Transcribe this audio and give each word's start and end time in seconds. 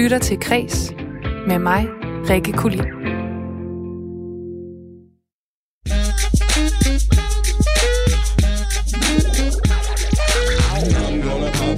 lytter 0.00 0.18
til 0.18 0.40
Kres 0.40 0.92
med 1.48 1.58
mig, 1.58 1.86
Rikke 2.30 2.52
Kulin. 2.52 2.84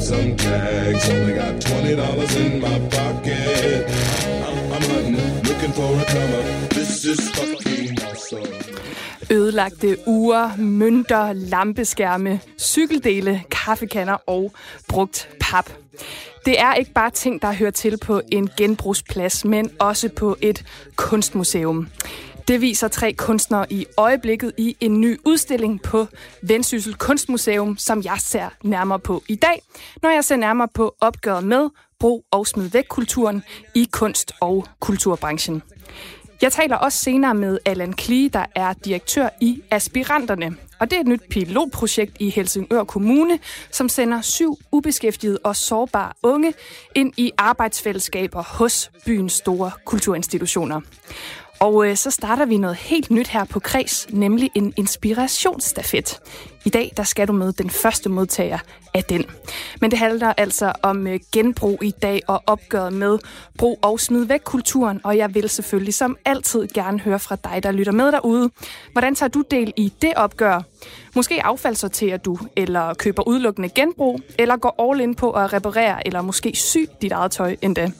Some 0.00 0.36
tags. 0.36 1.10
Only 1.10 1.34
got 1.34 1.60
twenty 1.60 1.94
dollars 1.96 2.36
in 2.36 2.60
my 2.60 2.78
pocket. 2.96 3.86
I'm, 4.48 4.72
I'm 4.74 4.82
hunting, 4.90 5.16
looking 5.48 5.72
for 5.78 5.90
a 6.02 6.04
come 6.12 6.32
up. 6.38 6.70
This 6.70 7.04
is 7.04 7.20
fucking 7.30 7.98
awesome. 8.10 8.46
Ødelagte 9.30 9.96
ure, 10.06 10.56
mønter, 10.58 11.32
lampeskærme, 11.32 12.40
cykeldele, 12.58 13.42
kaffekanner 13.50 14.16
og 14.26 14.52
brugt 14.88 15.28
pap. 15.40 15.70
Det 16.44 16.60
er 16.60 16.74
ikke 16.74 16.92
bare 16.92 17.10
ting, 17.10 17.42
der 17.42 17.52
hører 17.52 17.70
til 17.70 17.98
på 17.98 18.20
en 18.32 18.50
genbrugsplads, 18.56 19.44
men 19.44 19.70
også 19.78 20.08
på 20.08 20.36
et 20.40 20.64
kunstmuseum. 20.96 21.88
Det 22.48 22.60
viser 22.60 22.88
tre 22.88 23.12
kunstnere 23.12 23.72
i 23.72 23.86
øjeblikket 23.96 24.52
i 24.58 24.76
en 24.80 25.00
ny 25.00 25.20
udstilling 25.24 25.82
på 25.82 26.06
Vendsyssel 26.42 26.94
Kunstmuseum, 26.94 27.76
som 27.78 28.02
jeg 28.04 28.16
ser 28.18 28.48
nærmere 28.62 28.98
på 28.98 29.22
i 29.28 29.34
dag, 29.34 29.62
når 30.02 30.10
jeg 30.10 30.24
ser 30.24 30.36
nærmere 30.36 30.68
på 30.74 30.94
opgøret 31.00 31.44
med 31.44 31.68
brug 32.00 32.24
og 32.30 32.46
smid 32.46 32.68
væk 32.68 32.84
kulturen 32.88 33.42
i 33.74 33.88
kunst- 33.92 34.32
og 34.40 34.66
kulturbranchen. 34.80 35.62
Jeg 36.42 36.52
taler 36.52 36.76
også 36.76 36.98
senere 36.98 37.34
med 37.34 37.58
Allan 37.64 37.92
Klee, 37.92 38.28
der 38.28 38.44
er 38.54 38.72
direktør 38.72 39.28
i 39.40 39.62
Aspiranterne. 39.70 40.56
Og 40.78 40.90
det 40.90 40.96
er 40.96 41.00
et 41.00 41.06
nyt 41.06 41.22
pilotprojekt 41.30 42.16
i 42.20 42.30
Helsingør 42.30 42.84
Kommune, 42.84 43.38
som 43.70 43.88
sender 43.88 44.20
syv 44.20 44.58
ubeskæftigede 44.72 45.38
og 45.44 45.56
sårbare 45.56 46.12
unge 46.22 46.54
ind 46.94 47.12
i 47.16 47.32
arbejdsfællesskaber 47.38 48.42
hos 48.42 48.90
byens 49.06 49.32
store 49.32 49.70
kulturinstitutioner. 49.84 50.80
Og 51.60 51.88
øh, 51.88 51.96
så 51.96 52.10
starter 52.10 52.46
vi 52.46 52.56
noget 52.56 52.76
helt 52.76 53.10
nyt 53.10 53.28
her 53.28 53.44
på 53.44 53.60
Kreds, 53.60 54.06
nemlig 54.10 54.50
en 54.54 54.74
inspirationsstafet. 54.76 56.20
I 56.64 56.70
dag 56.70 56.92
der 56.96 57.02
skal 57.02 57.28
du 57.28 57.32
med 57.32 57.52
den 57.52 57.70
første 57.70 58.08
modtager 58.08 58.58
af 58.94 59.04
den. 59.04 59.24
Men 59.80 59.90
det 59.90 59.98
handler 59.98 60.32
altså 60.36 60.72
om 60.82 61.06
øh, 61.06 61.20
genbrug 61.32 61.82
i 61.82 61.90
dag 61.90 62.20
og 62.26 62.42
opgøret 62.46 62.92
med 62.92 63.18
brug 63.58 63.78
og 63.82 64.00
smid 64.00 64.24
væk 64.24 64.40
kulturen. 64.44 65.00
Og 65.04 65.16
jeg 65.16 65.34
vil 65.34 65.48
selvfølgelig 65.48 65.94
som 65.94 66.16
altid 66.24 66.68
gerne 66.74 67.00
høre 67.00 67.18
fra 67.18 67.36
dig, 67.36 67.62
der 67.62 67.72
lytter 67.72 67.92
med 67.92 68.12
derude. 68.12 68.50
Hvordan 68.92 69.14
tager 69.14 69.30
du 69.30 69.44
del 69.50 69.72
i 69.76 69.92
det 70.02 70.12
opgør? 70.16 70.62
Måske 71.14 71.42
affaldssorterer 71.44 72.16
du, 72.16 72.38
eller 72.56 72.94
køber 72.94 73.28
udelukkende 73.28 73.68
genbrug, 73.68 74.20
eller 74.38 74.56
går 74.56 74.90
all 74.90 75.00
in 75.00 75.14
på 75.14 75.30
at 75.30 75.52
reparere, 75.52 76.06
eller 76.06 76.22
måske 76.22 76.52
sy 76.54 76.78
dit 77.02 77.12
eget 77.12 77.30
tøj 77.30 77.56
endda. 77.62 77.90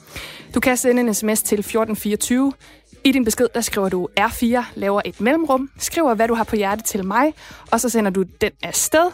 Du 0.55 0.60
kan 0.60 0.77
sende 0.77 1.00
en 1.00 1.14
sms 1.14 1.42
til 1.42 1.58
1424. 1.58 2.52
I 3.05 3.12
din 3.12 3.25
besked, 3.25 3.47
der 3.55 3.61
skriver 3.61 3.89
du 3.89 4.08
R4, 4.20 4.64
laver 4.75 5.00
et 5.05 5.20
mellemrum, 5.20 5.70
skriver, 5.78 6.14
hvad 6.14 6.28
du 6.28 6.34
har 6.34 6.45
på 6.45 6.56
hjerte 6.56 6.83
til 6.83 7.05
mig, 7.05 7.33
og 7.70 7.81
så 7.81 7.89
sender 7.89 8.11
du 8.11 8.22
den 8.41 8.50
afsted. 8.62 9.11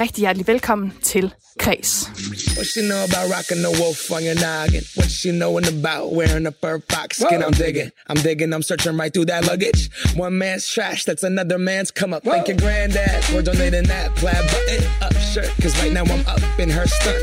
Rigtig 0.00 0.20
hjertelig 0.20 0.46
velkommen 0.46 0.92
til 1.02 1.34
Kreds. 1.58 2.10
What 2.56 2.66
she 2.66 2.82
know 2.82 3.04
about 3.04 3.26
rocking 3.36 3.60
the 3.66 3.72
wolf 3.82 4.10
on 4.10 4.22
your 4.28 4.38
noggin? 4.46 4.84
What 4.96 5.10
she 5.10 5.30
knowin' 5.30 5.68
about 5.78 6.06
wearing 6.18 6.46
a 6.46 6.52
fur 6.62 6.78
fox 6.90 7.08
skin? 7.16 7.40
Whoa. 7.40 7.48
I'm 7.48 7.56
digging, 7.64 7.90
I'm 8.10 8.20
digging, 8.28 8.50
I'm 8.54 8.62
searching 8.62 8.96
right 9.00 9.12
through 9.14 9.28
that 9.32 9.42
luggage. 9.50 9.90
One 10.16 10.34
man's 10.38 10.64
trash, 10.74 11.04
that's 11.04 11.24
another 11.24 11.58
man's 11.58 11.90
come 12.00 12.12
up. 12.16 12.22
Whoa. 12.24 12.32
Thank 12.32 12.48
your 12.48 12.58
granddad 12.64 13.24
for 13.24 13.42
donating 13.42 13.86
that 13.94 14.06
plaid 14.20 14.44
button 14.52 14.82
up 15.06 15.14
shirt. 15.32 15.50
Cause 15.62 15.74
right 15.82 15.92
now 15.92 16.04
I'm 16.14 16.24
up 16.34 16.42
in 16.58 16.70
her 16.70 16.86
stunt. 16.86 17.20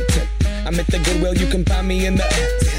I'm 0.68 0.80
at 0.82 0.88
the 0.94 1.00
Goodwill, 1.06 1.36
you 1.42 1.48
can 1.54 1.64
find 1.66 1.88
me 1.88 2.06
in 2.06 2.16
the. 2.18 2.79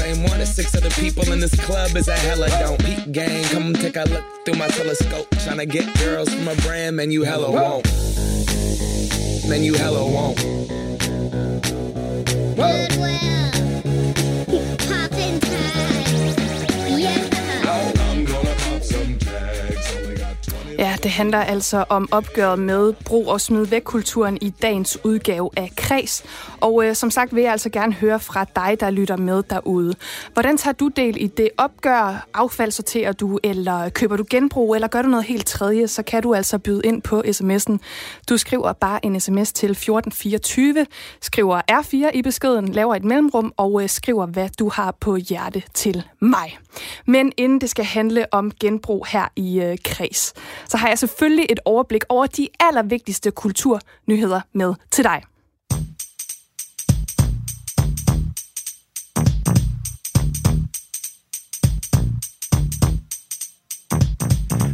same 0.01 0.23
one 0.23 0.41
as 0.41 0.55
six 0.55 0.75
other 0.75 0.89
people 0.89 1.31
in 1.31 1.39
this 1.39 1.53
club 1.63 1.95
is 1.95 2.07
a 2.07 2.17
hella 2.17 2.49
don't. 2.49 2.83
Peep 2.83 3.11
gang, 3.11 3.43
come 3.53 3.71
take 3.73 3.95
a 3.97 4.03
look 4.05 4.23
through 4.43 4.55
my 4.55 4.67
telescope. 4.69 5.29
Tryna 5.43 5.69
get 5.69 5.85
girls 5.99 6.33
from 6.33 6.47
a 6.47 6.55
brand, 6.63 6.95
man, 6.95 7.11
you 7.11 7.21
hella 7.21 7.51
won't. 7.51 7.85
Man, 9.47 9.63
you 9.63 9.75
hella 9.75 10.03
won't. 10.03 10.37
Goodwill. 12.55 13.70
Det 21.03 21.11
handler 21.11 21.37
altså 21.37 21.85
om 21.89 22.09
opgøret 22.11 22.59
med 22.59 22.93
brug 23.05 23.27
og 23.27 23.41
smid 23.41 23.65
væk 23.65 23.81
kulturen 23.81 24.37
i 24.41 24.49
dagens 24.49 24.97
udgave 25.03 25.49
af 25.57 25.71
Kreds. 25.75 26.23
Og 26.61 26.85
øh, 26.85 26.95
som 26.95 27.11
sagt 27.11 27.35
vil 27.35 27.43
jeg 27.43 27.51
altså 27.51 27.69
gerne 27.69 27.93
høre 27.93 28.19
fra 28.19 28.45
dig, 28.55 28.77
der 28.79 28.89
lytter 28.89 29.17
med 29.17 29.43
derude. 29.49 29.95
Hvordan 30.33 30.57
tager 30.57 30.73
du 30.73 30.87
del 30.87 31.17
i 31.19 31.27
det 31.27 31.49
opgør? 31.57 32.27
Affaldssorterer 32.33 33.11
du, 33.11 33.39
eller 33.43 33.89
køber 33.89 34.17
du 34.17 34.25
genbrug, 34.29 34.75
eller 34.75 34.87
gør 34.87 35.01
du 35.01 35.07
noget 35.07 35.25
helt 35.25 35.45
tredje, 35.45 35.87
så 35.87 36.03
kan 36.03 36.23
du 36.23 36.33
altså 36.33 36.57
byde 36.57 36.81
ind 36.83 37.01
på 37.01 37.23
sms'en. 37.27 37.77
Du 38.29 38.37
skriver 38.37 38.73
bare 38.73 39.05
en 39.05 39.19
sms 39.19 39.53
til 39.53 39.71
1424, 39.71 40.85
skriver 41.21 41.61
R4 41.71 42.17
i 42.17 42.21
beskeden, 42.21 42.67
laver 42.67 42.95
et 42.95 43.03
mellemrum 43.03 43.53
og 43.57 43.83
øh, 43.83 43.89
skriver, 43.89 44.25
hvad 44.25 44.49
du 44.59 44.69
har 44.69 44.91
på 44.99 45.15
hjerte 45.15 45.63
til 45.73 46.03
mig. 46.19 46.57
Men 47.05 47.31
inden 47.37 47.61
det 47.61 47.69
skal 47.69 47.85
handle 47.85 48.25
om 48.33 48.51
genbrug 48.59 49.05
her 49.09 49.27
i 49.35 49.61
øh, 49.61 49.77
Kreds, 49.85 50.33
så 50.69 50.77
har 50.77 50.87
jeg 50.87 50.97
selvfølgelig 50.97 51.45
et 51.49 51.59
overblik 51.65 52.03
over 52.09 52.25
de 52.25 52.47
allervigtigste 52.59 53.31
kulturnyheder 53.31 54.41
med 54.53 54.73
til 54.91 55.03
dig. 55.03 55.21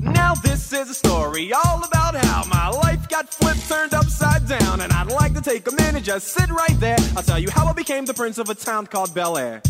Now 0.02 0.34
this 0.36 0.74
is 0.74 0.90
a 0.90 0.94
story 0.94 1.52
all 1.52 1.84
about 1.84 2.16
how 2.16 2.44
my 2.46 2.70
life 2.70 3.08
got 3.10 3.30
flipped, 3.30 3.68
turned 3.68 3.94
upside 3.94 4.48
down, 4.48 4.82
and 4.82 4.92
I'd 4.92 5.12
like 5.22 5.34
to 5.34 5.42
take 5.42 5.68
a 5.68 5.76
minute, 5.84 6.04
just 6.04 6.28
sit 6.28 6.50
right 6.50 6.80
there. 6.80 6.98
I'll 7.16 7.24
tell 7.24 7.40
you 7.40 7.50
how 7.50 7.66
I 7.68 7.74
became 7.74 8.06
the 8.06 8.14
prince 8.14 8.38
of 8.38 8.50
a 8.50 8.56
town 8.56 8.88
called 8.88 9.14
Bel 9.14 9.38
Air. 9.38 9.62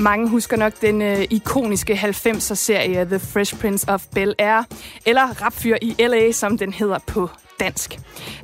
Mange 0.00 0.28
husker 0.28 0.56
nok 0.56 0.72
den 0.80 1.02
øh, 1.02 1.22
ikoniske 1.30 1.92
90'er-serie 1.92 3.04
The 3.04 3.18
Fresh 3.18 3.60
Prince 3.60 3.88
of 3.88 4.04
Bel-Air, 4.16 4.64
eller 5.06 5.42
Rapfyr 5.42 5.76
i 5.82 5.94
L.A., 5.98 6.32
som 6.32 6.58
den 6.58 6.72
hedder 6.72 6.98
på 7.06 7.28
dansk. 7.60 7.98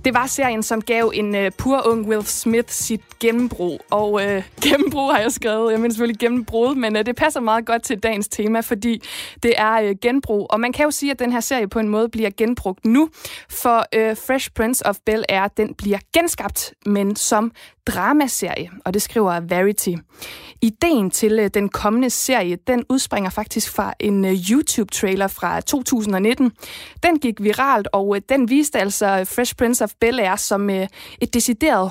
Det 0.04 0.14
var 0.14 0.26
serien, 0.26 0.62
som 0.62 0.82
gav 0.82 1.12
en 1.14 1.34
øh, 1.34 1.50
pur 1.58 1.86
ung 1.86 2.08
Will 2.08 2.26
Smith 2.26 2.68
sit 2.68 3.00
gennembrud. 3.20 3.78
Og 3.90 4.24
øh, 4.24 4.42
gennembrud 4.64 5.12
har 5.12 5.20
jeg 5.20 5.32
skrevet, 5.32 5.72
jeg 5.72 5.80
mener 5.80 5.92
selvfølgelig 5.92 6.20
gennembrud, 6.20 6.74
men 6.74 6.96
øh, 6.96 7.06
det 7.06 7.16
passer 7.16 7.40
meget 7.40 7.66
godt 7.66 7.82
til 7.82 7.98
dagens 7.98 8.28
tema, 8.28 8.60
fordi 8.60 9.02
det 9.42 9.54
er 9.56 9.72
øh, 9.72 9.94
genbrug. 10.02 10.46
Og 10.50 10.60
man 10.60 10.72
kan 10.72 10.84
jo 10.84 10.90
sige, 10.90 11.10
at 11.12 11.18
den 11.18 11.32
her 11.32 11.40
serie 11.40 11.68
på 11.68 11.78
en 11.78 11.88
måde 11.88 12.08
bliver 12.08 12.30
genbrugt 12.36 12.84
nu, 12.84 13.08
for 13.50 13.86
øh, 13.94 14.16
Fresh 14.16 14.50
Prince 14.54 14.86
of 14.86 14.96
Bel-Air, 15.10 15.48
den 15.56 15.74
bliver 15.74 15.98
genskabt, 16.14 16.74
men 16.86 17.16
som 17.16 17.52
dramaserie, 17.86 18.70
og 18.84 18.94
det 18.94 19.02
skriver 19.02 19.40
Verity. 19.40 19.94
Ideen 20.62 21.10
til 21.10 21.38
øh, 21.38 21.50
den 21.54 21.68
kommende 21.68 22.10
serie, 22.10 22.56
den 22.66 22.84
udspringer 22.88 23.30
faktisk 23.30 23.74
fra 23.74 23.94
en 24.00 24.24
øh, 24.24 24.32
YouTube-trailer 24.32 25.26
fra 25.26 25.60
2019. 25.60 26.52
Den 27.02 27.18
gik 27.18 27.42
viralt, 27.42 27.88
og 27.92 28.16
øh, 28.16 28.22
den 28.28 28.50
viste 28.50 28.78
altså 28.78 29.06
Fresh 29.06 29.56
Prince 29.56 29.84
of 29.84 29.92
Bel-Air 30.04 30.36
som 30.36 30.70
et 30.70 31.34
decideret 31.34 31.90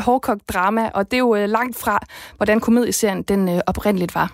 hårdkogt-drama, 0.00 0.90
og 0.94 1.10
det 1.10 1.16
er 1.16 1.20
jo 1.20 1.34
langt 1.34 1.76
fra, 1.76 1.98
hvordan 2.36 2.60
komedieserien 2.60 3.22
den 3.22 3.62
oprindeligt 3.66 4.14
var. 4.14 4.32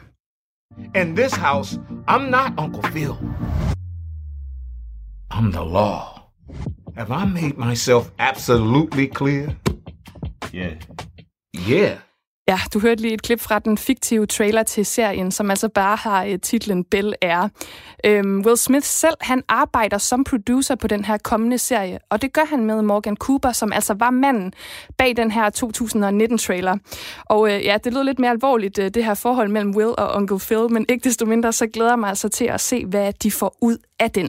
In 0.94 1.16
this 1.16 1.32
house, 1.32 1.80
I'm 2.08 2.30
not 2.30 2.52
Uncle 2.58 2.82
Phil. 2.82 3.12
I'm 5.30 5.52
the 5.52 5.64
law. 5.64 6.18
Have 6.96 7.10
I 7.10 7.24
made 7.26 7.58
myself 7.58 8.10
absolutely 8.18 9.06
clear? 9.14 9.54
Yeah. 10.54 10.72
Yeah. 11.70 11.98
Ja, 12.48 12.58
du 12.74 12.80
hørte 12.80 13.02
lige 13.02 13.14
et 13.14 13.22
klip 13.22 13.40
fra 13.40 13.58
den 13.58 13.78
fiktive 13.78 14.26
trailer 14.26 14.62
til 14.62 14.86
serien, 14.86 15.30
som 15.30 15.50
altså 15.50 15.68
bare 15.68 15.96
har 15.96 16.26
uh, 16.26 16.34
titlen 16.42 16.84
Bell 16.84 17.14
Air. 17.22 17.48
Øhm, 18.06 18.42
Will 18.46 18.56
Smith 18.56 18.86
selv, 18.86 19.14
han 19.20 19.42
arbejder 19.48 19.98
som 19.98 20.24
producer 20.24 20.74
på 20.74 20.86
den 20.86 21.04
her 21.04 21.18
kommende 21.18 21.58
serie, 21.58 21.98
og 22.10 22.22
det 22.22 22.32
gør 22.32 22.44
han 22.50 22.64
med 22.64 22.82
Morgan 22.82 23.16
Cooper, 23.16 23.52
som 23.52 23.72
altså 23.72 23.94
var 23.94 24.10
manden 24.10 24.52
bag 24.98 25.16
den 25.16 25.30
her 25.30 25.50
2019-trailer. 25.50 26.76
Og 27.24 27.40
uh, 27.40 27.50
ja, 27.50 27.76
det 27.84 27.94
lød 27.94 28.04
lidt 28.04 28.18
mere 28.18 28.30
alvorligt, 28.30 28.78
uh, 28.78 28.84
det 28.84 29.04
her 29.04 29.14
forhold 29.14 29.48
mellem 29.48 29.76
Will 29.76 29.94
og 29.98 30.14
Uncle 30.14 30.38
Phil, 30.38 30.72
men 30.72 30.86
ikke 30.88 31.04
desto 31.04 31.26
mindre, 31.26 31.52
så 31.52 31.66
glæder 31.66 31.90
jeg 31.90 31.98
mig 31.98 32.08
altså 32.08 32.28
til 32.28 32.44
at 32.44 32.60
se, 32.60 32.86
hvad 32.86 33.12
de 33.12 33.30
får 33.30 33.56
ud 33.62 33.76
af 34.00 34.10
den. 34.10 34.28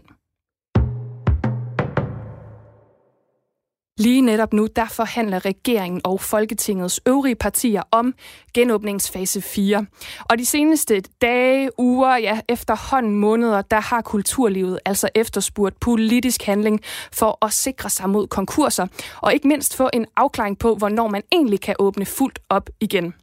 Lige 3.99 4.21
netop 4.21 4.53
nu, 4.53 4.67
der 4.75 4.85
forhandler 4.85 5.45
regeringen 5.45 6.01
og 6.03 6.21
Folketingets 6.21 7.01
øvrige 7.07 7.35
partier 7.35 7.81
om 7.91 8.13
genåbningsfase 8.53 9.41
4. 9.41 9.85
Og 10.29 10.37
de 10.37 10.45
seneste 10.45 11.01
dage, 11.21 11.79
uger, 11.79 12.17
ja 12.17 12.39
efterhånden 12.49 13.15
måneder, 13.15 13.61
der 13.61 13.79
har 13.79 14.01
kulturlivet 14.01 14.79
altså 14.85 15.09
efterspurgt 15.15 15.79
politisk 15.79 16.43
handling 16.43 16.81
for 17.13 17.45
at 17.45 17.53
sikre 17.53 17.89
sig 17.89 18.09
mod 18.09 18.27
konkurser, 18.27 18.87
og 19.21 19.33
ikke 19.33 19.47
mindst 19.47 19.75
få 19.75 19.89
en 19.93 20.05
afklaring 20.15 20.59
på, 20.59 20.75
hvornår 20.75 21.07
man 21.07 21.23
egentlig 21.31 21.61
kan 21.61 21.75
åbne 21.79 22.05
fuldt 22.05 22.39
op 22.49 22.69
igen. 22.79 23.13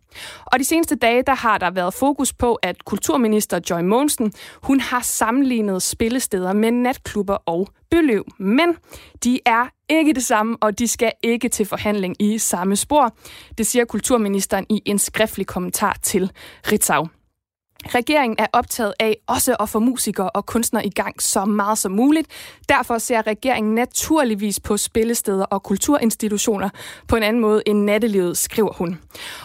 Og 0.44 0.58
de 0.58 0.64
seneste 0.64 0.94
dage, 0.94 1.22
der 1.26 1.34
har 1.34 1.58
der 1.58 1.70
været 1.70 1.94
fokus 1.94 2.32
på, 2.32 2.54
at 2.54 2.84
kulturminister 2.84 3.60
Joy 3.70 3.80
Monsen, 3.80 4.32
hun 4.62 4.80
har 4.80 5.00
sammenlignet 5.00 5.82
spillesteder 5.82 6.52
med 6.52 6.70
natklubber 6.70 7.36
og 7.46 7.68
bøløv. 7.90 8.24
Men 8.38 8.76
de 9.24 9.40
er 9.46 9.66
ikke 9.88 10.12
det 10.12 10.24
samme, 10.24 10.56
og 10.60 10.78
de 10.78 10.88
skal 10.88 11.12
ikke 11.22 11.48
til 11.48 11.66
forhandling 11.66 12.22
i 12.22 12.38
samme 12.38 12.76
spor. 12.76 13.14
Det 13.58 13.66
siger 13.66 13.84
kulturministeren 13.84 14.66
i 14.70 14.82
en 14.84 14.98
skriftlig 14.98 15.46
kommentar 15.46 15.96
til 16.02 16.32
Ritzau. 16.72 17.08
Regeringen 17.94 18.36
er 18.38 18.46
optaget 18.52 18.94
af 19.00 19.16
også 19.26 19.56
at 19.60 19.68
få 19.68 19.78
musikere 19.78 20.30
og 20.30 20.46
kunstnere 20.46 20.86
i 20.86 20.90
gang 20.90 21.22
så 21.22 21.44
meget 21.44 21.78
som 21.78 21.92
muligt. 21.92 22.28
Derfor 22.68 22.98
ser 22.98 23.26
regeringen 23.26 23.74
naturligvis 23.74 24.60
på 24.60 24.76
spillesteder 24.76 25.44
og 25.44 25.62
kulturinstitutioner 25.62 26.68
på 27.08 27.16
en 27.16 27.22
anden 27.22 27.42
måde 27.42 27.62
end 27.66 27.82
nattelivet, 27.84 28.38
skriver 28.38 28.72
hun. 28.72 28.98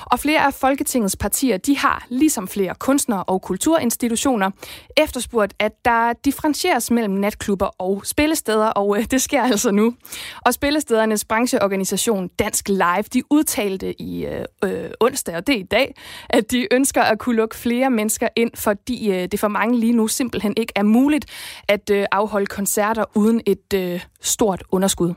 Og 0.05 0.19
flere 0.19 0.45
af 0.45 0.53
Folketingets 0.53 1.15
partier, 1.15 1.57
de 1.57 1.77
har, 1.77 2.05
ligesom 2.09 2.47
flere 2.47 2.75
kunstnere 2.75 3.23
og 3.23 3.41
kulturinstitutioner, 3.41 4.51
efterspurgt, 4.97 5.53
at 5.59 5.71
der 5.85 6.13
differentieres 6.25 6.91
mellem 6.91 7.13
natklubber 7.13 7.65
og 7.65 8.01
spillesteder, 8.05 8.67
og 8.67 8.97
øh, 8.97 9.05
det 9.11 9.21
sker 9.21 9.43
altså 9.43 9.71
nu. 9.71 9.93
Og 10.45 10.53
spillestedernes 10.53 11.25
brancheorganisation 11.25 12.27
Dansk 12.27 12.69
Live, 12.69 13.03
de 13.13 13.23
udtalte 13.29 14.01
i 14.01 14.25
øh, 14.25 14.45
øh, 14.63 14.89
onsdag, 14.99 15.35
og 15.35 15.47
det 15.47 15.55
er 15.55 15.59
i 15.59 15.63
dag, 15.63 15.95
at 16.29 16.51
de 16.51 16.67
ønsker 16.73 17.01
at 17.01 17.19
kunne 17.19 17.35
lukke 17.35 17.55
flere 17.55 17.89
mennesker 17.89 18.27
ind, 18.35 18.51
fordi 18.55 19.11
øh, 19.11 19.27
det 19.31 19.39
for 19.39 19.47
mange 19.47 19.79
lige 19.79 19.93
nu 19.93 20.07
simpelthen 20.07 20.53
ikke 20.57 20.73
er 20.75 20.83
muligt 20.83 21.25
at 21.67 21.89
øh, 21.89 22.05
afholde 22.11 22.45
koncerter 22.45 23.03
uden 23.15 23.41
et 23.45 23.73
øh, 23.73 24.01
stort 24.21 24.63
underskud. 24.71 25.13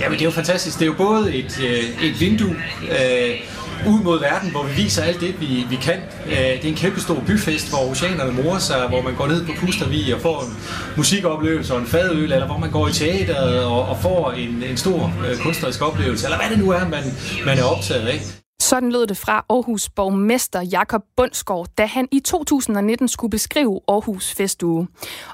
Jamen, 0.00 0.18
det 0.18 0.20
er 0.20 0.24
jo 0.24 0.30
fantastisk. 0.30 0.78
Det 0.78 0.82
er 0.82 0.86
jo 0.86 0.96
både 0.96 1.34
et, 1.34 1.60
øh, 1.60 2.04
et 2.04 2.20
vindue 2.20 2.56
øh, 2.82 3.40
ud 3.86 4.02
mod 4.02 4.20
verden, 4.20 4.50
hvor 4.50 4.62
vi 4.62 4.82
viser 4.82 5.02
alt 5.02 5.20
det, 5.20 5.40
vi, 5.40 5.66
vi 5.70 5.76
kan. 5.76 6.00
Øh, 6.26 6.32
det 6.32 6.64
er 6.64 6.68
en 6.68 6.74
kæmpe 6.74 7.00
stor 7.00 7.22
byfest, 7.26 7.70
hvor 7.70 7.90
oceanerne 7.90 8.32
morer 8.42 8.58
sig, 8.58 8.88
hvor 8.88 9.02
man 9.02 9.14
går 9.14 9.26
ned 9.26 9.46
på 9.46 9.52
Pustervi 9.60 10.10
og 10.10 10.20
får 10.20 10.42
en 10.42 10.56
musikoplevelse 10.96 11.74
og 11.74 11.80
en 11.80 11.86
fadøl, 11.86 12.32
eller 12.32 12.46
hvor 12.46 12.58
man 12.58 12.70
går 12.70 12.88
i 12.88 12.92
teateret 12.92 13.64
og, 13.64 13.82
og 13.82 13.98
får 14.02 14.32
en, 14.32 14.62
en 14.62 14.76
stor 14.76 15.12
øh, 15.28 15.38
kunstnerisk 15.38 15.82
oplevelse, 15.82 16.26
eller 16.26 16.38
hvad 16.38 16.50
det 16.50 16.58
nu 16.64 16.70
er, 16.70 16.88
man, 16.88 17.04
man 17.46 17.58
er 17.58 17.64
optaget 17.64 18.08
af. 18.08 18.43
Sådan 18.64 18.92
lød 18.92 19.06
det 19.06 19.16
fra 19.16 19.44
Aarhus 19.48 19.88
borgmester 19.88 20.60
Jakob 20.62 21.02
Bundsgaard, 21.16 21.66
da 21.78 21.86
han 21.86 22.08
i 22.12 22.20
2019 22.20 23.08
skulle 23.08 23.30
beskrive 23.30 23.80
Aarhus 23.88 24.34
Festuge. 24.34 24.88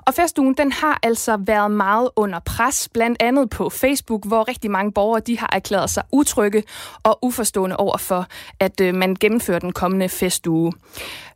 Og 0.07 0.15
festugen 0.15 0.55
den 0.55 0.73
har 0.73 0.99
altså 1.03 1.37
været 1.37 1.71
meget 1.71 2.11
under 2.17 2.39
pres, 2.39 2.89
blandt 2.95 3.23
andet 3.23 3.51
på 3.51 3.69
Facebook, 3.69 4.27
hvor 4.27 4.49
rigtig 4.49 4.71
mange 4.71 4.93
borgere 4.93 5.21
de 5.21 5.39
har 5.39 5.51
erklæret 5.53 5.91
sig 5.91 6.03
utrygge 6.13 6.63
og 7.03 7.19
uforstående 7.23 7.77
over 7.77 7.97
for, 7.97 8.27
at 8.61 8.81
øh, 8.81 8.95
man 8.95 9.17
gennemfører 9.21 9.59
den 9.59 9.73
kommende 9.73 10.09
festuge. 10.09 10.73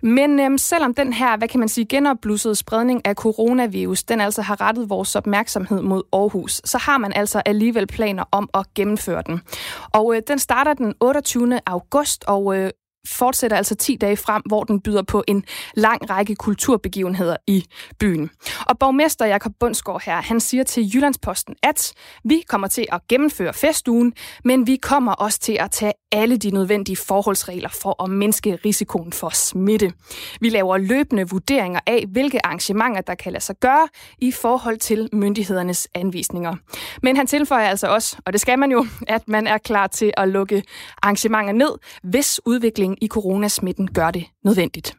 Men 0.05 0.41
øhm, 0.41 0.59
selvom 0.59 0.95
den 0.95 1.13
her, 1.13 1.37
hvad 1.37 1.49
kan 1.49 1.61
man 1.61 1.69
sige, 1.69 1.85
genopblussede 1.85 2.55
spredning 2.55 3.07
af 3.07 3.15
coronavirus, 3.15 4.03
den 4.03 4.21
altså 4.21 4.43
har 4.43 4.61
rettet 4.61 4.91
vores 4.91 5.17
opmærksomhed 5.17 5.83
mod 5.83 6.03
Aarhus, 6.13 6.61
så 6.65 6.79
har 6.79 6.99
man 6.99 7.13
altså 7.13 7.43
alligevel 7.45 7.87
planer 7.87 8.25
om 8.33 8.51
at 8.55 8.67
gennemføre 8.75 9.23
den. 9.27 9.41
Og 9.93 10.17
øh, 10.17 10.23
den 10.29 10.39
starter 10.39 10.75
den 10.75 10.95
28. 11.01 11.61
august, 11.67 12.25
og 12.27 12.57
øh, 12.57 12.71
fortsætter 13.09 13.57
altså 13.57 13.75
10 13.75 13.97
dage 13.97 14.17
frem, 14.17 14.43
hvor 14.47 14.65
den 14.65 14.81
byder 14.81 15.03
på 15.03 15.25
en 15.29 15.45
lang 15.75 16.11
række 16.11 16.35
kulturbegivenheder 16.35 17.37
i 17.47 17.65
byen. 17.99 18.31
Og 18.67 18.79
borgmester 18.79 19.27
Jakob 19.27 19.53
Bundsgaard 19.61 20.03
her, 20.05 20.23
han 20.23 20.41
siger 20.41 20.65
til 20.65 20.95
Jyllandsposten, 20.95 21.55
at 21.63 21.93
vi 22.25 22.43
kommer 22.49 22.69
til 22.69 22.87
at 22.93 23.01
gennemføre 23.09 23.53
festugen, 23.55 24.13
men 24.45 24.67
vi 24.67 24.77
kommer 24.77 25.13
også 25.13 25.39
til 25.39 25.57
at 25.61 25.71
tage 25.71 25.93
alle 26.13 26.37
de 26.37 26.51
nødvendige 26.51 26.97
forholdsregler 26.97 27.69
for 27.69 28.05
at 28.05 28.11
mindske 28.11 28.59
risikoen 28.65 29.13
for 29.13 29.29
smitte. 29.29 29.93
Vi 30.41 30.49
laver 30.49 30.79
løbende 30.79 31.29
vurderinger 31.29 31.81
af, 31.87 32.05
hvilke 32.09 32.47
arrangementer, 32.47 33.01
der 33.01 33.15
kan 33.15 33.33
lade 33.33 33.45
sig 33.45 33.57
gøre 33.61 33.89
i 34.19 34.33
forhold 34.33 34.79
til 34.79 35.09
myndighedernes 35.13 35.89
anvisninger. 35.95 36.55
Men 37.03 37.17
han 37.17 37.27
tilføjer 37.27 37.69
altså 37.69 37.87
også, 37.87 38.17
og 38.27 38.33
det 38.33 38.41
skal 38.41 38.59
man 38.59 38.71
jo, 38.71 38.87
at 39.09 39.29
man 39.29 39.47
er 39.47 39.59
klar 39.59 39.87
til 39.87 40.13
at 40.17 40.29
lukke 40.29 40.63
arrangementer 41.03 41.53
ned, 41.53 41.71
hvis 42.03 42.41
udviklingen 42.47 42.94
i 43.01 43.09
coronasmitten 43.09 43.93
gør 43.93 44.11
det 44.11 44.25
nødvendigt. 44.45 44.97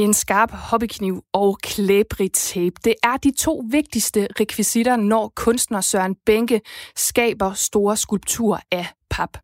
En 0.00 0.14
skarp 0.14 0.50
hobbykniv 0.52 1.24
og 1.32 1.58
klæbrig 1.62 2.32
tape. 2.32 2.76
Det 2.84 2.94
er 3.02 3.16
de 3.16 3.32
to 3.38 3.64
vigtigste 3.70 4.28
rekvisitter, 4.40 4.96
når 4.96 5.32
kunstner 5.36 5.80
Søren 5.80 6.14
Bænke 6.26 6.60
skaber 6.96 7.52
store 7.52 7.96
skulpturer 7.96 8.60
af 8.70 8.86
pap. 9.10 9.36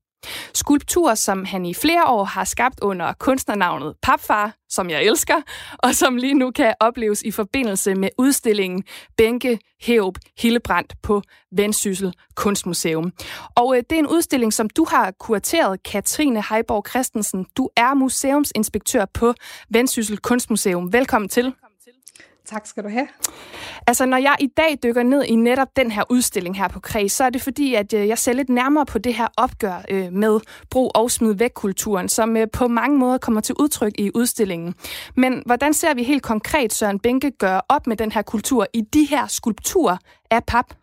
Skulpturer, 0.54 1.14
som 1.14 1.44
han 1.44 1.66
i 1.66 1.74
flere 1.74 2.04
år 2.04 2.24
har 2.24 2.44
skabt 2.44 2.80
under 2.80 3.12
kunstnernavnet 3.12 3.94
Papfar, 4.02 4.54
som 4.68 4.90
jeg 4.90 5.04
elsker, 5.04 5.36
og 5.78 5.94
som 5.94 6.16
lige 6.16 6.34
nu 6.34 6.50
kan 6.50 6.74
opleves 6.80 7.22
i 7.22 7.30
forbindelse 7.30 7.94
med 7.94 8.08
udstillingen 8.18 8.84
Bænke 9.16 9.58
Heop 9.80 10.14
Hillebrandt 10.38 10.94
på 11.02 11.22
Vendsyssel 11.52 12.12
Kunstmuseum. 12.34 13.12
Og 13.54 13.76
øh, 13.76 13.82
det 13.90 13.96
er 13.96 14.00
en 14.00 14.06
udstilling, 14.06 14.52
som 14.52 14.70
du 14.70 14.86
har 14.90 15.10
kurateret, 15.10 15.82
Katrine 15.82 16.42
Heiborg 16.50 16.88
Christensen. 16.88 17.46
Du 17.56 17.68
er 17.76 17.94
museumsinspektør 17.94 19.04
på 19.14 19.34
Vendsyssel 19.70 20.18
Kunstmuseum. 20.18 20.92
Velkommen 20.92 21.28
til. 21.28 21.54
Tak 22.46 22.66
skal 22.66 22.84
du 22.84 22.88
have. 22.88 23.08
Altså, 23.86 24.06
når 24.06 24.16
jeg 24.16 24.36
i 24.40 24.46
dag 24.56 24.78
dykker 24.82 25.02
ned 25.02 25.24
i 25.24 25.34
netop 25.34 25.68
den 25.76 25.90
her 25.90 26.02
udstilling 26.10 26.56
her 26.56 26.68
på 26.68 26.80
Kreds, 26.80 27.12
så 27.12 27.24
er 27.24 27.30
det 27.30 27.42
fordi, 27.42 27.74
at 27.74 27.92
øh, 27.92 28.08
jeg 28.08 28.18
ser 28.18 28.32
lidt 28.32 28.48
nærmere 28.48 28.86
på 28.86 28.98
det 28.98 29.14
her 29.14 29.26
opgør 29.36 29.84
øh, 29.88 30.12
med 30.12 30.40
brug 30.70 30.90
og 30.94 31.10
smid 31.10 31.34
væk 31.34 31.50
kulturen, 31.54 32.08
som 32.08 32.36
øh, 32.36 32.46
på 32.52 32.68
mange 32.68 32.98
måder 32.98 33.18
kommer 33.18 33.40
til 33.40 33.54
udtryk 33.58 33.92
i 33.98 34.10
udstillingen. 34.14 34.74
Men 35.16 35.42
hvordan 35.46 35.74
ser 35.74 35.94
vi 35.94 36.02
helt 36.02 36.22
konkret 36.22 36.72
Søren 36.72 36.98
Bænke 36.98 37.30
gøre 37.30 37.60
op 37.68 37.86
med 37.86 37.96
den 37.96 38.12
her 38.12 38.22
kultur 38.22 38.66
i 38.72 38.80
de 38.80 39.04
her 39.04 39.26
skulpturer 39.26 39.96
af 40.30 40.44
pap? 40.44 40.74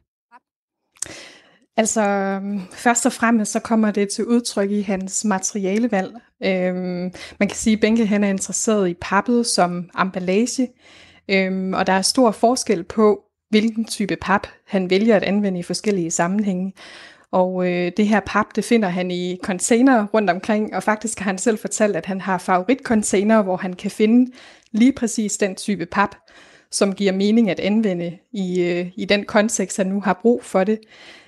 Altså, 1.78 2.02
øhm, 2.02 2.62
først 2.72 3.06
og 3.06 3.14
fremmest 3.14 3.52
så 3.52 3.60
kommer 3.60 3.92
det 3.92 4.10
til 4.10 4.26
udtryk 4.26 4.72
i 4.72 4.82
hans 4.82 5.26
materialevalg. 5.26 6.14
Øhm, 6.46 7.12
man 7.40 7.48
kan 7.50 7.56
sige, 7.56 7.74
at 7.74 7.80
Bænke 7.82 8.06
han 8.06 8.24
er 8.24 8.30
interesseret 8.30 8.90
i 8.90 8.94
pappet 9.02 9.46
som 9.48 9.90
emballage, 10.00 10.68
Øhm, 11.28 11.74
og 11.74 11.88
der 11.88 11.94
er 11.94 12.02
stor 12.02 12.32
forskel 12.32 12.84
på, 12.84 13.24
hvilken 13.50 13.86
type 13.86 14.16
pap 14.16 14.48
han 14.68 14.90
vælger 14.90 15.16
at 15.16 15.24
anvende 15.24 15.60
i 15.60 15.64
forskellige 15.64 16.12
sammenhænge. 16.12 16.74
Og 17.32 17.68
øh, 17.68 17.92
det 17.98 18.08
her 18.08 18.20
pap, 18.20 18.46
det 18.56 18.66
finder 18.66 18.90
han 18.90 19.12
i 19.12 19.38
container 19.44 20.06
rundt 20.14 20.30
omkring, 20.30 20.76
og 20.76 20.84
faktisk 20.84 21.20
har 21.20 21.26
han 21.26 21.38
selv 21.38 21.58
fortalt, 21.58 21.96
at 21.96 22.06
han 22.06 22.22
har 22.22 22.38
favoritcontainer, 22.38 23.42
hvor 23.42 23.58
han 23.58 23.74
kan 23.74 23.92
finde 23.92 24.32
lige 24.72 24.94
præcis 24.94 25.38
den 25.38 25.56
type 25.56 25.86
pap, 25.86 26.16
som 26.72 26.96
giver 26.96 27.12
mening 27.12 27.50
at 27.50 27.60
anvende 27.60 28.18
i, 28.32 28.62
øh, 28.62 28.92
i 28.96 29.06
den 29.06 29.26
kontekst, 29.26 29.78
han 29.78 29.88
nu 29.88 30.02
har 30.02 30.20
brug 30.22 30.44
for 30.44 30.64
det. 30.64 30.80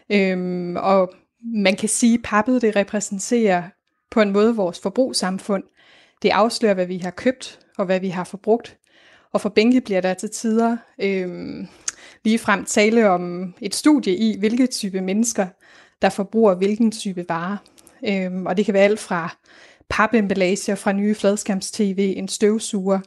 Øhm, 0.10 0.75
og 0.75 1.14
man 1.44 1.75
kan 1.75 1.90
sige, 1.90 2.14
at 2.14 2.20
pappet 2.24 2.62
det 2.62 2.75
repræsenterer 2.75 3.64
på 4.12 4.22
en 4.22 4.32
måde 4.32 4.56
vores 4.56 4.80
forbrugssamfund. 4.80 5.64
Det 6.22 6.30
afslører, 6.30 6.74
hvad 6.74 6.86
vi 6.86 6.98
har 6.98 7.12
købt 7.12 7.60
og 7.78 7.86
hvad 7.86 8.00
vi 8.00 8.10
har 8.10 8.24
forbrugt. 8.24 8.78
Og 9.36 9.42
for 9.42 9.50
Bænke 9.50 9.82
bliver 9.82 10.01
der 10.01 10.13
til 10.13 10.30
tider 10.30 10.77
øh, 11.01 11.65
ligefrem 12.25 12.65
tale 12.65 13.10
om 13.10 13.54
et 13.62 13.75
studie 13.75 14.15
i, 14.15 14.39
hvilke 14.39 14.68
type 14.68 15.01
mennesker, 15.01 15.48
der 16.01 16.10
forbruger 16.10 16.56
hvilken 16.56 16.92
type 16.92 17.25
varer. 17.30 17.58
Øhm, 18.08 18.46
og 18.46 18.58
det 18.58 18.65
kan 18.65 18.74
være 18.74 18.84
alt 18.84 19.00
fra 19.00 19.36
papemballager 19.89 20.75
fra 20.75 20.92
nye 20.92 21.15
fladskærms-tv, 21.15 22.13
en 22.18 22.27
støvsuger, 22.27 23.00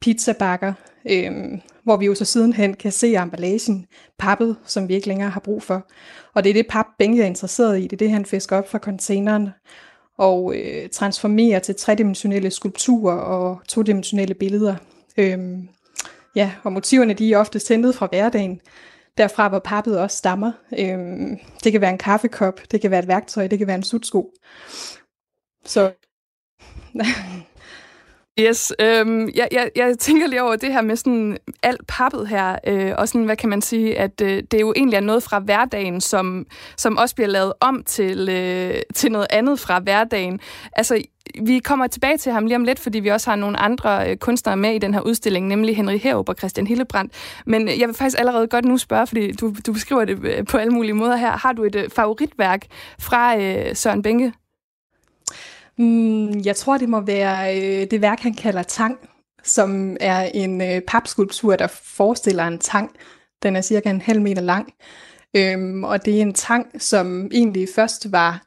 pizzabakker, 0.00 0.72
øhm, 1.10 1.60
hvor 1.84 1.96
vi 1.96 2.06
jo 2.06 2.14
så 2.14 2.24
sidenhen 2.24 2.74
kan 2.74 2.92
se 2.92 3.14
emballagen 3.14 3.86
pappet, 4.18 4.56
som 4.66 4.88
vi 4.88 4.94
ikke 4.94 5.08
længere 5.08 5.30
har 5.30 5.40
brug 5.40 5.62
for. 5.62 5.86
Og 6.34 6.44
det 6.44 6.50
er 6.50 6.54
det 6.54 6.66
pap, 6.68 6.86
Benke 6.98 7.22
er 7.22 7.26
interesseret 7.26 7.78
i, 7.78 7.82
det 7.82 7.92
er 7.92 7.96
det, 7.96 8.10
han 8.10 8.24
fisker 8.24 8.56
op 8.56 8.70
fra 8.70 8.78
containeren 8.78 9.48
og 10.16 10.54
øh, 10.56 10.88
transformerer 10.88 11.58
til 11.58 11.74
tredimensionelle 11.74 12.50
skulpturer 12.50 13.16
og 13.16 13.60
todimensionelle 13.68 14.34
billeder. 14.34 14.76
Øhm, 15.18 15.68
ja, 16.34 16.52
og 16.64 16.72
motiverne 16.72 17.14
de 17.14 17.32
er 17.32 17.38
ofte 17.38 17.60
hentet 17.68 17.94
fra 17.94 18.06
hverdagen, 18.06 18.60
derfra 19.18 19.48
hvor 19.48 19.58
pappet 19.58 20.00
også 20.00 20.16
stammer. 20.16 20.52
Øhm, 20.78 21.38
det 21.64 21.72
kan 21.72 21.80
være 21.80 21.90
en 21.90 21.98
kaffekop, 21.98 22.60
det 22.70 22.80
kan 22.80 22.90
være 22.90 23.00
et 23.00 23.08
værktøj, 23.08 23.46
det 23.46 23.58
kan 23.58 23.66
være 23.66 23.76
en 23.76 23.82
sutsko. 23.82 24.32
Så 25.64 25.92
Yes, 28.40 28.72
øhm, 28.80 29.28
jeg, 29.34 29.48
jeg, 29.52 29.70
jeg 29.76 29.98
tænker 29.98 30.26
lige 30.26 30.42
over 30.42 30.56
det 30.56 30.72
her 30.72 30.82
med 30.82 30.96
sådan 30.96 31.38
alt 31.62 31.86
pappet 31.88 32.28
her, 32.28 32.58
øh, 32.66 32.92
og 32.98 33.08
sådan, 33.08 33.24
hvad 33.24 33.36
kan 33.36 33.48
man 33.48 33.62
sige, 33.62 33.98
at 33.98 34.20
øh, 34.20 34.42
det 34.50 34.60
jo 34.60 34.72
egentlig 34.76 34.96
er 34.96 35.00
noget 35.00 35.22
fra 35.22 35.38
hverdagen, 35.38 36.00
som, 36.00 36.46
som 36.76 36.96
også 36.96 37.14
bliver 37.14 37.28
lavet 37.28 37.52
om 37.60 37.82
til, 37.86 38.28
øh, 38.28 38.74
til 38.94 39.12
noget 39.12 39.26
andet 39.30 39.60
fra 39.60 39.78
hverdagen. 39.78 40.40
Altså, 40.72 41.02
vi 41.42 41.58
kommer 41.58 41.86
tilbage 41.86 42.16
til 42.16 42.32
ham 42.32 42.46
lige 42.46 42.56
om 42.56 42.64
lidt, 42.64 42.78
fordi 42.78 42.98
vi 42.98 43.08
også 43.08 43.30
har 43.30 43.36
nogle 43.36 43.58
andre 43.58 44.10
øh, 44.10 44.16
kunstnere 44.16 44.56
med 44.56 44.74
i 44.74 44.78
den 44.78 44.94
her 44.94 45.00
udstilling, 45.00 45.46
nemlig 45.46 45.76
Henry 45.76 45.98
Herup 45.98 46.28
og 46.28 46.34
Christian 46.38 46.66
Hillebrandt. 46.66 47.12
Men 47.46 47.68
øh, 47.68 47.80
jeg 47.80 47.88
vil 47.88 47.96
faktisk 47.96 48.18
allerede 48.18 48.46
godt 48.46 48.64
nu 48.64 48.78
spørge, 48.78 49.06
fordi 49.06 49.32
du, 49.32 49.54
du 49.66 49.72
beskriver 49.72 50.04
det 50.04 50.24
øh, 50.24 50.46
på 50.46 50.56
alle 50.56 50.72
mulige 50.72 50.94
måder 50.94 51.16
her. 51.16 51.30
Har 51.30 51.52
du 51.52 51.64
et 51.64 51.74
øh, 51.74 51.90
favoritværk 51.90 52.66
fra 53.00 53.38
øh, 53.40 53.76
Søren 53.76 54.02
Bænke? 54.02 54.32
Mm, 55.78 56.40
jeg 56.44 56.56
tror, 56.56 56.78
det 56.78 56.88
må 56.88 57.00
være 57.00 57.56
øh, 57.56 57.90
det 57.90 58.02
værk, 58.02 58.20
han 58.20 58.34
kalder 58.34 58.62
Tang, 58.62 58.98
som 59.44 59.96
er 60.00 60.22
en 60.22 60.60
øh, 60.60 60.80
papskulptur, 60.80 61.56
der 61.56 61.66
forestiller 61.66 62.44
en 62.46 62.58
tang. 62.58 62.96
Den 63.42 63.56
er 63.56 63.60
cirka 63.60 63.90
en 63.90 64.00
halv 64.00 64.22
meter 64.22 64.42
lang. 64.42 64.74
Øhm, 65.36 65.84
og 65.84 66.04
det 66.04 66.16
er 66.16 66.22
en 66.22 66.34
tang, 66.34 66.82
som 66.82 67.30
egentlig 67.32 67.68
først 67.74 68.12
var 68.12 68.42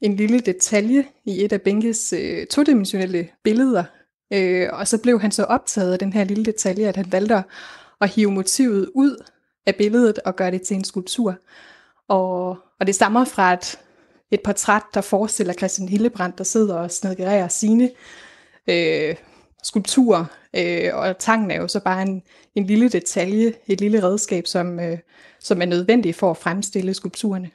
en 0.00 0.16
lille 0.16 0.40
detalje 0.40 1.04
i 1.24 1.44
et 1.44 1.52
af 1.52 1.62
Benkes 1.62 2.12
øh, 2.12 2.46
todimensionelle 2.46 3.28
billeder. 3.44 3.84
Øh, 4.32 4.68
og 4.72 4.88
så 4.88 4.98
blev 4.98 5.20
han 5.20 5.30
så 5.30 5.44
optaget 5.44 5.92
af 5.92 5.98
den 5.98 6.12
her 6.12 6.24
lille 6.24 6.44
detalje, 6.44 6.88
at 6.88 6.96
han 6.96 7.12
valgte 7.12 7.42
at 8.00 8.08
hive 8.08 8.32
motivet 8.32 8.90
ud 8.94 9.24
af 9.66 9.76
billedet 9.76 10.18
og 10.18 10.36
gøre 10.36 10.50
det 10.50 10.62
til 10.62 10.76
en 10.76 10.84
skulptur. 10.84 11.34
Og, 12.08 12.48
og 12.80 12.86
det 12.86 12.94
stammer 12.94 13.24
fra 13.24 13.52
et 13.52 13.78
et 14.30 14.40
portræt, 14.44 14.82
der 14.94 15.00
forestiller 15.00 15.52
Christian 15.52 15.88
Hillebrandt, 15.88 16.38
der 16.38 16.44
sidder 16.44 16.74
og 16.74 16.90
snedgererer 16.90 17.48
sine 17.48 17.90
øh, 18.66 19.14
skulpturer. 19.62 20.24
Øh, 20.56 20.90
og 20.94 21.18
tanken 21.18 21.50
er 21.50 21.56
jo 21.56 21.68
så 21.68 21.80
bare 21.80 22.02
en, 22.02 22.22
en 22.54 22.66
lille 22.66 22.88
detalje, 22.88 23.52
et 23.66 23.80
lille 23.80 24.02
redskab, 24.02 24.46
som, 24.46 24.80
øh, 24.80 24.98
som 25.40 25.62
er 25.62 25.66
nødvendigt 25.66 26.16
for 26.16 26.30
at 26.30 26.36
fremstille 26.36 26.94
skulpturerne. 26.94 27.50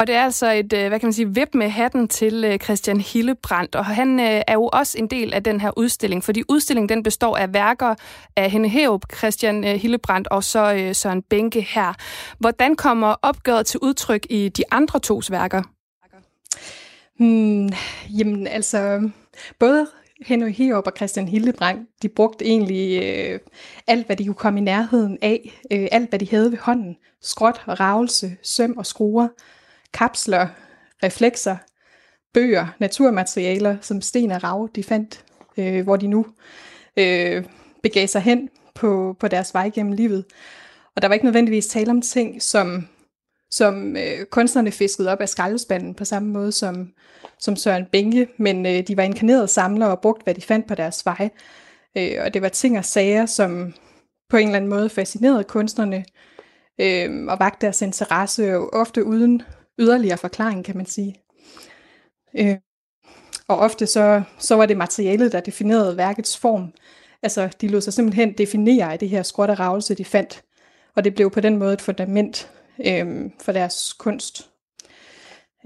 Og 0.00 0.06
det 0.06 0.14
er 0.14 0.24
altså 0.24 0.52
et, 0.52 0.72
øh, 0.72 0.88
hvad 0.88 1.00
kan 1.00 1.06
man 1.06 1.12
sige, 1.12 1.34
vip 1.34 1.54
med 1.54 1.68
hatten 1.68 2.08
til 2.08 2.44
øh, 2.44 2.58
Christian 2.58 3.00
Hillebrandt, 3.00 3.76
og 3.76 3.84
han 3.86 4.20
øh, 4.20 4.42
er 4.46 4.52
jo 4.52 4.68
også 4.72 4.98
en 4.98 5.06
del 5.06 5.34
af 5.34 5.42
den 5.42 5.60
her 5.60 5.78
udstilling, 5.78 6.24
fordi 6.24 6.42
udstillingen 6.48 6.88
den 6.88 7.02
består 7.02 7.36
af 7.36 7.54
værker 7.54 7.94
af 8.36 8.50
Henne 8.50 8.68
Herup, 8.68 9.02
Christian 9.18 9.64
Hillebrandt 9.64 10.28
og 10.28 10.44
så 10.44 10.90
Søren 10.92 11.22
Bænke 11.22 11.60
her. 11.60 11.94
Hvordan 12.38 12.76
kommer 12.76 13.14
opgøret 13.22 13.66
til 13.66 13.80
udtryk 13.82 14.26
i 14.30 14.48
de 14.48 14.62
andre 14.70 15.00
tos 15.00 15.30
værker? 15.30 15.62
Hmm, 17.18 17.68
jamen 18.18 18.46
altså, 18.46 19.10
både 19.58 19.86
Henry 20.26 20.50
Herup 20.50 20.86
og 20.86 20.92
Christian 20.96 21.28
Hillebrandt, 21.28 21.88
de 22.02 22.08
brugte 22.08 22.44
egentlig 22.44 23.02
øh, 23.02 23.38
alt, 23.86 24.06
hvad 24.06 24.16
de 24.16 24.24
kunne 24.24 24.34
komme 24.34 24.60
i 24.60 24.62
nærheden 24.62 25.18
af, 25.22 25.62
øh, 25.72 25.88
alt, 25.92 26.08
hvad 26.08 26.18
de 26.18 26.30
havde 26.30 26.50
ved 26.50 26.58
hånden. 26.58 26.96
Skråt, 27.22 27.60
ravelse, 27.68 28.36
søm 28.42 28.74
og 28.78 28.86
skruer 28.86 29.28
kapsler, 29.94 30.48
reflekser, 31.02 31.56
bøger, 32.34 32.66
naturmaterialer 32.78 33.76
som 33.80 34.00
sten 34.00 34.30
og 34.30 34.44
rav, 34.44 34.68
de 34.74 34.84
fandt, 34.84 35.24
øh, 35.56 35.84
hvor 35.84 35.96
de 35.96 36.06
nu 36.06 36.26
øh, 36.96 37.44
begav 37.82 38.06
sig 38.06 38.20
hen 38.20 38.48
på, 38.74 39.16
på 39.20 39.28
deres 39.28 39.54
vej 39.54 39.70
gennem 39.74 39.92
livet. 39.92 40.24
Og 40.96 41.02
der 41.02 41.08
var 41.08 41.14
ikke 41.14 41.26
nødvendigvis 41.26 41.66
tale 41.66 41.90
om 41.90 42.02
ting, 42.02 42.42
som, 42.42 42.88
som 43.50 43.96
øh, 43.96 44.26
kunstnerne 44.30 44.72
fiskede 44.72 45.12
op 45.12 45.20
af 45.20 45.28
skraldespanden 45.28 45.94
på 45.94 46.04
samme 46.04 46.28
måde 46.28 46.52
som, 46.52 46.92
som 47.38 47.56
Søren 47.56 47.86
Bænke, 47.92 48.28
men 48.38 48.66
øh, 48.66 48.86
de 48.88 48.96
var 48.96 49.02
inkarnerede 49.02 49.48
samlere 49.48 49.90
og 49.90 50.00
brugte, 50.00 50.24
hvad 50.24 50.34
de 50.34 50.42
fandt 50.42 50.68
på 50.68 50.74
deres 50.74 51.06
vej. 51.06 51.28
Øh, 51.96 52.16
og 52.24 52.34
det 52.34 52.42
var 52.42 52.48
ting 52.48 52.78
og 52.78 52.84
sager, 52.84 53.26
som 53.26 53.74
på 54.30 54.36
en 54.36 54.46
eller 54.46 54.56
anden 54.56 54.70
måde 54.70 54.88
fascinerede 54.88 55.44
kunstnerne 55.44 56.04
øh, 56.80 57.26
og 57.28 57.38
vagte 57.38 57.66
deres 57.66 57.82
interesse, 57.82 58.56
og 58.56 58.74
ofte 58.74 59.04
uden 59.04 59.42
yderligere 59.80 60.18
forklaring, 60.18 60.64
kan 60.64 60.76
man 60.76 60.86
sige. 60.86 61.14
Øh, 62.38 62.56
og 63.48 63.58
ofte 63.58 63.86
så, 63.86 64.22
så 64.38 64.54
var 64.54 64.66
det 64.66 64.76
materialet, 64.76 65.32
der 65.32 65.40
definerede 65.40 65.96
værkets 65.96 66.38
form. 66.38 66.72
Altså, 67.22 67.48
de 67.60 67.68
lod 67.68 67.80
sig 67.80 67.92
simpelthen 67.92 68.32
definere 68.32 68.92
af 68.92 68.98
det 68.98 69.08
her 69.08 69.22
skråt 69.22 69.50
og 69.50 69.58
ravelse, 69.58 69.94
de 69.94 70.04
fandt. 70.04 70.42
Og 70.96 71.04
det 71.04 71.14
blev 71.14 71.30
på 71.30 71.40
den 71.40 71.56
måde 71.56 71.72
et 71.72 71.80
fundament 71.80 72.50
øh, 72.86 73.30
for 73.40 73.52
deres 73.52 73.92
kunst. 73.92 74.50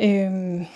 Øh, 0.00 0.66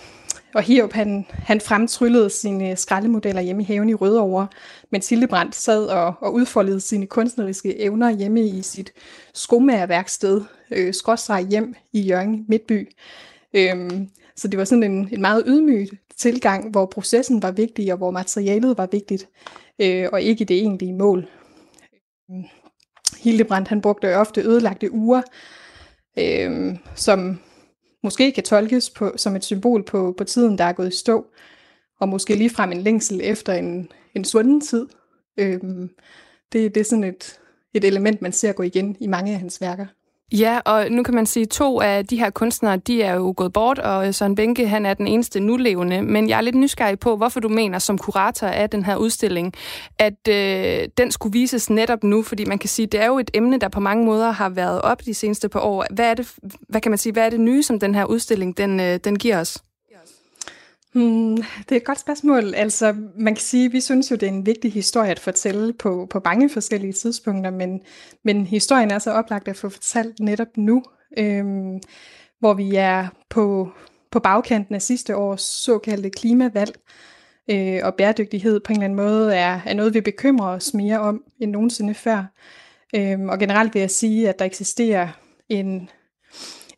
og 0.54 0.62
Hiob, 0.62 0.92
han, 0.92 1.26
han 1.30 1.60
fremtryllede 1.60 2.30
sine 2.30 2.76
skraldemodeller 2.76 3.42
hjemme 3.42 3.62
i 3.62 3.66
haven 3.66 3.88
i 3.88 3.94
Rødovre, 3.94 4.48
mens 4.92 5.08
Hildebrandt 5.08 5.54
sad 5.54 5.86
og, 5.86 6.14
og 6.20 6.34
udfoldede 6.34 6.80
sine 6.80 7.06
kunstneriske 7.06 7.80
evner 7.80 8.10
hjemme 8.10 8.46
i 8.46 8.62
sit 8.62 8.92
skomagerværksted, 9.34 10.42
øh, 10.70 10.94
skråstreg 10.94 11.46
hjem 11.50 11.74
i 11.92 12.00
Jørgen 12.00 12.44
Midtby. 12.48 12.88
Øhm, 13.54 14.08
så 14.36 14.48
det 14.48 14.58
var 14.58 14.64
sådan 14.64 14.82
en, 14.82 15.08
en 15.12 15.20
meget 15.20 15.44
ydmyg 15.46 15.88
tilgang, 16.16 16.70
hvor 16.70 16.86
processen 16.86 17.42
var 17.42 17.50
vigtig, 17.50 17.92
og 17.92 17.98
hvor 17.98 18.10
materialet 18.10 18.78
var 18.78 18.88
vigtigt, 18.92 19.28
øh, 19.78 20.08
og 20.12 20.22
ikke 20.22 20.44
det 20.44 20.56
egentlige 20.56 20.92
mål. 20.92 21.28
Øhm, 22.30 22.44
Hildebrandt 23.18 23.68
han 23.68 23.80
brugte 23.80 24.16
ofte 24.16 24.40
ødelagte 24.40 24.92
uger, 24.92 25.22
øh, 26.18 26.76
som 26.94 27.40
måske 28.02 28.32
kan 28.32 28.44
tolkes 28.44 28.90
på, 28.90 29.12
som 29.16 29.36
et 29.36 29.44
symbol 29.44 29.84
på, 29.84 30.14
på 30.18 30.24
tiden, 30.24 30.58
der 30.58 30.64
er 30.64 30.72
gået 30.72 30.94
i 30.94 30.96
stå, 30.96 31.26
og 32.00 32.08
måske 32.08 32.34
ligefrem 32.34 32.72
en 32.72 32.80
længsel 32.80 33.20
efter 33.22 33.52
en, 33.52 33.92
en 34.14 34.24
svunden 34.24 34.60
tid. 34.60 34.86
Øh, 35.38 35.60
det, 36.52 36.74
det 36.74 36.76
er 36.76 36.84
sådan 36.84 37.04
et, 37.04 37.40
et 37.74 37.84
element, 37.84 38.22
man 38.22 38.32
ser 38.32 38.52
gå 38.52 38.62
igen 38.62 38.96
i 39.00 39.06
mange 39.06 39.32
af 39.32 39.38
hans 39.38 39.60
værker. 39.60 39.86
Ja, 40.32 40.60
og 40.64 40.90
nu 40.90 41.02
kan 41.02 41.14
man 41.14 41.26
sige, 41.26 41.42
at 41.42 41.48
to 41.48 41.80
af 41.80 42.06
de 42.06 42.18
her 42.18 42.30
kunstnere, 42.30 42.76
de 42.76 43.02
er 43.02 43.14
jo 43.14 43.34
gået 43.36 43.52
bort, 43.52 43.78
og 43.78 44.14
Søren 44.14 44.34
Benke, 44.34 44.68
han 44.68 44.86
er 44.86 44.94
den 44.94 45.06
eneste 45.06 45.40
nulevende. 45.40 46.02
Men 46.02 46.28
jeg 46.28 46.36
er 46.36 46.40
lidt 46.40 46.54
nysgerrig 46.56 46.98
på, 46.98 47.16
hvorfor 47.16 47.40
du 47.40 47.48
mener 47.48 47.78
som 47.78 47.98
kurator 47.98 48.46
af 48.46 48.70
den 48.70 48.84
her 48.84 48.96
udstilling, 48.96 49.54
at 49.98 50.28
øh, 50.28 50.88
den 50.98 51.10
skulle 51.10 51.32
vises 51.32 51.70
netop 51.70 52.04
nu, 52.04 52.22
fordi 52.22 52.44
man 52.44 52.58
kan 52.58 52.68
sige, 52.68 52.86
det 52.86 53.02
er 53.02 53.06
jo 53.06 53.18
et 53.18 53.30
emne, 53.34 53.58
der 53.58 53.68
på 53.68 53.80
mange 53.80 54.04
måder 54.04 54.30
har 54.30 54.48
været 54.48 54.82
op 54.82 55.04
de 55.04 55.14
seneste 55.14 55.48
par 55.48 55.60
år. 55.60 55.86
Hvad 55.90 56.10
er 56.10 56.14
det, 56.14 56.34
hvad 56.68 56.80
kan 56.80 56.90
man 56.90 56.98
sige, 56.98 57.12
hvad 57.12 57.26
er 57.26 57.30
det 57.30 57.40
nye, 57.40 57.62
som 57.62 57.80
den 57.80 57.94
her 57.94 58.04
udstilling, 58.04 58.58
den, 58.58 58.80
øh, 58.80 59.00
den 59.04 59.18
giver 59.18 59.40
os? 59.40 59.62
Hmm, 60.98 61.36
det 61.36 61.72
er 61.72 61.76
et 61.76 61.84
godt 61.84 62.00
spørgsmål. 62.00 62.54
Altså, 62.54 62.94
man 63.16 63.34
kan 63.34 63.42
sige, 63.42 63.66
at 63.66 63.72
vi 63.72 63.80
synes 63.80 64.10
jo, 64.10 64.16
det 64.16 64.28
er 64.28 64.32
en 64.32 64.46
vigtig 64.46 64.72
historie 64.72 65.10
at 65.10 65.18
fortælle 65.18 65.72
på, 65.72 66.06
på 66.10 66.20
mange 66.24 66.50
forskellige 66.50 66.92
tidspunkter, 66.92 67.50
men, 67.50 67.80
men 68.24 68.46
historien 68.46 68.90
er 68.90 68.98
så 68.98 69.10
oplagt 69.10 69.48
at 69.48 69.56
få 69.56 69.68
fortalt 69.68 70.20
netop 70.20 70.56
nu, 70.56 70.82
øhm, 71.18 71.80
hvor 72.40 72.54
vi 72.54 72.74
er 72.74 73.08
på, 73.30 73.68
på 74.10 74.20
bagkanten 74.20 74.74
af 74.74 74.82
sidste 74.82 75.16
års 75.16 75.42
såkaldte 75.42 76.10
klimavalg, 76.10 76.74
øh, 77.50 77.80
og 77.82 77.94
bæredygtighed 77.94 78.60
på 78.60 78.72
en 78.72 78.76
eller 78.76 78.84
anden 78.84 78.96
måde 78.96 79.34
er, 79.36 79.60
er 79.66 79.74
noget, 79.74 79.94
vi 79.94 80.00
bekymrer 80.00 80.48
os 80.48 80.74
mere 80.74 81.00
om 81.00 81.22
end 81.40 81.50
nogensinde 81.50 81.94
før. 81.94 82.24
Øhm, 82.96 83.28
og 83.28 83.38
generelt 83.38 83.74
vil 83.74 83.80
jeg 83.80 83.90
sige, 83.90 84.28
at 84.28 84.38
der 84.38 84.44
eksisterer 84.44 85.08
en 85.48 85.90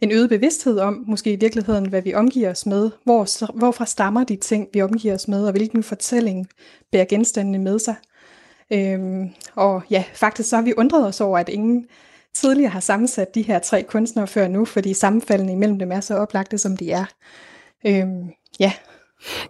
en 0.01 0.13
øget 0.13 0.29
bevidsthed 0.29 0.79
om, 0.79 1.05
måske 1.07 1.33
i 1.33 1.37
virkeligheden, 1.37 1.89
hvad 1.89 2.03
vi 2.03 2.15
omgiver 2.15 2.51
os 2.51 2.67
med, 2.67 2.91
hvor, 3.05 3.53
hvorfra 3.59 3.87
stammer 3.87 4.25
de 4.25 4.37
ting, 4.37 4.69
vi 4.73 4.83
omgiver 4.83 5.15
os 5.15 5.29
med, 5.29 5.47
og 5.47 5.53
hvilken 5.53 5.83
fortælling 5.83 6.49
bærer 6.93 7.05
genstandene 7.05 7.59
med 7.59 7.79
sig. 7.79 7.95
Øhm, 8.73 9.31
og 9.55 9.83
ja, 9.91 10.05
faktisk 10.15 10.49
så 10.49 10.57
har 10.57 10.63
vi 10.63 10.75
undret 10.77 11.07
os 11.07 11.21
over, 11.21 11.39
at 11.39 11.49
ingen 11.49 11.87
tidligere 12.35 12.71
har 12.71 12.81
sammensat 12.81 13.35
de 13.35 13.43
her 13.43 13.59
tre 13.59 13.83
kunstnere 13.83 14.27
før 14.27 14.49
nu, 14.49 14.65
fordi 14.65 14.95
sammenfaldene 14.95 15.53
imellem 15.53 15.79
dem 15.79 15.93
er 15.93 16.01
så 16.01 16.15
oplagte, 16.15 16.59
som 16.59 16.77
de 16.77 16.93
er. 16.93 17.05
Øhm, 17.87 18.31
ja, 18.61 18.73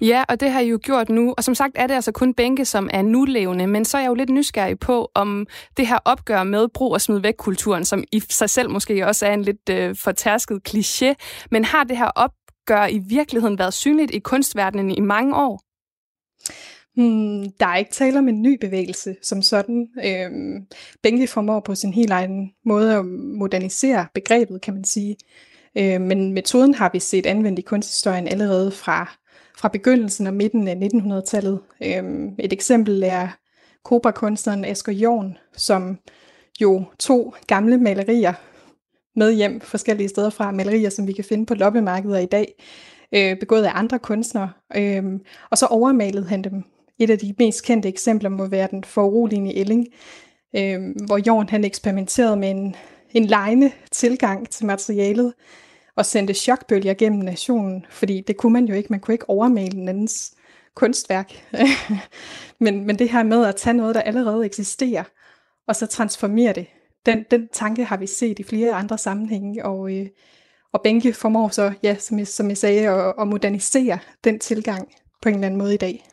Ja, 0.01 0.25
og 0.29 0.41
det 0.41 0.51
har 0.51 0.61
I 0.61 0.69
jo 0.69 0.79
gjort 0.83 1.09
nu. 1.09 1.35
Og 1.37 1.45
som 1.45 1.55
sagt 1.55 1.73
er 1.75 1.87
det 1.87 1.95
altså 1.95 2.13
kun 2.13 2.35
bænke, 2.35 2.65
som 2.65 2.91
er 2.93 3.03
nulevende. 3.03 3.67
Men 3.67 3.85
så 3.85 3.97
er 3.97 4.01
jeg 4.01 4.09
jo 4.09 4.15
lidt 4.15 4.31
nysgerrig 4.31 4.79
på, 4.79 5.11
om 5.15 5.47
det 5.77 5.87
her 5.87 5.99
opgør 6.05 6.43
med 6.43 6.69
brug 6.69 6.93
og 6.93 7.01
smid 7.01 7.19
væk-kulturen, 7.19 7.85
som 7.85 8.05
i 8.13 8.23
sig 8.31 8.51
selv 8.51 8.71
måske 8.71 9.07
også 9.07 9.27
er 9.27 9.33
en 9.33 9.43
lidt 9.43 9.69
øh, 9.71 9.97
fortærsket 9.97 10.61
kliché, 10.69 11.15
men 11.51 11.65
har 11.65 11.85
det 11.85 11.97
her 11.97 12.11
opgør 12.15 12.87
i 12.87 12.99
virkeligheden 12.99 13.59
været 13.59 13.75
synligt 13.75 14.11
i 14.11 14.19
kunstverdenen 14.19 14.91
i 14.91 15.01
mange 15.01 15.37
år? 15.37 15.61
Hmm, 16.97 17.51
der 17.61 17.67
er 17.67 17.77
ikke 17.77 17.91
tale 17.91 18.19
om 18.19 18.29
en 18.29 18.43
ny 18.43 18.59
bevægelse 18.61 19.17
som 19.23 19.43
sådan. 19.43 19.89
Øhm, 20.05 20.67
Benke 21.03 21.27
formår 21.27 21.61
på 21.61 21.75
sin 21.75 21.93
helt 21.93 22.11
egen 22.11 22.51
måde 22.65 22.95
at 22.95 23.05
modernisere 23.05 24.07
begrebet, 24.15 24.61
kan 24.61 24.75
man 24.75 24.85
sige. 24.85 25.17
Øh, 25.79 26.01
men 26.01 26.33
metoden 26.33 26.75
har 26.75 26.91
vi 26.93 26.99
set 26.99 27.27
anvendt 27.27 27.59
i 27.59 27.63
kunsthistorien 27.63 28.29
allerede 28.29 28.71
fra, 28.71 29.17
fra 29.61 29.69
begyndelsen 29.69 30.27
og 30.27 30.35
midten 30.35 30.69
af 30.69 30.75
1900-tallet. 30.95 31.61
Øh, 31.83 32.05
et 32.39 32.53
eksempel 32.53 33.03
er 33.03 33.29
Cobra-kunstneren 33.85 34.65
Asger 34.65 34.93
Jorn, 34.93 35.39
som 35.57 35.99
jo 36.61 36.85
to 36.99 37.35
gamle 37.47 37.79
malerier 37.79 38.33
med 39.17 39.33
hjem 39.33 39.61
forskellige 39.61 40.09
steder 40.09 40.31
fra, 40.31 40.51
malerier, 40.51 40.91
som 40.91 41.07
vi 41.07 41.13
kan 41.13 41.25
finde 41.25 41.47
på 41.47 41.55
loppemarkeder 41.55 42.19
i 42.19 42.27
dag, 42.27 42.63
øh, 43.15 43.39
begået 43.39 43.65
af 43.65 43.71
andre 43.75 43.99
kunstnere. 43.99 44.51
Øh, 44.77 45.05
og 45.51 45.59
så 45.59 45.67
overmalede 45.67 46.27
han 46.27 46.43
dem. 46.43 46.63
Et 46.99 47.11
af 47.11 47.19
de 47.19 47.35
mest 47.39 47.65
kendte 47.65 47.89
eksempler 47.89 48.31
må 48.31 48.47
være 48.47 48.69
den 48.71 48.85
foruroligende 48.85 49.57
Elling, 49.57 49.87
øh, 50.57 50.81
hvor 51.07 51.21
Jorn 51.27 51.49
han 51.49 51.65
eksperimenterede 51.65 52.37
med 52.37 52.51
en, 52.51 52.77
en 53.11 53.25
lejende 53.25 53.71
tilgang 53.91 54.49
til 54.49 54.67
materialet 54.67 55.33
og 56.01 56.07
sendte 56.07 56.35
chokbølger 56.35 56.95
gennem 56.95 57.21
nationen, 57.21 57.87
fordi 57.91 58.21
det 58.27 58.37
kunne 58.37 58.53
man 58.53 58.65
jo 58.65 58.75
ikke. 58.75 58.87
Man 58.91 59.01
kunne 59.01 59.15
ikke 59.15 59.31
overmale 59.31 59.77
en 59.77 59.89
andens 59.89 60.35
kunstværk. 60.75 61.33
men, 62.65 62.87
men 62.87 62.99
det 62.99 63.09
her 63.09 63.23
med 63.23 63.47
at 63.47 63.57
tage 63.57 63.75
noget, 63.75 63.95
der 63.95 64.01
allerede 64.01 64.47
eksisterer, 64.47 65.05
og 65.69 65.77
så 65.77 65.87
transformere 65.87 66.53
det, 66.53 66.67
den, 67.07 67.25
den 67.31 67.49
tanke 67.53 67.85
har 67.85 67.97
vi 67.97 68.07
set 68.07 68.39
i 68.39 68.43
flere 68.43 68.73
andre 68.73 68.99
sammenhænge, 68.99 69.65
og, 69.65 69.93
øh, 69.97 70.07
og 70.73 70.81
Benke 70.85 71.13
formår 71.13 71.49
så, 71.49 71.73
ja, 71.83 71.97
som 71.99 72.19
jeg, 72.19 72.29
som 72.29 72.49
jeg 72.49 72.59
sagde, 72.59 72.89
at, 72.89 73.15
at 73.21 73.29
modernisere 73.29 73.99
den 74.25 74.39
tilgang 74.39 74.89
på 75.23 75.29
en 75.29 75.35
eller 75.35 75.47
anden 75.47 75.59
måde 75.59 75.75
i 75.75 75.79
dag. 75.79 76.10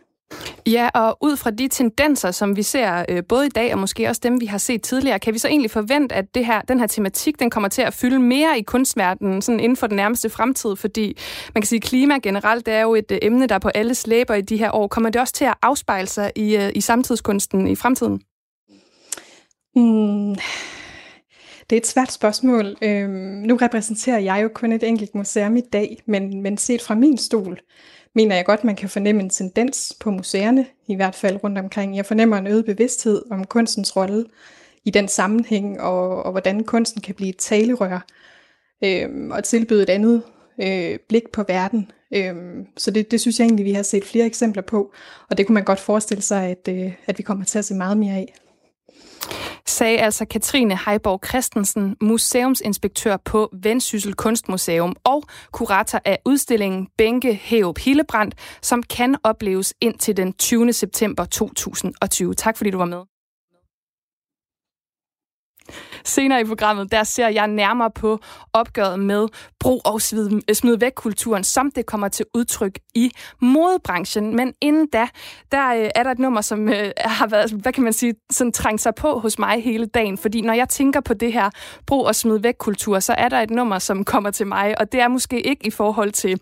Ja, 0.68 0.90
og 0.94 1.18
ud 1.22 1.38
fra 1.38 1.52
de 1.52 1.68
tendenser, 1.68 2.32
som 2.32 2.56
vi 2.56 2.64
ser 2.64 3.06
øh, 3.10 3.24
både 3.30 3.46
i 3.46 3.50
dag 3.50 3.74
og 3.74 3.80
måske 3.80 4.10
også 4.10 4.22
dem, 4.24 4.42
vi 4.42 4.46
har 4.46 4.58
set 4.58 4.82
tidligere, 4.82 5.20
kan 5.20 5.34
vi 5.34 5.40
så 5.40 5.48
egentlig 5.48 5.72
forvente, 5.72 6.16
at 6.16 6.36
det 6.36 6.46
her, 6.46 6.62
den 6.62 6.80
her 6.80 6.88
tematik 6.88 7.40
den 7.40 7.50
kommer 7.50 7.70
til 7.70 7.82
at 7.82 7.94
fylde 7.94 8.20
mere 8.20 8.60
i 8.60 8.62
kunstverdenen 8.62 9.42
sådan 9.42 9.60
inden 9.60 9.76
for 9.76 9.88
den 9.88 9.96
nærmeste 9.96 10.30
fremtid? 10.30 10.76
Fordi 10.76 11.18
man 11.56 11.62
kan 11.62 11.68
sige, 11.68 11.78
at 11.78 11.84
klima 11.84 12.18
generelt 12.24 12.66
det 12.66 12.74
er 12.74 12.82
jo 12.82 12.96
et 12.96 13.12
øh, 13.12 13.18
emne, 13.22 13.48
der 13.48 13.56
er 13.56 13.60
på 13.60 13.70
alle 13.70 13.96
slæber 13.96 14.34
i 14.34 14.42
de 14.42 14.58
her 14.58 14.76
år. 14.76 14.88
Kommer 14.88 15.10
det 15.10 15.22
også 15.22 15.34
til 15.34 15.46
at 15.46 15.56
afspejle 15.62 16.08
sig 16.08 16.32
i, 16.36 16.56
øh, 16.56 16.72
i 16.76 16.82
samtidskunsten 16.82 17.68
i 17.68 17.76
fremtiden? 17.76 18.22
Mm. 19.76 20.36
Det 21.70 21.76
er 21.76 21.78
et 21.78 21.88
svært 21.88 22.12
spørgsmål. 22.12 22.76
Øhm, 22.82 23.12
nu 23.46 23.56
repræsenterer 23.56 24.20
jeg 24.20 24.44
jo 24.44 24.50
kun 24.54 24.72
et 24.72 24.84
enkelt 24.84 25.16
museum 25.16 25.58
i 25.58 25.62
dag, 25.74 25.98
men, 26.06 26.42
men 26.42 26.58
set 26.58 26.82
fra 26.82 26.96
min 26.96 27.18
stol, 27.18 27.60
mener 28.18 28.36
jeg 28.36 28.46
godt, 28.46 28.64
man 28.64 28.76
kan 28.76 28.90
fornemme 28.90 29.22
en 29.22 29.30
tendens 29.30 29.98
på 30.00 30.12
museerne, 30.12 30.66
i 30.88 30.96
hvert 30.96 31.16
fald 31.16 31.44
rundt 31.44 31.58
omkring. 31.58 31.98
Jeg 31.98 32.06
fornemmer 32.06 32.38
en 32.38 32.48
øget 32.48 32.66
bevidsthed 32.66 33.22
om 33.32 33.46
kunstens 33.46 33.96
rolle 33.96 34.26
i 34.86 34.92
den 34.92 35.08
sammenhæng, 35.08 35.82
og, 35.82 36.24
og 36.24 36.32
hvordan 36.32 36.64
kunsten 36.64 37.02
kan 37.02 37.16
blive 37.16 37.30
et 37.30 37.38
talerør, 37.38 38.06
øh, 38.84 39.10
og 39.32 39.44
tilbyde 39.44 39.84
et 39.84 39.90
andet 39.90 40.24
øh, 40.62 41.00
blik 41.10 41.24
på 41.34 41.44
verden. 41.48 41.92
Øh, 42.14 42.36
så 42.78 42.92
det, 42.92 43.12
det 43.12 43.22
synes 43.22 43.40
jeg 43.40 43.46
egentlig, 43.46 43.66
vi 43.66 43.74
har 43.74 43.84
set 43.84 44.06
flere 44.06 44.26
eksempler 44.26 44.64
på, 44.64 44.94
og 45.30 45.38
det 45.38 45.46
kunne 45.46 45.54
man 45.54 45.64
godt 45.64 45.80
forestille 45.80 46.22
sig, 46.22 46.46
at, 46.46 46.68
øh, 46.70 46.94
at 47.06 47.18
vi 47.18 47.24
kommer 47.24 47.46
til 47.46 47.60
at 47.60 47.66
se 47.66 47.76
meget 47.76 47.98
mere 47.98 48.16
af 48.16 48.34
sagde 49.70 49.98
altså 49.98 50.26
Katrine 50.26 50.80
Heiborg 50.86 51.28
Christensen, 51.28 51.96
museumsinspektør 52.02 53.18
på 53.18 53.50
Vendsyssel 53.64 54.14
Kunstmuseum 54.14 54.96
og 55.04 55.24
kurator 55.52 56.00
af 56.06 56.20
udstillingen 56.26 56.88
Bænke 56.98 57.34
Hæop 57.34 57.78
Hillebrand, 57.78 58.32
som 58.62 58.84
kan 58.84 59.16
opleves 59.24 59.74
indtil 59.82 60.18
den 60.18 60.34
20. 60.34 60.74
september 60.74 61.26
2020. 61.26 62.34
Tak 62.34 62.58
fordi 62.58 62.70
du 62.70 62.78
var 62.78 62.86
med. 62.86 63.17
Senere 66.04 66.42
i 66.42 66.44
programmet, 66.44 66.92
der 66.92 67.04
ser 67.04 67.28
jeg 67.28 67.48
nærmere 67.48 67.92
på 67.92 68.20
opgøret 68.54 69.00
med 69.00 69.28
brug 69.60 69.82
og 69.86 70.02
smid 70.02 70.78
væk 70.80 70.92
kulturen, 70.96 71.44
som 71.44 71.72
det 71.72 71.86
kommer 71.86 72.08
til 72.08 72.26
udtryk 72.34 72.80
i 72.96 73.12
modebranchen. 73.42 74.36
Men 74.36 74.54
inden 74.62 74.88
da, 74.88 75.08
der 75.52 75.74
øh, 75.74 75.90
er 75.96 76.04
der 76.04 76.12
et 76.12 76.20
nummer, 76.20 76.42
som 76.42 76.70
øh, 76.70 76.92
har 76.98 77.28
været, 77.28 77.52
hvad 77.52 77.74
kan 77.74 77.84
man 77.84 77.94
sige, 77.94 78.14
sådan 78.32 78.52
trængt 78.52 78.82
sig 78.82 78.96
på 78.96 79.20
hos 79.20 79.40
mig 79.40 79.64
hele 79.64 79.86
dagen. 79.86 80.18
Fordi 80.18 80.42
når 80.42 80.54
jeg 80.54 80.70
tænker 80.70 81.02
på 81.02 81.14
det 81.14 81.34
her 81.34 81.50
brug 81.86 82.06
og 82.06 82.16
smid 82.16 82.40
væk 82.40 82.56
kultur, 82.60 83.00
så 83.00 83.14
er 83.14 83.30
der 83.30 83.42
et 83.42 83.50
nummer, 83.50 83.80
som 83.80 84.04
kommer 84.04 84.32
til 84.32 84.48
mig, 84.48 84.80
og 84.80 84.92
det 84.92 85.00
er 85.02 85.08
måske 85.08 85.42
ikke 85.42 85.68
i 85.68 85.72
forhold 85.72 86.12
til, 86.12 86.40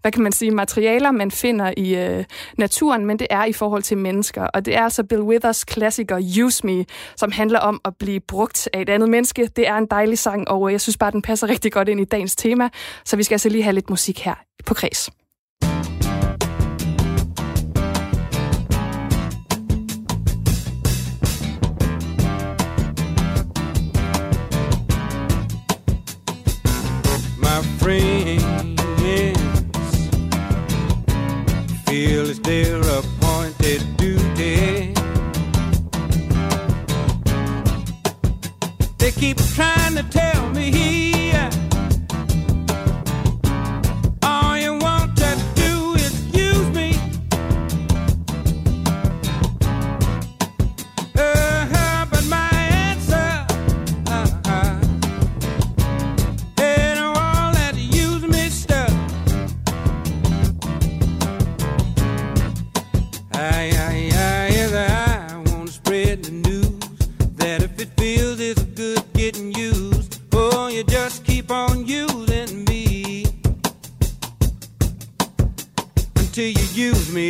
hvad 0.00 0.12
kan 0.12 0.22
man 0.22 0.32
sige, 0.32 0.50
materialer, 0.50 1.10
man 1.10 1.30
finder 1.30 1.72
i 1.76 1.94
øh, 1.96 2.24
naturen, 2.58 3.06
men 3.06 3.18
det 3.18 3.26
er 3.30 3.44
i 3.44 3.52
forhold 3.52 3.82
til 3.82 3.98
mennesker. 3.98 4.42
Og 4.42 4.66
det 4.66 4.76
er 4.76 4.82
altså 4.82 5.04
Bill 5.04 5.22
Withers 5.22 5.64
klassiker 5.64 6.42
Use 6.44 6.66
Me, 6.66 6.84
som 7.16 7.32
handler 7.32 7.58
om 7.58 7.80
at 7.84 7.96
blive 7.98 8.20
brugt 8.20 8.67
af 8.72 8.80
et 8.80 8.88
andet 8.88 9.08
menneske. 9.08 9.46
Det 9.56 9.68
er 9.68 9.76
en 9.76 9.86
dejlig 9.86 10.18
sang, 10.18 10.48
og 10.48 10.68
øh, 10.68 10.72
jeg 10.72 10.80
synes 10.80 10.96
bare, 10.96 11.10
den 11.10 11.22
passer 11.22 11.48
rigtig 11.48 11.72
godt 11.72 11.88
ind 11.88 12.00
i 12.00 12.04
dagens 12.04 12.36
tema. 12.36 12.68
Så 13.04 13.16
vi 13.16 13.22
skal 13.22 13.34
altså 13.34 13.48
lige 13.48 13.62
have 13.62 13.74
lidt 13.74 13.90
musik 13.90 14.20
her 14.20 14.34
på 14.66 14.74
Kreds. 14.74 15.10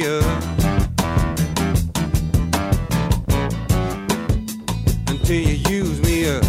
Up. 0.06 0.42
Until 5.08 5.40
you 5.40 5.56
use 5.68 6.00
me 6.02 6.28
up. 6.28 6.44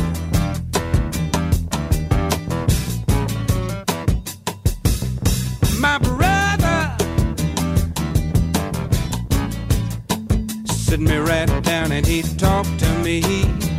My 5.80 5.98
brother 6.00 6.96
sit 10.68 11.00
me 11.00 11.18
right 11.18 11.64
down 11.64 11.92
and 11.92 12.06
he 12.06 12.22
talked 12.22 12.80
to 12.80 12.90
me. 13.04 13.79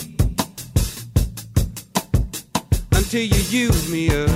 till 3.11 3.29
you 3.33 3.67
use 3.67 3.91
me 3.91 4.23
up. 4.23 4.29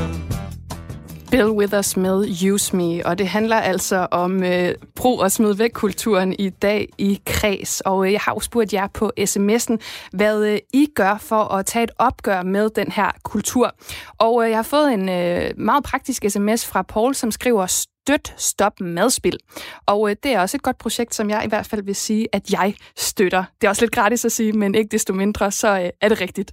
Bill 1.31 1.49
Withers 1.49 1.97
med 1.97 2.27
Use 2.51 2.75
Me, 2.75 3.05
og 3.05 3.17
det 3.17 3.27
handler 3.27 3.55
altså 3.55 4.07
om 4.11 4.43
øh, 4.43 4.75
brug 4.95 5.19
og 5.19 5.31
smid 5.31 5.53
væk 5.53 5.69
kulturen 5.73 6.35
i 6.39 6.49
dag 6.49 6.89
i 6.97 7.21
kreds. 7.25 7.81
Og 7.81 8.05
øh, 8.05 8.11
jeg 8.11 8.19
har 8.21 8.33
jo 8.33 8.39
spurgt 8.39 8.73
jer 8.73 8.87
på 8.87 9.11
sms'en, 9.19 9.77
hvad 10.11 10.45
øh, 10.45 10.59
I 10.73 10.87
gør 10.95 11.17
for 11.17 11.43
at 11.43 11.65
tage 11.65 11.83
et 11.83 11.91
opgør 11.97 12.43
med 12.43 12.69
den 12.69 12.91
her 12.91 13.11
kultur. 13.23 13.75
Og 14.17 14.43
øh, 14.43 14.49
jeg 14.49 14.57
har 14.57 14.63
fået 14.63 14.93
en 14.93 15.09
øh, 15.09 15.51
meget 15.57 15.83
praktisk 15.83 16.25
sms 16.29 16.65
fra 16.65 16.81
Paul, 16.81 17.15
som 17.15 17.31
skriver, 17.31 17.65
støt 17.65 18.33
stop 18.37 18.79
madspil. 18.79 19.37
Og 19.85 20.09
øh, 20.09 20.15
det 20.23 20.33
er 20.33 20.39
også 20.39 20.57
et 20.57 20.63
godt 20.63 20.77
projekt, 20.77 21.15
som 21.15 21.29
jeg 21.29 21.41
i 21.45 21.47
hvert 21.47 21.65
fald 21.65 21.83
vil 21.83 21.95
sige, 21.95 22.27
at 22.33 22.51
jeg 22.51 22.75
støtter. 22.97 23.43
Det 23.61 23.67
er 23.67 23.69
også 23.69 23.81
lidt 23.81 23.91
gratis 23.91 24.25
at 24.25 24.31
sige, 24.31 24.53
men 24.53 24.75
ikke 24.75 24.91
desto 24.91 25.13
mindre, 25.13 25.51
så 25.51 25.79
øh, 25.79 25.89
er 26.01 26.09
det 26.09 26.21
rigtigt. 26.21 26.51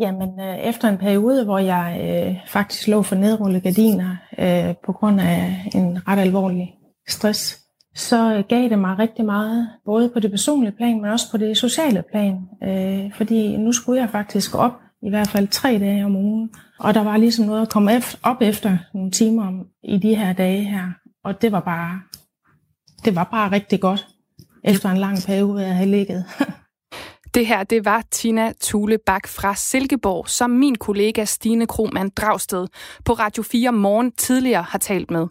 Jamen, 0.00 0.40
øh, 0.40 0.58
efter 0.58 0.88
en 0.88 0.98
periode, 0.98 1.44
hvor 1.44 1.58
jeg 1.58 2.00
øh, 2.04 2.36
faktisk 2.46 2.88
lå 2.88 3.02
for 3.02 3.14
nedrullede 3.14 3.60
gardiner 3.60 4.16
øh, 4.38 4.74
på 4.86 4.92
grund 4.92 5.20
af 5.20 5.70
en 5.74 6.08
ret 6.08 6.18
alvorlig 6.18 6.74
stress, 7.08 7.58
så 7.94 8.34
øh, 8.34 8.44
gav 8.48 8.68
det 8.68 8.78
mig 8.78 8.98
rigtig 8.98 9.24
meget, 9.24 9.68
både 9.84 10.08
på 10.08 10.20
det 10.20 10.30
personlige 10.30 10.72
plan, 10.72 11.00
men 11.00 11.10
også 11.10 11.30
på 11.30 11.36
det 11.36 11.58
sociale 11.58 12.04
plan. 12.10 12.48
Øh, 12.62 13.14
fordi 13.14 13.56
nu 13.56 13.72
skulle 13.72 14.00
jeg 14.00 14.10
faktisk 14.10 14.54
op 14.54 14.72
i 15.02 15.10
hvert 15.10 15.28
fald 15.28 15.48
tre 15.48 15.78
dage 15.78 16.04
om 16.04 16.16
ugen, 16.16 16.50
og 16.78 16.94
der 16.94 17.02
var 17.02 17.16
ligesom 17.16 17.46
noget 17.46 17.62
at 17.62 17.70
komme 17.70 17.90
op 18.22 18.36
efter 18.40 18.78
nogle 18.94 19.10
timer 19.10 19.46
om, 19.46 19.66
i 19.84 19.98
de 19.98 20.14
her 20.14 20.32
dage 20.32 20.64
her. 20.64 20.88
Og 21.24 21.42
det 21.42 21.52
var 21.52 21.60
bare, 21.60 22.00
det 23.04 23.14
var 23.14 23.24
bare 23.24 23.52
rigtig 23.52 23.80
godt, 23.80 24.08
efter 24.64 24.90
en 24.90 24.98
lang 24.98 25.18
periode, 25.26 25.66
jeg 25.66 25.76
havde 25.76 25.90
ligget. 25.90 26.24
Det 27.34 27.46
her, 27.46 27.64
det 27.64 27.84
var 27.84 28.02
Tina 28.10 28.52
Thule 28.60 28.98
Bak 29.06 29.28
fra 29.28 29.54
Silkeborg, 29.54 30.28
som 30.28 30.50
min 30.50 30.74
kollega 30.74 31.24
Stine 31.24 31.66
Kromand 31.66 32.10
Dragsted 32.10 32.66
på 33.04 33.12
Radio 33.12 33.42
4 33.42 33.72
Morgen 33.72 34.12
tidligere 34.12 34.62
har 34.62 34.78
talt 34.78 35.10
med. 35.10 35.26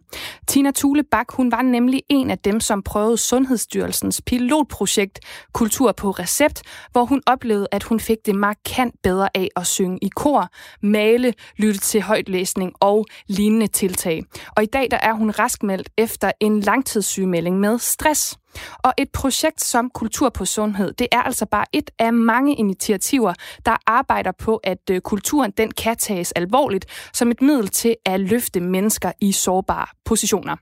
Tina 0.47 0.71
Thule 0.75 1.03
Bak, 1.03 1.25
hun 1.33 1.51
var 1.51 1.61
nemlig 1.61 2.03
en 2.09 2.29
af 2.29 2.37
dem, 2.37 2.59
som 2.59 2.83
prøvede 2.83 3.17
Sundhedsstyrelsens 3.17 4.21
pilotprojekt 4.25 5.19
Kultur 5.53 5.91
på 5.91 6.11
recept, 6.11 6.61
hvor 6.91 7.05
hun 7.05 7.21
oplevede, 7.25 7.67
at 7.71 7.83
hun 7.83 7.99
fik 7.99 8.17
det 8.25 8.35
markant 8.35 8.95
bedre 9.03 9.29
af 9.35 9.47
at 9.55 9.67
synge 9.67 9.99
i 10.01 10.09
kor, 10.15 10.47
male, 10.81 11.33
lytte 11.57 11.79
til 11.79 12.01
højtlæsning 12.01 12.71
og 12.79 13.05
lignende 13.27 13.67
tiltag. 13.67 14.23
Og 14.57 14.63
i 14.63 14.67
dag 14.73 14.87
der 14.91 14.97
er 14.97 15.13
hun 15.13 15.31
raskmeldt 15.31 15.89
efter 15.97 16.31
en 16.39 16.59
langtidssygemelding 16.59 17.59
med 17.59 17.79
stress. 17.79 18.40
Og 18.77 18.93
et 18.97 19.09
projekt 19.09 19.63
som 19.63 19.89
Kultur 19.89 20.29
på 20.29 20.45
Sundhed, 20.45 20.93
det 20.93 21.07
er 21.11 21.21
altså 21.21 21.45
bare 21.45 21.65
et 21.73 21.91
af 21.99 22.13
mange 22.13 22.55
initiativer, 22.55 23.33
der 23.65 23.77
arbejder 23.87 24.31
på, 24.31 24.57
at 24.63 24.89
øh, 24.91 25.01
kulturen 25.01 25.51
den 25.51 25.71
kan 25.71 25.97
tages 25.97 26.31
alvorligt 26.31 26.85
som 27.13 27.31
et 27.31 27.41
middel 27.41 27.67
til 27.67 27.95
at 28.05 28.19
løfte 28.19 28.59
mennesker 28.59 29.11
i 29.21 29.31
sårbare 29.31 29.87
positioner. 30.05 30.55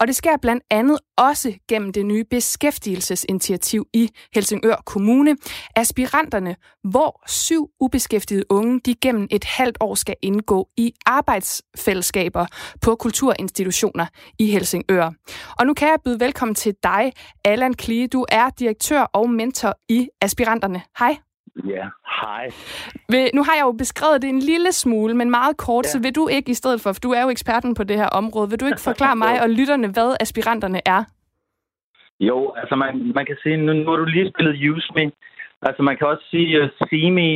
Og 0.00 0.06
det 0.06 0.16
sker 0.16 0.36
blandt 0.42 0.64
andet 0.70 0.98
også 1.16 1.54
gennem 1.68 1.92
det 1.92 2.06
nye 2.06 2.24
beskæftigelsesinitiativ 2.24 3.86
i 3.92 4.10
Helsingør 4.34 4.82
Kommune. 4.86 5.36
Aspiranterne, 5.76 6.56
hvor 6.84 7.22
syv 7.28 7.70
ubeskæftigede 7.80 8.44
unge, 8.50 8.80
de 8.84 8.94
gennem 9.02 9.28
et 9.30 9.44
halvt 9.44 9.76
år 9.80 9.94
skal 9.94 10.16
indgå 10.22 10.68
i 10.76 10.92
arbejdsfællesskaber 11.06 12.46
på 12.80 12.94
kulturinstitutioner 12.94 14.06
i 14.38 14.50
Helsingør. 14.50 15.10
Og 15.58 15.66
nu 15.66 15.74
kan 15.74 15.88
jeg 15.88 15.98
byde 16.04 16.20
velkommen 16.20 16.54
til 16.54 16.74
dig, 16.82 17.12
Allan 17.44 17.74
Klie. 17.74 18.06
Du 18.06 18.26
er 18.32 18.50
direktør 18.58 19.00
og 19.02 19.30
mentor 19.30 19.74
i 19.88 20.08
Aspiranterne. 20.20 20.82
Hej. 20.98 21.16
Ja, 21.64 21.84
hej. 22.22 22.50
Vil- 23.08 23.30
Nu 23.34 23.42
har 23.44 23.54
jeg 23.54 23.62
jo 23.64 23.72
beskrevet 23.72 24.22
det 24.22 24.28
en 24.30 24.38
lille 24.38 24.72
smule, 24.72 25.14
men 25.14 25.30
meget 25.30 25.56
kort, 25.56 25.84
ja. 25.84 25.88
så 25.90 25.98
vil 25.98 26.14
du 26.14 26.28
ikke 26.28 26.50
i 26.50 26.54
stedet 26.54 26.80
for, 26.80 26.92
for 26.92 27.00
du 27.00 27.10
er 27.12 27.22
jo 27.22 27.28
eksperten 27.28 27.74
på 27.74 27.84
det 27.84 27.96
her 27.96 28.06
område, 28.08 28.50
vil 28.50 28.60
du 28.60 28.66
ikke 28.66 28.80
forklare 28.90 29.16
mig 29.16 29.42
og 29.42 29.50
lytterne, 29.50 29.88
hvad 29.88 30.16
aspiranterne 30.20 30.80
er? 30.86 31.04
Jo, 32.20 32.52
altså 32.56 32.74
man, 32.76 33.12
man 33.14 33.26
kan 33.26 33.36
sige, 33.42 33.56
nu, 33.56 33.72
nu 33.72 33.90
har 33.90 33.96
du 33.96 34.04
lige 34.04 34.30
spillet 34.34 34.70
Use 34.70 34.88
Me. 34.96 35.12
Altså 35.62 35.82
man 35.82 35.96
kan 35.96 36.06
også 36.06 36.24
sige 36.30 36.62
uh, 36.62 36.68
See 36.88 37.10
Me. 37.10 37.28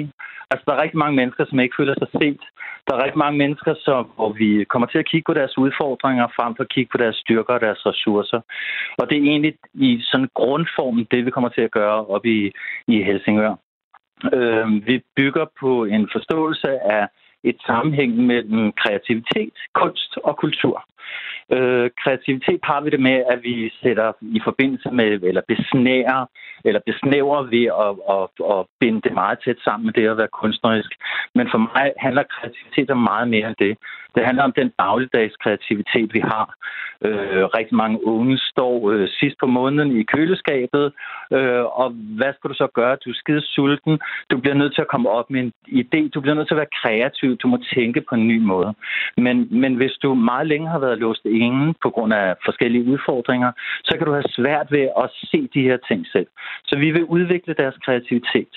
Altså 0.51 0.65
der 0.67 0.73
er 0.73 0.83
rigtig 0.83 0.99
mange 0.99 1.17
mennesker, 1.17 1.45
som 1.47 1.61
ikke 1.61 1.77
føler 1.79 1.95
sig 1.99 2.09
set. 2.21 2.43
Der 2.87 2.95
er 2.95 3.05
rigtig 3.05 3.19
mange 3.19 3.39
mennesker, 3.39 3.75
som, 3.87 4.05
hvor 4.17 4.33
vi 4.33 4.65
kommer 4.65 4.89
til 4.89 4.99
at 4.99 5.09
kigge 5.11 5.27
på 5.27 5.35
deres 5.35 5.59
udfordringer, 5.59 6.27
frem 6.37 6.57
for 6.57 6.63
at 6.63 6.73
kigge 6.75 6.91
på 6.93 6.99
deres 6.99 7.17
styrker 7.17 7.55
og 7.55 7.61
deres 7.61 7.87
ressourcer. 7.87 8.41
Og 8.99 9.11
det 9.11 9.19
er 9.19 9.23
egentlig 9.23 9.55
i 9.75 10.01
sådan 10.11 10.29
grundformen 10.35 11.07
det, 11.11 11.27
vi 11.27 11.31
kommer 11.31 11.49
til 11.49 11.61
at 11.61 11.71
gøre 11.71 12.07
op 12.07 12.27
i, 12.27 12.53
i 12.87 13.03
Helsingør. 13.03 13.55
Øh, 14.33 14.87
vi 14.87 15.03
bygger 15.17 15.47
på 15.61 15.85
en 15.85 16.09
forståelse 16.13 16.71
af 16.99 17.09
et 17.45 17.57
sammenhæng 17.67 18.17
mellem 18.17 18.73
kreativitet, 18.73 19.57
kunst 19.75 20.19
og 20.25 20.37
kultur. 20.37 20.85
Øh, 21.53 21.91
kreativitet 22.03 22.61
har 22.63 22.81
vi 22.81 22.91
det 22.91 23.01
med, 23.01 23.25
at 23.31 23.39
vi 23.43 23.73
sætter 23.83 24.13
i 24.21 24.41
forbindelse 24.45 24.91
med, 24.91 25.23
eller 25.23 25.43
besnærer, 25.49 26.27
eller 26.65 26.81
besnæver 26.87 27.43
ved 27.55 27.67
at, 27.87 27.93
at, 28.17 28.57
at 28.59 28.67
binde 28.81 29.01
det 29.01 29.13
meget 29.15 29.39
tæt 29.45 29.57
sammen 29.65 29.87
med 29.87 29.93
det 29.93 30.09
at 30.09 30.17
være 30.17 30.37
kunstnerisk. 30.41 30.93
Men 31.35 31.47
for 31.51 31.59
mig 31.59 31.93
handler 31.99 32.23
kreativitet 32.23 32.91
om 32.91 32.99
meget 32.99 33.29
mere 33.29 33.49
end 33.49 33.57
det. 33.59 33.77
Det 34.15 34.25
handler 34.27 34.45
om 34.45 34.53
den 34.53 34.73
dagligdags 34.79 35.37
kreativitet, 35.37 36.15
vi 36.15 36.21
har. 36.21 36.55
Øh, 37.07 37.45
rigtig 37.59 37.77
mange 37.77 38.07
unge 38.07 38.39
står 38.39 38.91
øh, 38.91 39.09
sidst 39.09 39.37
på 39.41 39.47
måneden 39.47 39.97
i 40.01 40.03
køleskabet, 40.03 40.93
øh, 41.33 41.65
og 41.81 41.89
hvad 41.91 42.33
skal 42.33 42.51
du 42.51 42.55
så 42.55 42.69
gøre? 42.75 42.97
Du 43.05 43.11
er 43.11 43.15
skide 43.15 43.41
sulten. 43.41 43.99
Du 44.31 44.37
bliver 44.39 44.55
nødt 44.55 44.75
til 44.75 44.81
at 44.81 44.89
komme 44.89 45.09
op 45.11 45.31
med 45.31 45.41
en 45.41 45.53
idé. 45.69 46.09
Du 46.09 46.21
bliver 46.21 46.35
nødt 46.35 46.49
til 46.49 46.55
at 46.55 46.63
være 46.65 46.77
kreativ. 46.83 47.37
Du 47.37 47.49
må 47.49 47.59
tænke 47.75 48.01
på 48.09 48.15
en 48.15 48.29
ny 48.29 48.39
måde. 48.39 48.75
Men, 49.17 49.49
men 49.63 49.75
hvis 49.75 49.93
du 50.03 50.15
meget 50.15 50.47
længe 50.47 50.69
har 50.69 50.79
været 50.79 50.99
låst 50.99 51.25
inde 51.25 51.75
på 51.83 51.91
grund 51.91 52.13
af 52.15 52.35
forskellige 52.45 52.85
udfordringer, 52.85 53.53
så 53.85 53.93
kan 53.99 54.07
du 54.07 54.13
have 54.13 54.35
svært 54.39 54.67
ved 54.71 54.89
at 55.03 55.11
se 55.31 55.49
de 55.55 55.63
her 55.63 55.79
ting 55.89 56.07
selv. 56.13 56.27
Så 56.65 56.79
vi 56.79 56.91
vil 56.91 57.05
udvikle 57.05 57.55
deres 57.55 57.77
kreativitet. 57.85 58.53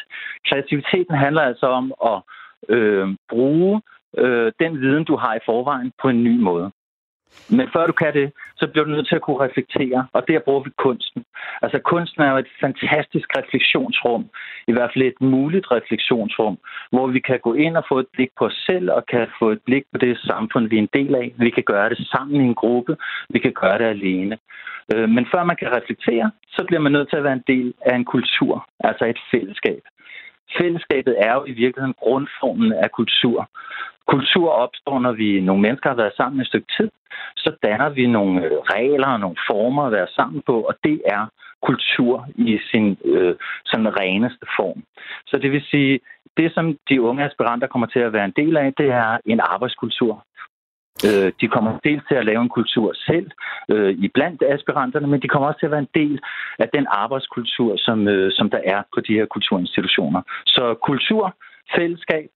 Kreativiteten 0.49 1.15
handler 1.15 1.41
altså 1.41 1.65
om 1.65 1.93
at 2.05 2.19
øh, 2.75 3.07
bruge 3.29 3.75
øh, 3.75 3.96
øh, 4.17 4.51
den 4.59 4.81
viden, 4.81 5.03
du 5.03 5.15
har 5.15 5.35
i 5.35 5.45
forvejen, 5.45 5.91
på 6.01 6.09
en 6.09 6.23
ny 6.23 6.39
måde. 6.39 6.71
Men 7.49 7.67
før 7.73 7.87
du 7.87 7.93
kan 7.93 8.13
det, 8.13 8.31
så 8.57 8.67
bliver 8.67 8.85
du 8.85 8.91
nødt 8.91 9.07
til 9.07 9.15
at 9.15 9.21
kunne 9.21 9.45
reflektere, 9.47 10.07
og 10.13 10.27
der 10.27 10.39
bruger 10.39 10.63
vi 10.63 10.69
kunsten. 10.77 11.23
Altså 11.61 11.79
kunsten 11.79 12.21
er 12.23 12.31
jo 12.31 12.37
et 12.37 12.51
fantastisk 12.61 13.27
refleksionsrum, 13.37 14.25
i 14.67 14.71
hvert 14.71 14.91
fald 14.93 15.05
et 15.05 15.21
muligt 15.21 15.71
refleksionsrum, 15.71 16.57
hvor 16.91 17.07
vi 17.07 17.19
kan 17.19 17.39
gå 17.39 17.53
ind 17.53 17.77
og 17.77 17.85
få 17.89 17.99
et 17.99 18.07
blik 18.13 18.29
på 18.37 18.45
os 18.45 18.63
selv, 18.65 18.91
og 18.91 19.05
kan 19.05 19.27
få 19.39 19.49
et 19.49 19.61
blik 19.65 19.83
på 19.91 19.97
det 19.97 20.17
samfund, 20.17 20.67
vi 20.67 20.75
er 20.77 20.81
en 20.81 20.95
del 20.99 21.15
af. 21.15 21.33
Vi 21.37 21.49
kan 21.49 21.63
gøre 21.63 21.89
det 21.89 22.07
sammen 22.11 22.41
i 22.41 22.45
en 22.45 22.55
gruppe, 22.55 22.97
vi 23.29 23.39
kan 23.39 23.53
gøre 23.61 23.77
det 23.77 23.85
alene. 23.85 24.37
Øh, 24.93 25.09
men 25.09 25.27
før 25.33 25.43
man 25.43 25.55
kan 25.55 25.75
reflektere, 25.77 26.31
så 26.47 26.63
bliver 26.67 26.81
man 26.81 26.91
nødt 26.91 27.09
til 27.09 27.17
at 27.17 27.23
være 27.23 27.39
en 27.41 27.47
del 27.47 27.73
af 27.81 27.95
en 27.95 28.05
kultur, 28.05 28.67
altså 28.79 29.05
et 29.05 29.19
fællesskab. 29.31 29.81
Fællesskabet 30.57 31.15
er 31.17 31.33
jo 31.33 31.45
i 31.45 31.51
virkeligheden 31.51 31.95
grundformen 31.99 32.73
af 32.73 32.91
kultur. 32.91 33.49
Kultur 34.07 34.49
opstår, 34.49 34.99
når 34.99 35.11
vi 35.11 35.41
nogle 35.41 35.61
mennesker 35.61 35.89
har 35.89 35.95
været 35.95 36.13
sammen 36.17 36.41
et 36.41 36.47
stykke 36.47 36.67
tid. 36.77 36.89
Så 37.35 37.55
danner 37.63 37.89
vi 37.89 38.07
nogle 38.07 38.45
øh, 38.45 38.51
regler 38.51 39.07
og 39.07 39.19
nogle 39.19 39.37
former 39.47 39.83
at 39.83 39.91
være 39.91 40.07
sammen 40.15 40.41
på, 40.45 40.61
og 40.61 40.75
det 40.83 41.01
er 41.05 41.25
kultur 41.61 42.27
i 42.35 42.59
sin 42.71 42.97
øh, 43.05 43.35
sådan 43.65 43.99
reneste 43.99 44.45
form. 44.57 44.83
Så 45.27 45.37
det 45.37 45.51
vil 45.51 45.63
sige, 45.71 45.99
det 46.37 46.53
som 46.53 46.77
de 46.89 47.01
unge 47.01 47.23
aspiranter 47.23 47.67
kommer 47.67 47.87
til 47.87 47.99
at 47.99 48.13
være 48.13 48.25
en 48.25 48.37
del 48.41 48.57
af, 48.57 48.73
det 48.77 48.89
er 48.89 49.17
en 49.25 49.39
arbejdskultur. 49.39 50.23
Øh, 51.05 51.31
de 51.41 51.47
kommer 51.47 51.79
dels 51.83 52.03
til 52.07 52.15
at 52.15 52.25
lave 52.25 52.41
en 52.41 52.49
kultur 52.49 52.93
selv 52.93 53.31
øh, 53.69 53.89
i 54.05 54.07
blandt 54.07 54.43
aspiranterne, 54.43 55.07
men 55.07 55.21
de 55.21 55.27
kommer 55.27 55.47
også 55.47 55.59
til 55.59 55.65
at 55.65 55.71
være 55.71 55.87
en 55.87 55.95
del 56.01 56.19
af 56.59 56.69
den 56.73 56.85
arbejdskultur, 56.89 57.77
som, 57.77 58.07
øh, 58.07 58.31
som 58.31 58.49
der 58.49 58.61
er 58.65 58.81
på 58.93 58.99
de 59.01 59.13
her 59.13 59.25
kulturinstitutioner. 59.25 60.21
Så 60.45 60.75
kultur, 60.83 61.35
fællesskab, 61.75 62.29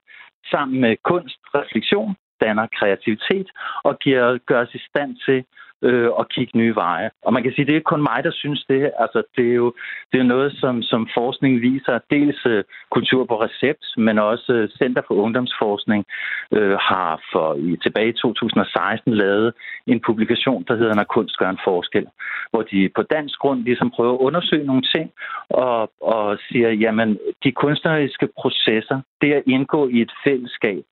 sammen 0.50 0.80
med 0.80 0.96
kunst, 1.04 1.38
refleksion, 1.54 2.16
danner 2.40 2.66
kreativitet 2.78 3.48
og 3.84 3.98
giver, 3.98 4.38
gør 4.46 4.60
os 4.62 4.74
i 4.74 4.82
stand 4.88 5.16
til 5.26 5.44
øh, 5.82 6.10
og 6.10 6.28
kigge 6.28 6.58
nye 6.58 6.74
veje. 6.74 7.10
Og 7.24 7.32
man 7.32 7.42
kan 7.42 7.52
sige, 7.52 7.64
det 7.64 7.72
er 7.72 7.80
ikke 7.80 7.94
kun 7.94 8.02
mig, 8.02 8.24
der 8.24 8.30
synes 8.32 8.64
det. 8.68 8.90
Altså, 8.98 9.22
det 9.36 9.50
er 9.50 9.54
jo 9.54 9.72
det 10.12 10.20
er 10.20 10.24
noget, 10.34 10.52
som, 10.52 10.82
som 10.82 11.08
forskning 11.18 11.60
viser. 11.60 11.98
Dels 12.10 12.46
øh, 12.46 12.64
kultur 12.90 13.24
på 13.24 13.36
recept, 13.42 13.84
men 13.96 14.18
også 14.18 14.52
øh, 14.52 14.68
Center 14.68 15.02
for 15.06 15.14
Ungdomsforskning 15.14 16.04
øh, 16.52 16.76
har 16.88 17.22
for 17.32 17.54
i, 17.54 17.76
tilbage 17.82 18.08
i 18.08 18.12
2016 18.12 19.14
lavet 19.14 19.52
en 19.86 20.00
publikation, 20.06 20.64
der 20.68 20.76
hedder 20.76 20.94
Når 20.94 21.04
kunst 21.04 21.36
gør 21.38 21.50
en 21.50 21.64
forskel, 21.64 22.06
hvor 22.50 22.62
de 22.62 22.90
på 22.96 23.02
dansk 23.02 23.38
grund 23.38 23.64
ligesom 23.64 23.90
prøver 23.90 24.14
at 24.14 24.18
undersøge 24.18 24.66
nogle 24.66 24.82
ting 24.94 25.10
og, 25.50 25.90
og 26.00 26.38
siger, 26.48 26.70
jamen, 26.70 27.18
de 27.44 27.52
kunstneriske 27.52 28.28
processer, 28.40 29.00
det 29.20 29.32
at 29.32 29.42
indgå 29.46 29.88
i 29.88 30.00
et 30.00 30.12
fællesskab, 30.24 30.82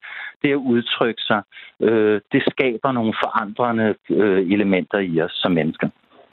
det 0.42 0.50
at 0.50 0.64
udtrykke 0.72 1.22
sig, 1.22 1.42
øh, 1.80 2.20
det 2.32 2.42
skaber 2.50 2.92
nogle 2.92 3.14
forandrende 3.22 3.94
øh, 4.10 4.52
elementer 4.52 4.79
i 5.14 5.20
os 5.20 5.30
som 5.34 5.52
mennesker. 5.52 5.88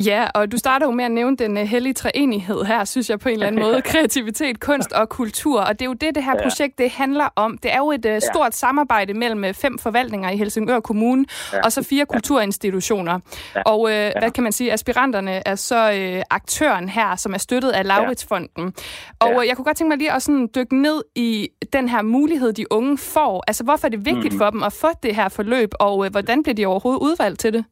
Ja, 0.06 0.28
og 0.36 0.52
du 0.52 0.58
starter 0.58 0.86
jo 0.86 0.92
med 0.92 1.06
at 1.06 1.12
nævne 1.12 1.38
den 1.38 1.58
uh, 1.58 1.64
hellige 1.64 1.94
treenighed 1.94 2.64
her, 2.64 2.86
synes 2.86 3.10
jeg 3.10 3.20
på 3.20 3.30
en 3.30 3.34
eller 3.34 3.48
anden 3.48 3.62
måde. 3.66 3.82
Kreativitet, 3.82 4.60
kunst 4.60 4.92
og 4.92 5.10
kultur. 5.10 5.62
Og 5.62 5.74
det 5.80 5.82
er 5.82 5.86
jo 5.86 5.94
det, 5.94 6.16
det 6.16 6.24
her 6.24 6.36
Ja. 6.36 6.42
projekt 6.44 6.78
det 6.78 6.90
handler 6.90 7.28
om. 7.36 7.58
Det 7.58 7.74
er 7.74 7.78
jo 7.78 7.92
et 7.92 8.06
uh, 8.06 8.12
stort 8.34 8.56
samarbejde 8.56 9.14
mellem 9.14 9.44
uh, 9.44 9.54
fem 9.54 9.78
forvaltninger 9.78 10.30
i 10.30 10.38
Helsingør 10.38 10.80
Kommune, 10.80 11.26
Ja. 11.54 11.62
og 11.64 11.72
så 11.72 11.84
fire 11.84 12.06
kulturinstitutioner. 12.06 13.20
Ja. 13.56 13.62
Og 13.66 13.82
uh, 13.82 13.90
hvad 13.90 14.32
kan 14.36 14.44
man 14.44 14.52
sige, 14.52 14.74
aspiranterne 14.74 15.42
er 15.48 15.56
så 15.56 15.92
uh, 16.16 16.22
aktøren 16.30 16.90
her, 16.90 17.16
som 17.16 17.34
er 17.34 17.38
støttet 17.38 17.70
af 17.70 17.86
Lauritsfonden. 17.88 18.74
Og 19.20 19.30
Ja. 19.30 19.38
uh, 19.40 19.48
jeg 19.48 19.56
kunne 19.56 19.66
godt 19.66 19.78
tænke 19.78 19.90
mig 19.90 19.98
lige 19.98 20.12
at 20.14 20.22
sådan 20.22 20.50
dykke 20.56 20.82
ned 20.82 21.04
i 21.16 21.50
den 21.74 21.90
her 21.90 22.02
mulighed, 22.02 22.54
de 22.54 22.72
unge 22.72 22.98
får. 22.98 23.44
Altså, 23.48 23.64
hvorfor 23.64 23.88
er 23.88 23.92
det 23.92 24.06
vigtigt 24.06 24.34
Mhm. 24.34 24.38
for 24.40 24.50
dem 24.50 24.64
at 24.64 24.74
få 24.74 24.88
det 25.04 25.16
her 25.16 25.30
forløb, 25.30 25.70
og 25.80 25.98
uh, 25.98 26.08
hvordan 26.08 26.44
bliver 26.44 26.56
de 26.56 26.66
overhovedet 26.66 27.00
udvalgt 27.02 27.40
til 27.40 27.54
det? 27.54 27.66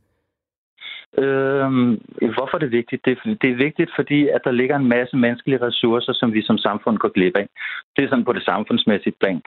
Øhm, 1.18 1.92
hvorfor 2.36 2.56
er 2.56 2.60
det 2.60 2.72
vigtigt? 2.72 3.06
Det, 3.06 3.12
er- 3.18 3.36
det 3.42 3.50
er 3.52 3.56
vigtigt, 3.68 3.92
fordi 3.96 4.28
at 4.28 4.42
der 4.44 4.52
ligger 4.52 4.76
en 4.76 4.90
masse 4.90 5.18
menneskelige 5.18 5.62
ressourcer, 5.68 6.14
som 6.14 6.34
vi 6.34 6.42
som 6.42 6.58
samfund 6.58 6.98
går 6.98 7.10
glip 7.10 7.36
af. 7.38 7.48
Det 7.96 8.04
er 8.04 8.10
sådan 8.10 8.26
på 8.26 8.34
det 8.34 8.44
samfundsmæssige 8.44 9.14
plan. 9.20 9.42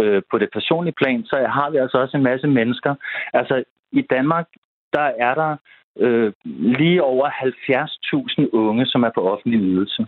Øh, 0.00 0.22
på 0.30 0.38
det 0.38 0.48
personlige 0.52 0.94
plan, 1.00 1.24
så 1.24 1.36
har 1.48 1.70
vi 1.70 1.76
altså 1.76 1.98
også 1.98 2.16
en 2.16 2.22
masse 2.22 2.48
mennesker. 2.48 2.94
Altså, 3.32 3.64
i 3.92 4.02
Danmark, 4.10 4.46
der 4.92 5.08
er 5.18 5.34
der 5.34 5.56
øh, 5.98 6.32
lige 6.78 7.02
over 7.02 7.28
70.000 7.30 8.48
unge, 8.52 8.86
som 8.86 9.02
er 9.02 9.10
på 9.14 9.20
offentlig 9.32 9.60
ydelse. 9.60 10.06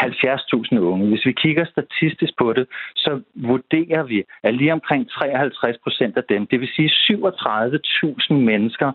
70.000 0.00 0.78
unge. 0.78 1.08
Hvis 1.08 1.26
vi 1.26 1.32
kigger 1.32 1.64
statistisk 1.64 2.32
på 2.38 2.52
det, 2.52 2.66
så 2.94 3.20
vurderer 3.34 4.02
vi, 4.02 4.24
at 4.42 4.54
lige 4.54 4.72
omkring 4.72 5.10
53 5.10 5.76
procent 5.82 6.16
af 6.16 6.24
dem, 6.28 6.46
det 6.46 6.60
vil 6.60 6.68
sige 6.76 6.88
37.000 6.88 8.32
mennesker, 8.34 8.92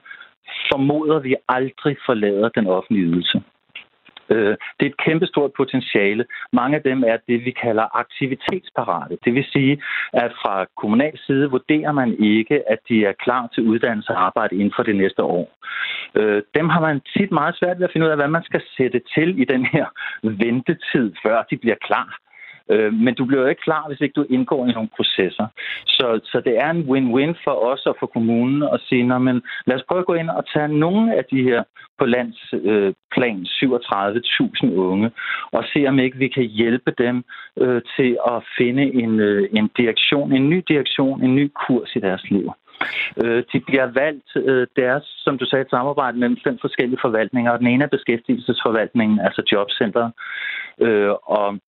formoder 0.71 1.19
vi 1.19 1.35
aldrig 1.47 1.97
forlader 2.05 2.49
den 2.49 2.67
offentlige 2.67 3.05
ydelse. 3.05 3.41
Øh, 4.29 4.57
det 4.77 4.85
er 4.85 4.89
et 4.89 5.03
kæmpestort 5.05 5.51
potentiale. 5.57 6.25
Mange 6.53 6.77
af 6.77 6.83
dem 6.83 7.03
er 7.03 7.17
det, 7.27 7.45
vi 7.45 7.51
kalder 7.51 7.97
aktivitetsparate. 7.97 9.17
Det 9.25 9.33
vil 9.33 9.45
sige, 9.53 9.81
at 10.13 10.31
fra 10.41 10.65
kommunal 10.77 11.19
side 11.25 11.49
vurderer 11.49 11.91
man 11.91 12.23
ikke, 12.23 12.71
at 12.71 12.79
de 12.89 13.05
er 13.05 13.13
klar 13.23 13.49
til 13.53 13.63
uddannelse 13.63 14.12
og 14.12 14.25
arbejde 14.25 14.55
inden 14.55 14.73
for 14.75 14.83
det 14.83 14.95
næste 14.95 15.23
år. 15.23 15.45
Øh, 16.15 16.41
dem 16.55 16.69
har 16.69 16.81
man 16.81 17.01
tit 17.17 17.31
meget 17.31 17.55
svært 17.55 17.77
ved 17.79 17.85
at 17.85 17.91
finde 17.93 18.05
ud 18.05 18.12
af, 18.12 18.17
hvad 18.17 18.27
man 18.27 18.43
skal 18.43 18.62
sætte 18.77 19.01
til 19.15 19.41
i 19.41 19.45
den 19.45 19.65
her 19.65 19.85
ventetid, 20.23 21.13
før 21.23 21.43
de 21.49 21.57
bliver 21.57 21.79
klar. 21.88 22.19
Øh, 22.69 22.93
Men 22.93 23.13
du 23.15 23.25
bliver 23.25 23.41
jo 23.41 23.47
ikke 23.47 23.62
klar, 23.62 23.88
hvis 23.88 24.01
ikke 24.01 24.13
du 24.13 24.25
indgår 24.29 24.65
i 24.67 24.71
nogle 24.71 24.89
processer. 24.97 25.47
Så, 25.86 26.19
så 26.23 26.41
det 26.45 26.58
er 26.58 26.69
en 26.69 26.84
win-win 26.89 27.34
for 27.43 27.55
os 27.71 27.86
og 27.86 27.95
for 27.99 28.08
kommunen 28.08 28.63
at 28.63 28.79
sige, 28.88 29.03
"Nå, 29.03 29.17
men 29.17 29.41
lad 29.67 29.75
os 29.75 29.88
prøve 29.88 29.99
at 29.99 30.05
gå 30.05 30.13
ind 30.13 30.29
og 30.29 30.43
tage 30.53 30.67
nogle 30.67 31.15
af 31.15 31.23
de 31.32 31.43
her 31.43 31.63
på 31.99 32.05
landsplan 32.05 33.38
øh, 33.39 33.45
37.000 33.45 34.75
unge, 34.75 35.12
og 35.51 35.63
se 35.73 35.88
om 35.88 35.99
ikke 35.99 36.17
vi 36.17 36.27
kan 36.27 36.43
hjælpe 36.43 36.91
dem 36.97 37.23
øh, 37.58 37.82
til 37.97 38.17
at 38.27 38.43
finde 38.58 38.84
en, 38.84 39.19
øh, 39.19 39.49
en 39.53 39.69
direktion, 39.77 40.32
en 40.32 40.49
ny 40.49 40.63
direktion, 40.67 41.23
en 41.23 41.36
ny 41.36 41.51
kurs 41.67 41.95
i 41.95 41.99
deres 41.99 42.23
liv. 42.32 42.51
Øh, 43.23 43.43
de 43.53 43.60
bliver 43.67 43.88
valgt, 44.03 44.29
øh, 44.36 44.67
deres, 44.75 45.03
som 45.23 45.38
du 45.38 45.45
sagde, 45.45 45.62
et 45.62 45.69
samarbejde 45.69 46.17
mellem 46.17 46.38
fem 46.43 46.58
forskellige 46.62 46.99
forvaltninger, 47.01 47.51
og 47.51 47.60
den 47.60 47.67
ene 47.67 47.84
er 47.84 47.95
beskæftigelsesforvaltningen, 47.97 49.19
altså 49.19 49.41
jobcenteret, 49.51 50.12
Øh, 50.82 51.13
og 51.38 51.60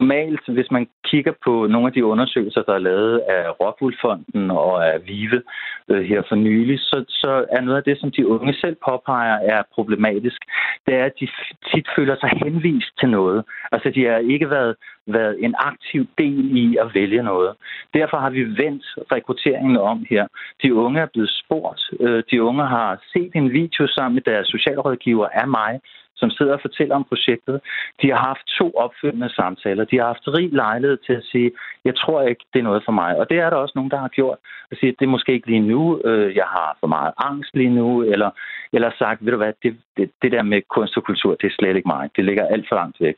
Normalt, 0.00 0.48
hvis 0.48 0.70
man 0.70 0.88
kigger 1.04 1.32
på 1.44 1.66
nogle 1.66 1.86
af 1.86 1.92
de 1.92 2.04
undersøgelser, 2.04 2.62
der 2.62 2.74
er 2.74 2.86
lavet 2.88 3.18
af 3.18 3.60
Rockwool-fonden 3.60 4.50
og 4.50 4.86
af 4.92 5.06
Vive 5.06 5.42
øh, 5.88 6.02
her 6.02 6.22
for 6.28 6.34
nylig, 6.34 6.78
så, 6.78 7.04
så 7.08 7.46
er 7.50 7.60
noget 7.60 7.78
af 7.78 7.84
det, 7.84 8.00
som 8.00 8.10
de 8.10 8.26
unge 8.26 8.54
selv 8.54 8.76
påpeger, 8.88 9.38
er 9.54 9.62
problematisk. 9.74 10.40
Det 10.86 10.94
er, 10.94 11.04
at 11.04 11.12
de 11.20 11.28
tit 11.74 11.86
føler 11.96 12.16
sig 12.20 12.30
henvist 12.44 12.92
til 13.00 13.08
noget. 13.08 13.44
Altså, 13.72 13.90
de 13.90 14.04
har 14.04 14.18
ikke 14.18 14.50
været, 14.50 14.74
været 15.06 15.44
en 15.44 15.54
aktiv 15.58 16.06
del 16.18 16.56
i 16.56 16.76
at 16.76 16.94
vælge 16.94 17.22
noget. 17.22 17.54
Derfor 17.94 18.16
har 18.16 18.30
vi 18.30 18.42
vendt 18.44 18.84
rekrutteringen 19.12 19.76
om 19.76 20.06
her. 20.10 20.26
De 20.62 20.74
unge 20.74 21.00
er 21.00 21.06
blevet 21.12 21.30
spurgt. 21.44 21.82
Øh, 22.00 22.22
De 22.30 22.42
unge 22.42 22.66
har 22.66 23.02
set 23.12 23.32
en 23.34 23.52
video 23.52 23.86
sammen 23.86 24.14
med 24.14 24.22
deres 24.22 24.46
socialrådgiver 24.48 25.28
af 25.28 25.48
mig, 25.48 25.80
som 26.20 26.30
sidder 26.30 26.52
og 26.52 26.60
fortæller 26.66 26.94
om 26.94 27.04
projektet. 27.04 27.60
De 28.02 28.06
har 28.12 28.20
haft 28.30 28.44
to 28.58 28.66
opfølgende 28.84 29.30
samtaler. 29.40 29.84
De 29.84 29.96
har 29.98 30.06
haft 30.06 30.28
rig 30.36 30.48
lejlighed 30.52 30.98
til 31.06 31.12
at 31.12 31.24
sige, 31.32 31.50
jeg 31.84 31.94
tror 31.96 32.22
ikke, 32.22 32.44
det 32.52 32.58
er 32.58 32.68
noget 32.70 32.82
for 32.84 32.92
mig. 32.92 33.10
Og 33.20 33.30
det 33.30 33.38
er 33.38 33.50
der 33.50 33.56
også 33.56 33.72
nogen, 33.76 33.90
der 33.90 34.00
har 34.04 34.08
gjort. 34.08 34.38
At 34.70 34.76
sige, 34.78 34.92
det 34.98 35.04
er 35.04 35.14
måske 35.16 35.32
ikke 35.32 35.46
lige 35.46 35.68
nu. 35.72 36.00
øh, 36.04 36.36
Jeg 36.36 36.48
har 36.56 36.76
for 36.80 36.86
meget 36.86 37.12
angst 37.28 37.52
lige 37.54 37.74
nu. 37.80 38.02
Eller, 38.02 38.30
eller 38.72 38.90
sagt, 38.98 39.24
ved 39.24 39.32
du 39.32 39.36
hvad, 39.36 39.52
det, 39.62 39.76
det, 39.96 40.10
det 40.22 40.32
der 40.32 40.42
med 40.42 40.62
kunst 40.74 40.96
og 40.96 41.04
kultur, 41.04 41.34
det 41.34 41.46
er 41.46 41.56
slet 41.58 41.76
ikke 41.76 41.92
mig. 41.96 42.10
Det 42.16 42.24
ligger 42.24 42.46
alt 42.46 42.66
for 42.68 42.76
langt 42.76 43.00
væk. 43.00 43.16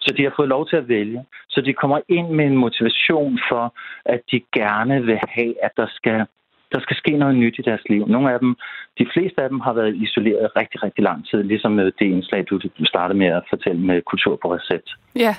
Så 0.00 0.14
de 0.16 0.22
har 0.22 0.32
fået 0.36 0.48
lov 0.48 0.68
til 0.68 0.76
at 0.76 0.88
vælge. 0.88 1.24
Så 1.48 1.60
de 1.60 1.72
kommer 1.72 2.00
ind 2.08 2.28
med 2.28 2.46
en 2.46 2.56
motivation 2.56 3.38
for, 3.48 3.74
at 4.04 4.20
de 4.32 4.40
gerne 4.52 5.02
vil 5.02 5.18
have, 5.28 5.54
at 5.64 5.70
der 5.76 5.86
skal 5.90 6.26
der 6.74 6.80
skal 6.80 6.96
ske 7.02 7.12
noget 7.22 7.34
nyt 7.42 7.56
i 7.58 7.62
deres 7.68 7.84
liv. 7.92 8.02
Nogle 8.14 8.32
af 8.32 8.38
dem, 8.44 8.50
de 9.00 9.06
fleste 9.14 9.38
af 9.44 9.48
dem 9.48 9.60
har 9.66 9.72
været 9.72 9.94
isoleret 10.04 10.46
rigtig, 10.60 10.82
rigtig 10.82 11.02
lang 11.04 11.20
tid, 11.30 11.40
ligesom 11.42 11.72
med 11.72 11.84
det 11.98 12.06
indslag, 12.14 12.40
du 12.50 12.56
startede 12.92 13.18
med 13.18 13.26
at 13.26 13.42
fortælle 13.52 13.80
med 13.90 14.02
kultur 14.10 14.34
på 14.42 14.54
recept. 14.54 14.88
Ja, 15.24 15.34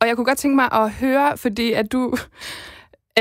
og 0.00 0.04
jeg 0.08 0.16
kunne 0.16 0.30
godt 0.30 0.38
tænke 0.38 0.56
mig 0.62 0.68
at 0.82 0.86
høre, 1.02 1.28
fordi 1.44 1.72
at 1.72 1.86
du... 1.92 2.02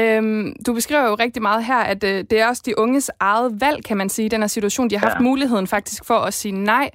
Øhm, 0.02 0.54
du 0.67 0.73
beskriver 0.73 1.08
jo 1.08 1.15
rigtig 1.15 1.41
meget 1.41 1.65
her, 1.65 1.78
at 1.78 2.04
øh, 2.04 2.23
det 2.30 2.41
er 2.41 2.47
også 2.47 2.63
de 2.65 2.80
unges 2.80 3.12
eget 3.19 3.62
valg, 3.62 3.86
kan 3.86 3.97
man 3.97 4.10
sige, 4.10 4.26
i 4.26 4.30
den 4.30 4.41
her 4.41 4.47
situation. 4.47 4.89
De 4.89 4.97
har 4.97 5.08
haft 5.08 5.19
Ja. 5.19 5.23
muligheden 5.23 5.67
faktisk 5.67 6.06
for 6.08 6.13
at 6.13 6.34
sige 6.34 6.52
nej. 6.52 6.89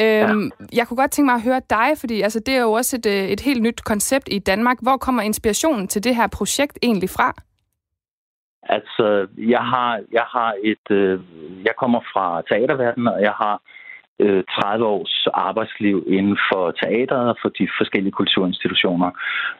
Øhm, 0.00 0.50
Jeg 0.72 0.88
kunne 0.88 0.96
godt 0.96 1.10
tænke 1.10 1.26
mig 1.26 1.34
at 1.34 1.42
høre 1.42 1.60
dig, 1.70 1.88
fordi 2.00 2.20
altså, 2.20 2.40
det 2.46 2.56
er 2.56 2.60
jo 2.60 2.72
også 2.72 2.96
et, 2.96 3.06
øh, 3.06 3.12
et 3.28 3.40
helt 3.40 3.62
nyt 3.62 3.84
koncept 3.84 4.28
i 4.30 4.38
Danmark. 4.38 4.76
Hvor 4.82 4.96
kommer 4.96 5.22
inspirationen 5.22 5.88
til 5.88 6.04
det 6.04 6.16
her 6.16 6.26
projekt 6.26 6.78
egentlig 6.82 7.10
fra? 7.10 7.34
Altså, 8.68 9.26
jeg 9.38 9.64
har, 9.72 10.00
jeg 10.12 10.26
har 10.34 10.54
et, 10.64 10.90
øh, 10.90 11.20
jeg 11.64 11.74
kommer 11.76 12.00
fra 12.12 12.42
teaterverdenen, 12.48 13.08
og 13.08 13.20
jeg 13.22 13.32
har 13.32 13.60
øh, 14.18 14.44
30 14.62 14.86
års 14.86 15.26
arbejdsliv 15.34 16.04
inden 16.06 16.38
for 16.52 16.70
teateret 16.70 17.28
og 17.28 17.36
for 17.42 17.48
de 17.48 17.68
forskellige 17.78 18.12
kulturinstitutioner. 18.12 19.10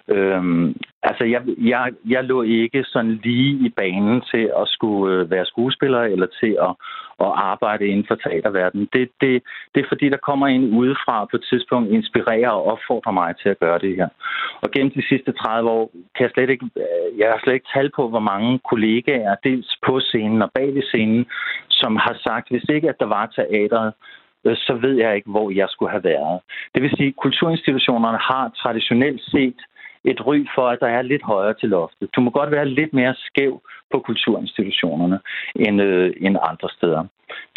Øhm, 0.09 0.77
altså, 1.03 1.25
jeg, 1.25 1.43
jeg, 1.59 1.93
jeg 2.09 2.25
lå 2.25 2.43
ikke 2.43 2.85
sådan 2.85 3.21
lige 3.25 3.67
i 3.67 3.69
banen 3.77 4.23
til 4.31 4.51
at 4.61 4.69
skulle 4.69 5.15
øh, 5.15 5.31
være 5.31 5.47
skuespiller 5.47 6.01
eller 6.01 6.27
til 6.41 6.57
at, 6.69 6.73
at 7.27 7.33
arbejde 7.53 7.87
inden 7.87 8.07
for 8.09 8.15
teaterverdenen. 8.15 8.89
Det, 8.93 9.09
det, 9.21 9.43
det 9.75 9.81
er 9.81 9.89
fordi, 9.89 10.09
der 10.09 10.27
kommer 10.29 10.47
en 10.47 10.75
udefra 10.75 11.25
på 11.25 11.37
et 11.37 11.45
tidspunkt 11.51 11.91
inspirerer 11.91 12.51
og 12.51 12.65
opfordrer 12.73 13.13
mig 13.13 13.35
til 13.43 13.49
at 13.49 13.61
gøre 13.61 13.79
det 13.79 13.97
her. 13.97 14.09
Og 14.63 14.71
gennem 14.71 14.93
de 14.93 15.09
sidste 15.09 15.33
30 15.33 15.71
år 15.71 15.91
kan 16.15 16.25
jeg 16.25 16.31
slet 16.35 16.51
ikke, 16.51 16.67
øh, 16.77 17.19
jeg 17.19 17.29
har 17.33 17.41
slet 17.43 17.55
ikke 17.55 17.73
tal 17.75 17.91
på, 17.97 18.09
hvor 18.09 18.25
mange 18.33 18.61
kollegaer, 18.71 19.35
dels 19.45 19.77
på 19.87 20.01
scenen 20.01 20.43
og 20.43 20.51
bag 20.55 20.75
ved 20.75 20.83
scenen, 20.83 21.27
som 21.69 21.97
har 21.97 22.17
sagt, 22.27 22.51
hvis 22.51 22.67
ikke 22.69 22.89
at 22.89 23.01
der 23.01 23.07
var 23.07 23.27
teateret, 23.27 23.93
Øh, 24.47 24.57
så 24.57 24.73
ved 24.85 24.95
jeg 24.95 25.17
ikke, 25.17 25.31
hvor 25.31 25.51
jeg 25.51 25.69
skulle 25.71 25.91
have 25.91 26.05
været. 26.05 26.41
Det 26.75 26.83
vil 26.83 26.97
sige, 26.97 27.09
at 27.09 27.17
kulturinstitutionerne 27.17 28.19
har 28.19 28.45
traditionelt 28.63 29.23
set 29.33 29.61
et 30.11 30.27
ry 30.27 30.39
for, 30.55 30.67
at 30.69 30.79
der 30.81 30.87
er 30.87 31.03
lidt 31.03 31.23
højere 31.23 31.55
til 31.61 31.69
loftet. 31.69 32.09
Du 32.17 32.21
må 32.21 32.31
godt 32.31 32.51
være 32.51 32.69
lidt 32.69 32.93
mere 32.93 33.15
skæv 33.19 33.63
på 33.93 33.99
kulturinstitutionerne 33.99 35.19
end, 35.57 35.83
øh, 35.83 36.13
end 36.21 36.37
andre 36.51 36.69
steder. 36.77 37.05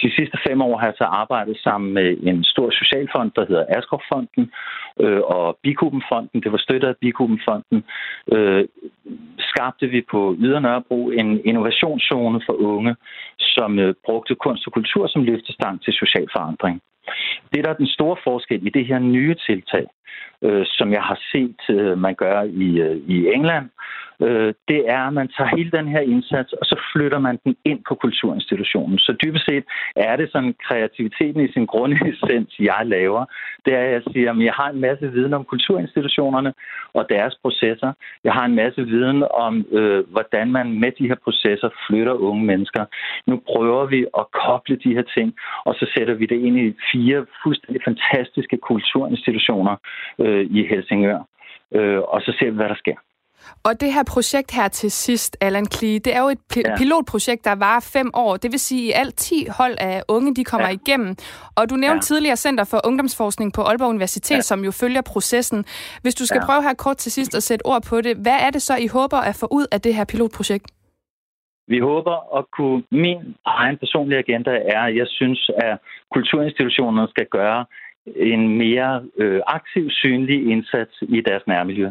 De 0.01 0.15
sidste 0.17 0.37
fem 0.47 0.61
år 0.61 0.77
har 0.77 0.87
jeg 0.87 0.97
så 0.97 1.03
arbejdet 1.03 1.57
sammen 1.57 1.93
med 1.93 2.17
en 2.23 2.43
stor 2.43 2.69
socialfond, 2.71 3.31
der 3.35 3.45
hedder 3.45 3.65
Askerfonden, 3.77 4.51
øh, 4.99 5.21
og 5.35 5.57
Bikubenfonden. 5.63 6.41
Det 6.43 6.51
var 6.51 6.57
støttet 6.57 6.87
af 6.87 6.97
Bikubenfonden. 7.01 7.83
Øh, 8.33 8.65
skabte 9.39 9.87
vi 9.87 10.01
på 10.11 10.35
Ydre 10.39 10.61
Nørrebro 10.61 11.09
en 11.09 11.45
innovationszone 11.45 12.41
for 12.45 12.53
unge, 12.53 12.95
som 13.39 13.79
øh, 13.79 13.93
brugte 14.05 14.35
kunst 14.35 14.67
og 14.67 14.73
kultur 14.73 15.07
som 15.07 15.23
løftestang 15.23 15.81
til 15.81 15.93
social 15.93 16.27
forandring. 16.35 16.81
Det, 17.53 17.63
der 17.63 17.69
er 17.69 17.81
den 17.83 17.87
store 17.87 18.17
forskel 18.23 18.67
i 18.67 18.69
det 18.69 18.85
her 18.85 18.99
nye 18.99 19.35
tiltag, 19.47 19.85
øh, 20.41 20.65
som 20.67 20.93
jeg 20.93 21.01
har 21.01 21.19
set, 21.31 21.61
øh, 21.69 21.97
man 21.97 22.15
gør 22.15 22.41
i, 22.41 22.79
øh, 22.79 22.97
i 23.07 23.27
England, 23.33 23.69
øh, 24.21 24.53
det 24.67 24.81
er, 24.95 25.03
at 25.07 25.13
man 25.13 25.29
tager 25.37 25.55
hele 25.57 25.71
den 25.71 25.87
her 25.87 25.99
indsats, 25.99 26.53
og 26.53 26.65
så 26.65 26.75
flytter 26.93 27.19
man 27.19 27.39
den 27.43 27.55
ind 27.65 27.79
på 27.87 27.95
kulturinstitutionen. 27.95 28.99
Så 28.99 29.11
dybest 29.23 29.45
set 29.45 29.63
er 29.95 30.15
det 30.15 30.31
sådan 30.31 30.55
kreativiteten 30.67 31.41
i 31.41 31.51
sin 31.51 31.65
grundessens, 31.65 32.59
jeg 32.59 32.81
laver. 32.85 33.25
Det 33.65 33.73
er, 33.73 33.83
at 33.83 33.91
jeg 33.91 34.03
siger, 34.11 34.31
at 34.31 34.45
jeg 34.49 34.53
har 34.53 34.69
en 34.69 34.81
masse 34.81 35.11
viden 35.11 35.33
om 35.33 35.43
kulturinstitutionerne 35.43 36.53
og 36.93 37.05
deres 37.09 37.35
processer. 37.41 37.91
Jeg 38.23 38.33
har 38.33 38.45
en 38.45 38.55
masse 38.55 38.81
viden 38.85 39.23
om, 39.33 39.65
øh, 39.71 40.07
hvordan 40.11 40.51
man 40.51 40.79
med 40.79 40.91
de 40.99 41.07
her 41.07 41.19
processer 41.23 41.69
flytter 41.87 42.13
unge 42.13 42.45
mennesker. 42.45 42.85
Nu 43.27 43.41
prøver 43.51 43.85
vi 43.85 44.05
at 44.17 44.25
koble 44.31 44.75
de 44.75 44.93
her 44.93 45.05
ting, 45.17 45.33
og 45.65 45.75
så 45.75 45.85
sætter 45.97 46.13
vi 46.13 46.25
det 46.25 46.39
ind 46.47 46.57
i 46.59 46.75
fire 46.91 47.25
fuldstændig 47.43 47.81
fantastiske 47.85 48.57
kulturinstitutioner 48.57 49.75
øh, 50.19 50.45
i 50.57 50.67
Helsingør. 50.69 51.19
Øh, 51.75 51.99
og 51.99 52.21
så 52.21 52.35
ser 52.39 52.49
vi, 52.49 52.55
hvad 52.55 52.69
der 52.69 52.75
sker. 52.75 52.95
Og 53.63 53.81
det 53.81 53.93
her 53.93 54.03
projekt 54.13 54.51
her 54.51 54.67
til 54.67 54.91
sidst, 54.91 55.37
Allan 55.41 55.65
Klee, 55.65 55.99
det 55.99 56.15
er 56.15 56.21
jo 56.21 56.27
et 56.29 56.37
pi- 56.53 56.61
Ja. 56.65 56.77
pilotprojekt, 56.77 57.45
der 57.45 57.55
varer 57.55 57.79
fem 57.93 58.11
år. 58.13 58.37
Det 58.37 58.51
vil 58.51 58.59
sige, 58.59 58.95
at 58.95 58.99
alt 58.99 59.15
10 59.15 59.47
hold 59.57 59.75
af 59.79 60.03
unge, 60.07 60.35
de 60.35 60.43
kommer 60.43 60.67
ja. 60.67 60.73
Igennem. 60.73 61.15
Og 61.55 61.69
du 61.69 61.75
nævnte 61.75 61.95
ja. 61.95 62.01
Tidligere 62.01 62.35
Center 62.35 62.63
for 62.63 62.81
Ungdomsforskning 62.87 63.53
på 63.53 63.61
Aalborg 63.61 63.89
Universitet, 63.89 64.35
ja. 64.35 64.41
Som 64.41 64.63
jo 64.63 64.71
følger 64.71 65.01
processen. 65.01 65.65
Hvis 66.01 66.15
du 66.15 66.25
skal. 66.25 66.39
Ja. 66.41 66.45
prøve 66.45 66.63
her 66.63 66.73
kort 66.73 66.97
til 66.97 67.11
sidst 67.11 67.35
at 67.35 67.43
sætte 67.43 67.65
ord 67.65 67.83
på 67.89 68.01
det, 68.01 68.17
hvad 68.17 68.37
er 68.45 68.49
det 68.49 68.61
så, 68.61 68.75
I 68.77 68.87
håber 68.87 69.17
at 69.17 69.35
få 69.35 69.47
ud 69.51 69.65
af 69.71 69.81
det 69.81 69.95
her 69.95 70.05
pilotprojekt? 70.05 70.67
Vi 71.67 71.79
håber 71.79 72.37
at 72.37 72.45
kunne... 72.57 72.83
Min 72.91 73.17
egen 73.45 73.77
personlige 73.77 74.19
agenda 74.19 74.51
er, 74.75 74.81
at 74.81 74.95
jeg 74.95 75.07
synes, 75.07 75.49
at 75.57 75.77
kulturinstitutionerne 76.15 77.07
skal 77.09 77.25
gøre 77.31 77.65
en 78.15 78.57
mere 78.57 79.03
øh, 79.17 79.41
aktiv, 79.47 79.89
synlig 79.89 80.51
indsats 80.51 80.93
i 81.01 81.21
deres 81.21 81.47
nærmiljø. 81.47 81.89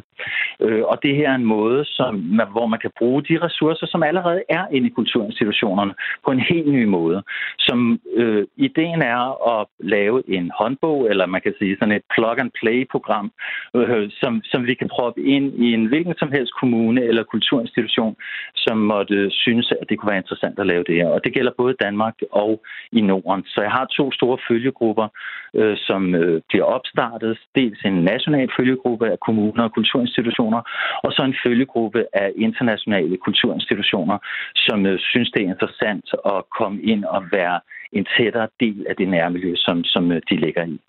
Øh, 0.61 0.83
og 0.85 0.99
det 1.03 1.17
her 1.17 1.31
er 1.31 1.35
en 1.35 1.45
måde, 1.45 1.85
som, 1.85 2.15
man, 2.15 2.47
hvor 2.51 2.67
man 2.67 2.81
kan 2.81 2.91
bruge 2.99 3.23
de 3.23 3.39
ressourcer, 3.47 3.87
som 3.87 4.03
allerede 4.03 4.43
er 4.49 4.65
inde 4.73 4.87
i 4.87 4.97
kulturinstitutionerne, 4.99 5.95
på 6.25 6.31
en 6.31 6.41
helt 6.41 6.69
ny 6.69 6.85
måde. 6.85 7.23
Som 7.59 8.01
øh, 8.15 8.47
ideen 8.57 9.03
er 9.03 9.21
at 9.59 9.67
lave 9.79 10.31
en 10.37 10.51
håndbog, 10.59 11.11
eller 11.11 11.27
man 11.27 11.41
kan 11.41 11.55
sige 11.59 11.77
sådan 11.79 11.95
et 11.95 12.03
plug-and-play-program, 12.15 13.33
øh, 13.77 14.11
som, 14.21 14.43
som 14.45 14.67
vi 14.67 14.75
kan 14.75 14.89
proppe 14.89 15.21
ind 15.23 15.47
i 15.65 15.73
en 15.75 15.87
hvilken 15.87 16.15
som 16.19 16.33
helst 16.33 16.53
kommune 16.61 17.05
eller 17.05 17.23
kulturinstitution, 17.23 18.17
som 18.55 18.77
måtte 18.79 19.31
synes, 19.31 19.73
at 19.81 19.89
det 19.89 19.99
kunne 19.99 20.11
være 20.11 20.23
interessant 20.25 20.59
at 20.59 20.67
lave 20.67 20.85
det 20.85 20.95
her. 20.95 21.09
Og 21.09 21.25
det 21.25 21.35
gælder 21.35 21.53
både 21.59 21.75
Danmark 21.81 22.15
og 22.31 22.63
i 22.93 23.01
Norden. 23.01 23.43
Så 23.47 23.61
jeg 23.63 23.71
har 23.71 23.87
to 23.99 24.13
store 24.13 24.39
følgegrupper, 24.49 25.09
øh, 25.55 25.77
som 25.77 26.15
øh, 26.15 26.43
bliver 26.49 26.65
opstartet. 26.65 27.39
Dels 27.55 27.79
en 27.85 28.05
national 28.13 28.49
følgegruppe 28.59 29.07
af 29.11 29.19
kommuner 29.27 29.65
og 29.65 29.73
kulturinstitutioner, 29.73 30.61
og 31.05 31.13
så 31.13 31.23
en 31.23 31.37
følgegruppe 31.47 32.05
af 32.13 32.33
internationale 32.37 33.17
kulturinstitutioner, 33.17 34.19
som 34.57 34.87
øh, 34.87 34.99
synes, 34.99 35.31
det 35.31 35.43
er 35.43 35.51
interessant 35.55 36.07
at 36.35 36.45
komme 36.59 36.83
ind 36.83 37.05
og 37.05 37.23
være 37.33 37.61
en 37.93 38.07
tættere 38.17 38.49
del 38.61 38.87
af 38.89 38.97
det 38.97 39.09
nærmiljø, 39.09 39.53
som, 39.57 39.85
som 39.85 40.13
øh, 40.13 40.23
de 40.31 40.37
ligger 40.37 40.65
i. 40.65 40.81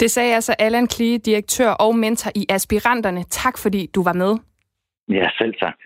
Det 0.00 0.10
sagde 0.10 0.34
altså 0.34 0.54
Allan 0.58 0.86
Klee, 0.86 1.18
direktør 1.18 1.70
og 1.70 1.96
mentor 1.96 2.30
i 2.34 2.46
Aspiranterne. 2.48 3.22
Tak 3.22 3.58
fordi 3.58 3.86
du 3.94 4.02
var 4.02 4.12
med. 4.12 4.32
Ja, 5.08 5.28
selv 5.38 5.54
tak. 5.60 5.78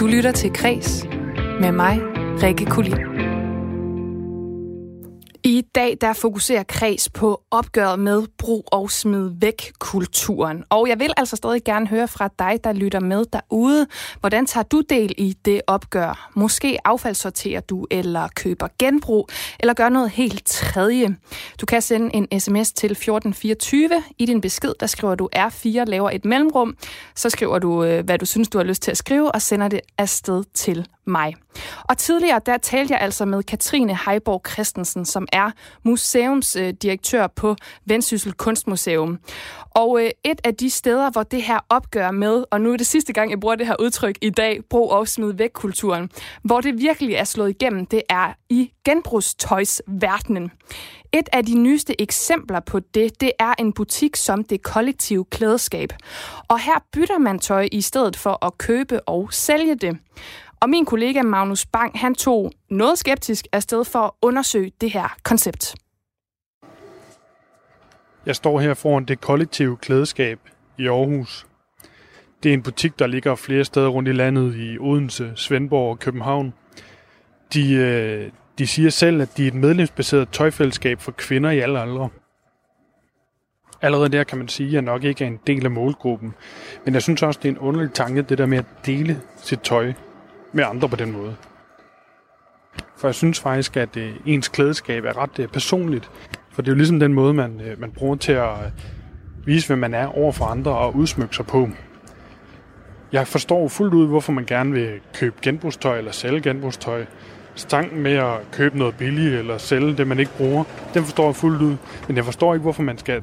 Du 0.00 0.06
lytter 0.06 0.32
til 0.32 0.52
Kres 0.52 1.08
med 1.60 1.72
mig, 1.72 1.94
Rikke 2.42 2.64
Kulin. 2.64 3.15
I 5.48 5.62
dag 5.74 5.96
der 6.00 6.12
fokuserer 6.12 6.62
Kreds 6.62 7.08
på 7.08 7.42
opgøret 7.50 7.98
med 7.98 8.22
brug 8.38 8.68
og 8.72 8.90
smid 8.90 9.30
væk 9.40 9.72
kulturen. 9.78 10.64
Og 10.70 10.88
jeg 10.88 10.98
vil 10.98 11.12
altså 11.16 11.36
stadig 11.36 11.64
gerne 11.64 11.86
høre 11.86 12.08
fra 12.08 12.28
dig, 12.38 12.58
der 12.64 12.72
lytter 12.72 13.00
med 13.00 13.24
derude. 13.32 13.86
Hvordan 14.20 14.46
tager 14.46 14.64
du 14.64 14.82
del 14.90 15.14
i 15.18 15.36
det 15.44 15.60
opgør? 15.66 16.30
Måske 16.34 16.78
affaldssorterer 16.84 17.60
du, 17.60 17.86
eller 17.90 18.28
køber 18.36 18.68
genbrug, 18.78 19.28
eller 19.60 19.74
gør 19.74 19.88
noget 19.88 20.10
helt 20.10 20.46
tredje. 20.46 21.16
Du 21.60 21.66
kan 21.66 21.82
sende 21.82 22.10
en 22.14 22.40
sms 22.40 22.72
til 22.72 22.90
1424. 22.90 24.02
I 24.18 24.26
din 24.26 24.40
besked, 24.40 24.72
der 24.80 24.86
skriver 24.86 25.14
du 25.14 25.28
R4, 25.36 25.84
laver 25.84 26.10
et 26.10 26.24
mellemrum. 26.24 26.76
Så 27.14 27.30
skriver 27.30 27.58
du, 27.58 27.84
øh, 27.84 28.04
hvad 28.04 28.18
du 28.18 28.26
synes, 28.26 28.48
du 28.48 28.58
har 28.58 28.64
lyst 28.64 28.82
til 28.82 28.90
at 28.90 28.96
skrive, 28.96 29.32
og 29.32 29.42
sender 29.42 29.68
det 29.68 29.80
afsted 29.98 30.44
til 30.54 30.86
mig. 31.06 31.34
Og 31.88 31.98
tidligere, 31.98 32.40
der 32.46 32.58
talte 32.58 32.92
jeg 32.92 33.00
altså 33.00 33.24
med 33.24 33.42
Katrine 33.42 33.98
Heiborg 34.06 34.42
Christensen, 34.52 35.04
som 35.04 35.28
er 35.36 35.50
museumsdirektør 35.82 37.26
på 37.26 37.56
Vendsyssel 37.84 38.32
Kunstmuseum. 38.32 39.18
Og 39.70 40.02
øh, 40.02 40.10
et 40.24 40.40
af 40.44 40.54
de 40.54 40.70
steder, 40.70 41.10
hvor 41.10 41.22
det 41.22 41.42
her 41.42 41.58
opgør 41.68 42.10
med, 42.10 42.44
og 42.50 42.60
nu 42.60 42.72
er 42.72 42.76
det 42.76 42.86
sidste 42.86 43.12
gang, 43.12 43.30
jeg 43.30 43.40
bruger 43.40 43.54
det 43.54 43.66
her 43.66 43.76
udtryk 43.80 44.18
i 44.20 44.30
dag, 44.30 44.60
brug 44.70 44.92
og 44.92 45.08
smid 45.08 45.32
væk 45.32 45.50
kulturen, 45.54 46.10
hvor 46.42 46.60
det 46.60 46.78
virkelig 46.78 47.14
er 47.14 47.24
slået 47.24 47.50
igennem, 47.50 47.86
det 47.86 48.02
er 48.08 48.32
i 48.48 48.72
genbrugstøjsverdenen. 48.84 50.50
Et 51.12 51.28
af 51.32 51.44
de 51.44 51.58
nyeste 51.58 52.00
eksempler 52.00 52.60
på 52.60 52.80
det, 52.80 53.20
det 53.20 53.32
er 53.38 53.54
en 53.58 53.72
butik 53.72 54.16
som 54.16 54.44
det 54.44 54.62
kollektive 54.62 55.24
klædeskab. 55.24 55.92
Og 56.48 56.60
her 56.60 56.84
bytter 56.92 57.18
man 57.18 57.38
tøj 57.38 57.68
i 57.72 57.80
stedet 57.80 58.16
for 58.16 58.46
at 58.46 58.58
købe 58.58 59.00
og 59.00 59.28
sælge 59.32 59.74
det. 59.74 59.98
Og 60.60 60.70
min 60.70 60.84
kollega 60.84 61.22
Magnus 61.22 61.66
Bang, 61.66 61.98
han 61.98 62.14
tog 62.14 62.52
noget 62.70 62.98
skeptisk 62.98 63.46
afsted 63.52 63.84
for 63.84 63.98
at 63.98 64.10
undersøge 64.22 64.72
det 64.80 64.90
her 64.90 65.16
koncept. 65.22 65.74
Jeg 68.26 68.36
står 68.36 68.60
her 68.60 68.74
foran 68.74 69.04
det 69.04 69.20
kollektive 69.20 69.76
klædeskab 69.76 70.38
i 70.78 70.86
Aarhus. 70.86 71.46
Det 72.42 72.48
er 72.48 72.54
en 72.54 72.62
butik, 72.62 72.98
der 72.98 73.06
ligger 73.06 73.34
flere 73.34 73.64
steder 73.64 73.88
rundt 73.88 74.08
i 74.08 74.12
landet 74.12 74.54
i 74.56 74.78
Odense, 74.78 75.32
Svendborg 75.36 75.90
og 75.90 75.98
København. 75.98 76.54
De, 77.54 77.74
øh, 77.74 78.30
de 78.58 78.66
siger 78.66 78.90
selv, 78.90 79.22
at 79.22 79.36
de 79.36 79.44
er 79.44 79.48
et 79.48 79.54
medlemsbaseret 79.54 80.28
tøjfællesskab 80.28 81.00
for 81.00 81.12
kvinder 81.12 81.50
i 81.50 81.58
alle 81.58 81.80
aldre. 81.80 82.08
Allerede 83.82 84.08
der 84.08 84.24
kan 84.24 84.38
man 84.38 84.48
sige, 84.48 84.66
at 84.66 84.72
jeg 84.72 84.82
nok 84.82 85.04
ikke 85.04 85.24
er 85.24 85.28
en 85.28 85.40
del 85.46 85.64
af 85.64 85.70
målgruppen. 85.70 86.34
Men 86.84 86.94
jeg 86.94 87.02
synes 87.02 87.22
også, 87.22 87.40
det 87.42 87.48
er 87.48 87.52
en 87.52 87.58
underlig 87.58 87.92
tanke, 87.92 88.22
det 88.22 88.38
der 88.38 88.46
med 88.46 88.58
at 88.58 88.64
dele 88.86 89.20
sit 89.36 89.60
tøj 89.60 89.92
med 90.56 90.64
andre 90.64 90.88
på 90.88 90.96
den 90.96 91.12
måde. 91.12 91.36
For 92.96 93.08
jeg 93.08 93.14
synes 93.14 93.40
faktisk, 93.40 93.76
at 93.76 93.96
øh, 93.96 94.14
ens 94.26 94.48
klædeskab 94.48 95.04
er 95.04 95.18
ret 95.18 95.38
øh, 95.38 95.48
personligt. 95.48 96.10
For 96.52 96.62
det 96.62 96.68
er 96.68 96.72
jo 96.72 96.76
ligesom 96.76 97.00
den 97.00 97.12
måde, 97.12 97.34
man, 97.34 97.60
øh, 97.60 97.80
man 97.80 97.90
bruger 97.90 98.16
til 98.16 98.32
at 98.32 98.50
øh, 98.50 99.46
vise, 99.46 99.66
hvem 99.66 99.78
man 99.78 99.94
er 99.94 100.06
over 100.18 100.32
for 100.32 100.44
andre 100.44 100.70
og 100.70 100.96
udsmykke 100.96 101.36
sig 101.36 101.46
på. 101.46 101.68
Jeg 103.12 103.26
forstår 103.26 103.68
fuldt 103.68 103.94
ud, 103.94 104.06
hvorfor 104.06 104.32
man 104.32 104.44
gerne 104.44 104.72
vil 104.72 104.90
købe 105.14 105.36
genbrugstøj 105.42 105.98
eller 105.98 106.12
sælge 106.12 106.40
genbrugstøj. 106.40 107.04
Stanken 107.54 108.02
med 108.02 108.12
at 108.12 108.34
købe 108.52 108.78
noget 108.78 108.94
billigt 108.96 109.34
eller 109.34 109.58
sælge 109.58 109.96
det, 109.96 110.06
man 110.06 110.18
ikke 110.18 110.32
bruger, 110.36 110.64
den 110.94 111.04
forstår 111.04 111.24
jeg 111.24 111.36
fuldt 111.36 111.62
ud. 111.62 111.76
Men 112.08 112.16
jeg 112.16 112.24
forstår 112.24 112.54
ikke, 112.54 112.62
hvorfor 112.62 112.82
man 112.82 112.98
skal 112.98 113.22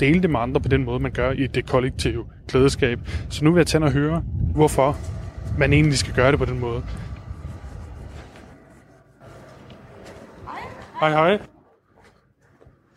dele 0.00 0.22
det 0.22 0.30
med 0.30 0.40
andre 0.40 0.60
på 0.60 0.68
den 0.68 0.84
måde, 0.84 1.00
man 1.00 1.12
gør 1.12 1.30
i 1.30 1.46
det 1.46 1.66
kollektive 1.66 2.24
klædeskab. 2.48 2.98
Så 3.28 3.44
nu 3.44 3.52
vil 3.52 3.58
jeg 3.60 3.66
tænde 3.66 3.86
og 3.86 3.92
høre, 3.92 4.22
hvorfor 4.54 4.96
man 5.60 5.72
egentlig 5.72 5.98
skal 5.98 6.14
gøre 6.14 6.30
det 6.30 6.38
på 6.38 6.44
den 6.44 6.58
måde. 6.58 6.82
Hej, 11.00 11.10
hej. 11.10 11.40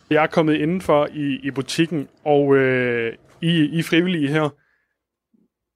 Jeg 0.10 0.23
er 0.23 0.28
kommet 0.28 0.56
indenfor 0.56 1.08
i, 1.13 1.39
i 1.43 1.52
butikken, 1.52 2.08
og 2.23 2.56
øh, 2.56 3.13
I, 3.41 3.47
I 3.47 3.80
er 3.80 3.84
frivillige 3.84 4.28
her. 4.28 4.49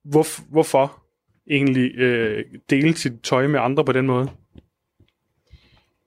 Hvor, 0.04 0.52
hvorfor 0.52 1.04
egentlig 1.50 1.96
øh, 1.96 2.46
dele 2.70 2.98
sit 2.98 3.14
tøj 3.24 3.48
med 3.48 3.60
andre 3.60 3.86
på 3.86 3.92
den 3.92 4.08
måde? 4.08 4.30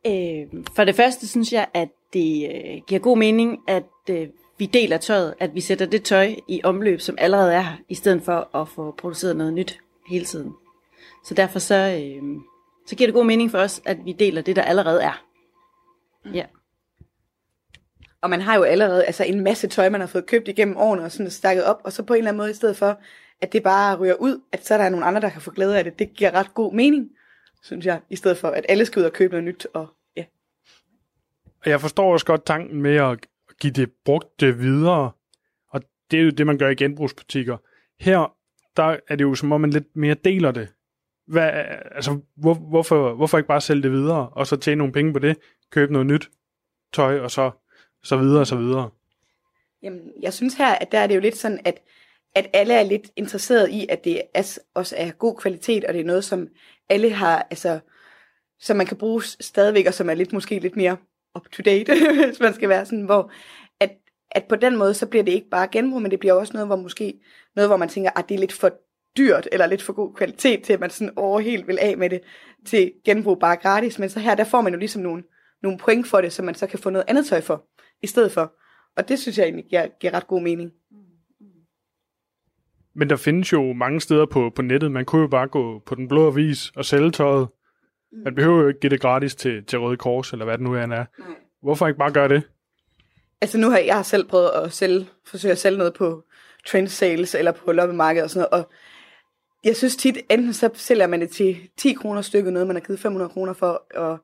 Øh, 0.07 0.65
for 0.77 0.85
det 0.85 0.95
første 0.95 1.29
synes 1.29 1.53
jeg, 1.53 1.67
at 1.75 1.89
det 2.13 2.51
øh, 2.55 2.81
giver 2.87 3.01
god 3.01 3.19
mening, 3.19 3.59
at 3.69 3.85
øh, 4.11 4.29
vi 4.59 4.67
deler 4.67 4.99
tøjet, 4.99 5.35
at 5.41 5.55
vi 5.55 5.61
sætter 5.61 5.87
det 5.87 6.03
tøj 6.03 6.35
i 6.49 6.61
omløb, 6.65 7.01
som 7.01 7.17
allerede 7.19 7.55
er 7.55 7.61
her, 7.61 7.77
i 7.89 7.95
stedet 7.95 8.23
for 8.23 8.57
at 8.57 8.69
få 8.69 8.95
produceret 8.99 9.37
noget 9.37 9.53
nyt 9.53 9.79
hele 10.11 10.25
tiden. 10.25 10.53
Så 11.25 11.35
derfor 11.35 11.59
så, 11.59 11.75
øh, 11.75 12.23
så 12.87 12.97
giver 12.97 13.07
det 13.07 13.15
god 13.15 13.25
mening 13.25 13.51
for 13.51 13.59
os, 13.59 13.83
at 13.85 14.05
vi 14.05 14.13
deler 14.13 14.43
det, 14.43 14.57
der 14.57 14.63
allerede 14.63 15.03
er. 15.03 15.25
Ja. 16.35 16.47
Og 18.23 18.31
man 18.31 18.41
har 18.41 18.57
jo 18.57 18.63
allerede 18.63 19.05
altså 19.05 19.25
en 19.25 19.41
masse 19.41 19.69
tøj, 19.69 19.89
man 19.89 20.01
har 20.01 20.09
fået 20.09 20.27
købt 20.27 20.49
igennem 20.49 20.77
årene 20.77 21.03
og 21.03 21.13
sådan 21.13 21.31
stakket 21.31 21.65
op, 21.65 21.81
og 21.85 21.93
så 21.93 22.03
på 22.03 22.15
en 22.15 22.19
eller 22.19 22.29
anden 22.29 22.39
måde 22.39 22.51
i 22.51 22.55
stedet 22.55 22.77
for, 22.77 23.01
at 23.41 23.53
det 23.53 23.63
bare 23.63 23.97
ryger 23.97 24.15
ud, 24.15 24.41
at 24.53 24.67
så 24.67 24.75
er 24.75 24.79
der 24.79 24.89
nogle 24.89 25.07
andre, 25.07 25.21
der 25.21 25.29
kan 25.29 25.41
få 25.41 25.51
glæde 25.51 25.79
af 25.79 25.85
det. 25.85 25.99
Det 25.99 26.15
giver 26.15 26.31
ret 26.31 26.55
god 26.55 26.73
mening, 26.75 27.11
synes 27.63 27.87
jeg, 27.87 28.01
i 28.11 28.17
stedet 28.17 28.39
for, 28.39 28.49
at 28.49 28.67
alle 28.69 28.87
skal 28.87 29.01
ud 29.01 29.07
og 29.07 29.13
købe 29.13 29.33
noget 29.33 29.45
nyt. 29.45 29.67
Og, 29.75 29.89
ja. 30.17 30.25
Og 31.65 31.71
jeg 31.71 31.81
forstår 31.81 32.13
også 32.13 32.27
godt 32.27 32.47
tanken 32.47 32.83
med 32.83 32.97
at 32.97 33.27
give 33.61 33.73
det 33.73 33.93
brugte 34.05 34.57
videre, 34.57 35.11
og 35.69 35.83
det 36.11 36.21
er 36.21 36.25
jo 36.25 36.31
det, 36.31 36.47
man 36.47 36.59
gør 36.59 36.69
i 36.69 36.75
genbrugsbutikker. 36.75 37.57
Her, 38.01 38.37
der 38.77 38.97
er 39.09 39.17
det 39.17 39.25
jo 39.25 39.35
som 39.35 39.53
om, 39.53 39.61
man 39.61 39.71
lidt 39.71 39.97
mere 39.97 40.15
deler 40.15 40.51
det. 40.51 40.69
Hvad, 41.31 41.51
altså, 41.95 42.21
hvor, 42.37 42.55
hvorfor, 42.55 43.15
hvorfor 43.15 43.39
ikke 43.39 43.49
bare 43.49 43.61
sælge 43.61 43.83
det 43.83 43.93
videre, 43.93 44.29
og 44.29 44.47
så 44.47 44.57
tjene 44.57 44.79
nogle 44.79 44.93
penge 44.93 45.13
på 45.13 45.19
det, 45.19 45.37
købe 45.71 45.93
noget 45.93 46.07
nyt 46.07 46.31
tøj, 46.93 47.19
og 47.21 47.31
så, 47.31 47.51
så 48.03 48.17
videre 48.17 48.41
og 48.41 48.47
så 48.47 48.57
videre. 48.57 48.91
Jamen, 49.83 50.13
jeg 50.23 50.33
synes 50.33 50.55
her, 50.55 50.75
at 50.75 50.93
der 50.93 50.99
er 50.99 51.07
det 51.07 51.15
jo 51.15 51.21
lidt 51.21 51.37
sådan, 51.37 51.61
at, 51.65 51.83
at 52.35 52.51
alle 52.53 52.75
er 52.75 52.83
lidt 52.83 53.11
interesseret 53.17 53.71
i, 53.71 53.87
at 53.89 54.05
det 54.05 54.23
er, 54.35 54.59
også 54.75 54.95
er 54.99 55.11
god 55.11 55.37
kvalitet, 55.37 55.85
og 55.85 55.95
det 55.95 56.01
er 56.01 56.05
noget, 56.05 56.25
som 56.25 56.49
alle 56.89 57.11
har, 57.11 57.47
altså, 57.51 57.81
som 58.61 58.77
man 58.77 58.87
kan 58.87 58.97
bruge 58.97 59.23
stadigvæk, 59.23 59.87
og 59.87 59.95
som 59.95 60.11
er 60.11 60.15
lidt 60.15 60.33
måske 60.33 60.59
lidt 60.59 60.77
mere 60.77 60.97
up-to-date, 61.37 61.93
hvis 62.27 62.41
man 62.41 62.55
skal 62.55 62.69
være 62.69 62.87
sådan, 62.87 63.05
hvor 63.05 63.33
at, 63.81 63.91
at 64.31 64.45
på 64.45 64.57
den 64.57 64.77
måde, 64.77 64.95
så 64.95 65.07
bliver 65.07 65.25
det 65.25 65.33
ikke 65.33 65.51
bare 65.51 65.69
genbrug, 65.73 66.03
men 66.03 66.11
det 66.11 66.21
bliver 66.21 66.35
også 66.35 66.53
noget, 66.53 66.69
hvor 66.69 66.77
måske, 66.77 67.21
noget, 67.57 67.69
hvor 67.69 67.77
man 67.77 67.89
tænker, 67.89 68.11
at 68.17 68.29
det 68.29 68.35
er 68.35 68.39
lidt 68.39 68.53
for 68.53 68.71
dyrt, 69.17 69.49
eller 69.53 69.67
lidt 69.67 69.83
for 69.83 69.93
god 69.93 70.15
kvalitet, 70.15 70.63
til 70.63 70.73
at 70.73 70.81
man 70.81 70.91
sådan 70.91 71.13
over 71.17 71.41
helt 71.41 71.67
vil 71.67 71.79
af 71.81 71.99
med 71.99 72.11
det 72.11 72.21
til 72.67 72.93
genbrug 73.05 73.39
bare 73.39 73.57
gratis, 73.57 73.99
men 73.99 74.09
så 74.09 74.21
her, 74.21 74.35
der 74.35 74.45
får 74.45 74.61
man 74.61 74.73
jo 74.73 74.79
ligesom 74.79 75.03
nogle, 75.03 75.23
nogle 75.63 75.79
point 75.79 76.07
for 76.07 76.21
det, 76.21 76.33
så 76.33 76.43
man 76.43 76.55
så 76.55 76.67
kan 76.67 76.79
få 76.79 76.91
noget 76.91 77.05
andet 77.09 77.27
tøj 77.27 77.41
for, 77.41 77.67
i 78.03 78.07
stedet 78.07 78.33
for. 78.33 78.55
Og 78.97 79.09
det 79.09 79.19
synes 79.19 79.39
jeg 79.39 79.45
egentlig 79.45 79.65
giver, 79.71 79.87
giver 80.01 80.15
ret 80.15 80.27
god 80.27 80.43
mening. 80.43 80.71
Men 82.95 83.11
der 83.11 83.17
findes 83.17 83.53
jo 83.53 83.73
mange 83.73 84.01
steder 84.01 84.27
på, 84.27 84.51
på 84.57 84.63
nettet. 84.63 84.93
Man 84.93 85.05
kunne 85.05 85.23
jo 85.23 85.29
bare 85.29 85.49
gå 85.49 85.83
på 85.87 85.95
den 85.95 86.09
blå 86.09 86.27
avis 86.27 86.71
og 86.77 86.85
sælge 86.85 87.11
tøjet. 87.11 87.49
Man 88.25 88.35
behøver 88.35 88.63
jo 88.63 88.69
ikke 88.69 88.81
give 88.81 88.91
det 88.91 89.01
gratis 89.01 89.35
til, 89.35 89.65
til 89.65 89.79
Røde 89.79 89.97
Kors, 89.97 90.33
eller 90.33 90.45
hvad 90.45 90.59
det 90.59 90.65
nu 90.65 90.77
end 90.77 90.93
er. 90.93 91.05
Nej. 91.19 91.29
Hvorfor 91.63 91.87
ikke 91.87 91.99
bare 91.99 92.13
gøre 92.13 92.29
det? 92.29 92.43
Altså 93.41 93.59
nu 93.59 93.71
har 93.71 93.79
jeg, 93.79 93.87
jeg 93.87 93.97
har 93.97 94.03
selv 94.03 94.29
prøvet 94.29 94.51
at 94.65 94.73
sælge, 94.73 95.07
forsøge 95.27 95.53
at 95.53 95.59
sælge 95.59 95.79
noget 95.79 95.95
på 95.95 96.25
trend 96.67 96.89
sales 96.89 97.35
eller 97.35 97.53
på 97.53 97.73
loppemarkedet 97.73 98.25
og 98.25 98.31
sådan 98.31 98.49
noget, 98.53 98.65
og 98.65 98.73
jeg 99.65 99.77
synes 99.77 99.97
tit, 99.97 100.19
enten 100.31 100.53
så 100.53 100.71
sælger 100.75 101.07
man 101.07 101.21
det 101.21 101.31
til 101.31 101.71
10 101.77 101.93
kroner 101.93 102.23
stykket, 102.23 102.53
noget 102.53 102.67
man 102.67 102.77
har 102.77 102.81
givet 102.81 103.01
500 103.01 103.31
kroner 103.31 103.53
for, 103.53 103.87
og 103.95 104.19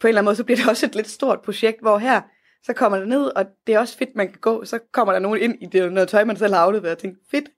på 0.00 0.06
en 0.06 0.08
eller 0.08 0.18
anden 0.18 0.24
måde, 0.24 0.36
så 0.36 0.44
bliver 0.44 0.56
det 0.56 0.68
også 0.70 0.86
et 0.86 0.94
lidt 0.94 1.10
stort 1.10 1.42
projekt, 1.42 1.80
hvor 1.80 1.98
her, 1.98 2.20
så 2.64 2.72
kommer 2.72 2.98
det 2.98 3.08
ned, 3.08 3.24
og 3.36 3.44
det 3.66 3.74
er 3.74 3.78
også 3.78 3.98
fedt, 3.98 4.16
man 4.16 4.28
kan 4.28 4.38
gå, 4.40 4.64
så 4.64 4.78
kommer 4.92 5.12
der 5.12 5.20
nogen 5.20 5.40
ind 5.40 5.62
i 5.62 5.66
det 5.66 5.92
noget 5.92 6.08
tøj, 6.08 6.24
man 6.24 6.36
selv 6.36 6.54
har 6.54 6.60
afleveret, 6.60 6.92
og 6.92 6.98
tænker, 6.98 7.20
fedt, 7.30 7.48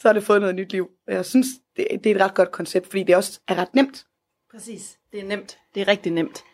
så 0.00 0.08
har 0.08 0.12
det 0.12 0.24
fået 0.24 0.40
noget 0.40 0.54
nyt 0.54 0.72
liv. 0.72 0.90
Jeg 1.06 1.24
synes, 1.24 1.46
det, 1.76 1.86
det 2.04 2.10
er 2.10 2.14
et 2.14 2.20
ret 2.20 2.34
godt 2.34 2.52
koncept, 2.52 2.86
fordi 2.86 3.02
det 3.02 3.16
også 3.16 3.40
er 3.48 3.54
ret 3.54 3.74
nemt. 3.74 4.06
Præcis. 4.50 4.98
Det 5.12 5.20
er 5.20 5.24
nemt. 5.24 5.58
Det 5.74 5.80
er 5.80 5.88
rigtig 5.88 6.12
nemt. 6.12 6.44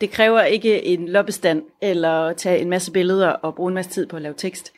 Det 0.00 0.10
kræver 0.10 0.42
ikke 0.42 0.84
en 0.84 1.08
loppestand, 1.08 1.62
eller 1.82 2.32
tage 2.32 2.58
en 2.58 2.70
masse 2.70 2.92
billeder 2.92 3.28
og 3.28 3.54
bruge 3.54 3.68
en 3.68 3.74
masse 3.74 3.90
tid 3.90 4.06
på 4.06 4.16
at 4.16 4.22
lave 4.22 4.34
tekst. 4.34 4.72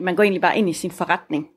Man 0.00 0.16
går 0.16 0.22
egentlig 0.22 0.42
bare 0.42 0.58
ind 0.58 0.70
i 0.70 0.72
sin 0.72 0.90
forretning 0.90 1.48